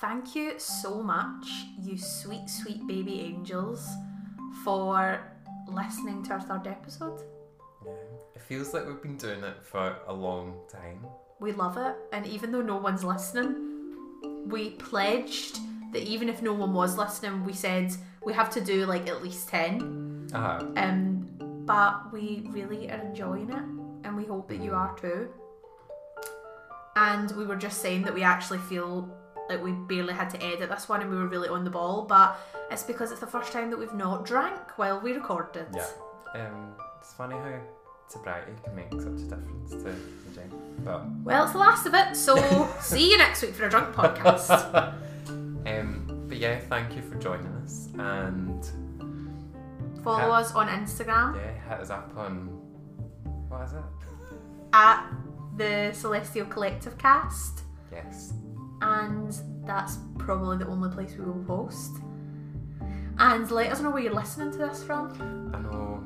Thank 0.00 0.34
you 0.34 0.58
so 0.58 1.02
much, 1.02 1.46
you 1.78 1.98
sweet, 1.98 2.48
sweet 2.48 2.86
baby 2.86 3.20
angels, 3.20 3.86
for 4.64 5.20
listening 5.68 6.22
to 6.24 6.32
our 6.32 6.40
third 6.40 6.66
episode. 6.66 7.20
yeah. 7.84 7.92
It 8.34 8.40
feels 8.42 8.72
like 8.72 8.86
we've 8.86 9.02
been 9.02 9.18
doing 9.18 9.44
it 9.44 9.62
for 9.62 9.96
a 10.06 10.12
long 10.12 10.54
time. 10.70 11.04
We 11.38 11.52
love 11.52 11.76
it, 11.76 11.96
and 12.12 12.26
even 12.26 12.50
though 12.50 12.62
no 12.62 12.76
one's 12.78 13.04
listening, 13.04 14.46
we 14.46 14.70
pledged 14.70 15.58
that 15.92 16.02
even 16.02 16.28
if 16.28 16.40
no 16.40 16.52
one 16.54 16.72
was 16.72 16.96
listening, 16.96 17.44
we 17.44 17.52
said 17.52 17.92
we 18.24 18.32
have 18.32 18.50
to 18.50 18.60
do 18.60 18.86
like 18.86 19.06
at 19.08 19.22
least 19.22 19.48
10. 19.48 20.30
Ah, 20.34 20.60
Um, 20.76 21.28
but 21.66 22.10
we 22.12 22.46
really 22.50 22.90
are 22.90 23.00
enjoying 23.00 23.50
it, 23.50 24.06
and 24.06 24.16
we 24.16 24.24
hope 24.24 24.48
that 24.48 24.62
you 24.62 24.72
are 24.72 24.96
too. 24.96 25.28
And 26.96 27.30
we 27.32 27.44
were 27.44 27.56
just 27.56 27.80
saying 27.82 28.02
that 28.02 28.14
we 28.14 28.22
actually 28.22 28.58
feel 28.58 29.08
like 29.50 29.62
we 29.62 29.72
barely 29.72 30.14
had 30.14 30.30
to 30.30 30.42
edit 30.42 30.70
this 30.70 30.88
one, 30.88 31.02
and 31.02 31.10
we 31.10 31.16
were 31.16 31.26
really 31.26 31.48
on 31.48 31.64
the 31.64 31.70
ball. 31.70 32.02
But 32.08 32.38
it's 32.70 32.82
because 32.82 33.10
it's 33.10 33.20
the 33.20 33.26
first 33.26 33.52
time 33.52 33.68
that 33.70 33.78
we've 33.78 33.92
not 33.94 34.24
drank 34.24 34.78
while 34.78 35.00
we 35.00 35.12
recorded. 35.12 35.66
yeah. 35.74 35.86
Um, 36.34 36.72
it's 37.00 37.12
funny 37.14 37.34
how 37.34 37.58
sobriety 38.08 38.52
can 38.64 38.74
make 38.76 38.90
such 38.92 39.20
a 39.26 39.28
difference 39.36 39.70
to 39.70 39.76
the 39.78 39.94
gym. 40.34 40.50
But 40.84 41.02
Well, 41.24 41.42
it's 41.44 41.52
the 41.52 41.58
last 41.58 41.86
of 41.86 41.94
it, 41.94 42.16
so 42.16 42.36
see 42.80 43.10
you 43.10 43.18
next 43.18 43.42
week 43.42 43.54
for 43.54 43.64
a 43.66 43.70
drunk 43.70 43.94
podcast. 43.94 44.50
um, 45.66 46.24
but 46.28 46.38
yeah, 46.38 46.58
thank 46.60 46.94
you 46.96 47.02
for 47.02 47.16
joining 47.16 47.46
us, 47.64 47.88
and 47.98 48.64
Follow 50.04 50.28
Yeah. 50.28 50.38
us 50.38 50.52
on 50.54 50.68
Instagram 50.68 51.34
yeah, 51.36 51.52
hit 51.68 51.80
us 51.80 51.90
up 51.90 52.10
on 52.16 52.46
what 53.50 53.62
is 53.66 53.72
it? 53.74 53.82
at 54.72 55.04
the 55.56 55.90
Celestial 55.92 56.46
Collective 56.46 56.96
Cast, 56.96 57.64
Yes. 57.92 58.32
And 58.82 59.36
that's 59.66 59.98
probably 60.18 60.58
the 60.58 60.66
only 60.66 60.90
place 60.90 61.14
we 61.16 61.24
will 61.24 61.44
post. 61.44 61.92
And 63.18 63.50
let 63.50 63.70
us 63.70 63.80
know 63.80 63.90
where 63.90 64.02
you're 64.02 64.14
listening 64.14 64.50
to 64.52 64.58
this 64.58 64.82
from. 64.82 65.52
I 65.54 65.58
know. 65.60 66.04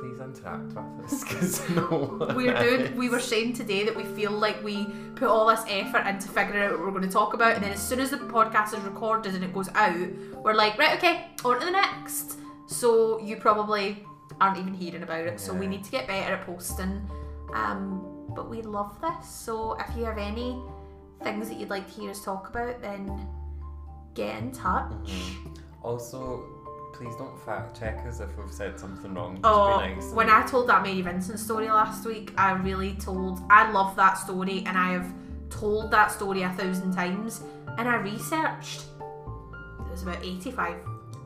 Please 0.00 0.20
interact 0.20 0.68
with 0.68 0.76
us 0.76 1.24
because 1.24 1.68
no 1.70 2.32
We're 2.36 2.56
doing. 2.56 2.96
We 2.96 3.08
were 3.08 3.18
saying 3.18 3.54
today 3.54 3.84
that 3.84 3.96
we 3.96 4.04
feel 4.04 4.30
like 4.30 4.62
we 4.62 4.86
put 5.16 5.26
all 5.26 5.48
this 5.48 5.64
effort 5.68 6.06
into 6.06 6.28
figuring 6.28 6.62
out 6.62 6.70
what 6.70 6.80
we're 6.80 6.90
going 6.90 7.02
to 7.02 7.08
talk 7.08 7.34
about, 7.34 7.56
and 7.56 7.64
then 7.64 7.72
as 7.72 7.82
soon 7.82 7.98
as 7.98 8.10
the 8.10 8.18
podcast 8.18 8.78
is 8.78 8.80
recorded 8.84 9.34
and 9.34 9.42
it 9.42 9.52
goes 9.52 9.68
out, 9.74 9.98
we're 10.36 10.54
like, 10.54 10.78
right, 10.78 10.96
okay, 10.98 11.26
on 11.44 11.58
to 11.58 11.66
the 11.66 11.72
next. 11.72 12.38
So 12.66 13.18
you 13.18 13.36
probably 13.36 14.04
aren't 14.40 14.58
even 14.58 14.72
hearing 14.74 15.02
about 15.02 15.26
it. 15.26 15.40
So 15.40 15.52
we 15.52 15.66
need 15.66 15.82
to 15.82 15.90
get 15.90 16.06
better 16.06 16.34
at 16.34 16.46
posting. 16.46 17.08
Um, 17.52 18.28
but 18.36 18.48
we 18.48 18.62
love 18.62 19.00
this. 19.00 19.28
So 19.28 19.76
if 19.80 19.96
you 19.96 20.04
have 20.04 20.18
any 20.18 20.62
things 21.22 21.48
that 21.48 21.58
you'd 21.58 21.70
like 21.70 21.86
to 21.92 22.00
hear 22.00 22.10
us 22.10 22.24
talk 22.24 22.48
about, 22.48 22.80
then 22.80 23.26
get 24.14 24.36
in 24.38 24.50
touch. 24.52 24.90
Mhm. 25.04 25.58
Also, 25.82 26.42
please 26.94 27.14
don't 27.16 27.38
fact 27.40 27.78
check 27.78 28.04
us 28.06 28.20
if 28.20 28.36
we've 28.36 28.52
said 28.52 28.78
something 28.78 29.14
wrong. 29.14 29.34
Just 29.34 29.44
Oh, 29.46 29.76
nice. 29.78 30.10
when 30.12 30.28
I 30.30 30.42
told 30.42 30.68
that 30.68 30.82
Mary 30.82 31.02
Vincent 31.02 31.38
story 31.38 31.68
last 31.70 32.04
week, 32.06 32.32
I 32.36 32.52
really 32.52 32.94
told. 32.94 33.40
I 33.50 33.70
love 33.70 33.94
that 33.96 34.18
story, 34.18 34.64
and 34.66 34.76
I 34.76 34.88
have 34.92 35.12
told 35.50 35.90
that 35.92 36.10
story 36.10 36.42
a 36.42 36.50
thousand 36.50 36.92
times. 36.94 37.42
And 37.78 37.88
I 37.88 37.94
researched. 37.96 38.86
It 39.00 39.90
was 39.90 40.02
about 40.02 40.18
eighty-five 40.24 40.76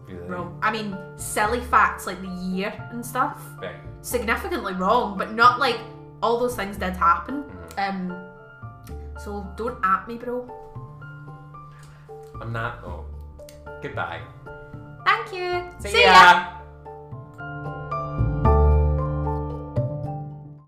really 0.07 0.29
wrong. 0.29 0.59
I 0.63 0.71
mean, 0.71 0.97
silly 1.17 1.61
facts 1.61 2.07
like 2.07 2.21
the 2.21 2.29
year 2.29 2.73
and 2.91 3.05
stuff, 3.05 3.39
Right. 3.63 3.77
significantly 4.03 4.75
wrong, 4.75 5.17
but 5.17 5.33
not 5.33 5.59
like 5.59 5.79
all 6.23 6.39
those 6.39 6.55
things 6.55 6.77
did 6.77 6.95
happen. 6.95 7.45
Mhm. 7.45 7.89
Um, 7.89 8.32
so 9.19 9.47
don't 9.57 9.79
at 9.85 10.07
me, 10.09 10.17
bro. 10.17 10.49
On 12.41 12.53
that 12.53 12.83
note, 12.83 13.05
oh, 13.67 13.73
goodbye. 13.83 14.21
Thank 15.05 15.33
you. 15.33 15.65
See, 15.81 15.89
See 15.89 16.03
ya. 16.05 16.13
ya. 16.13 16.62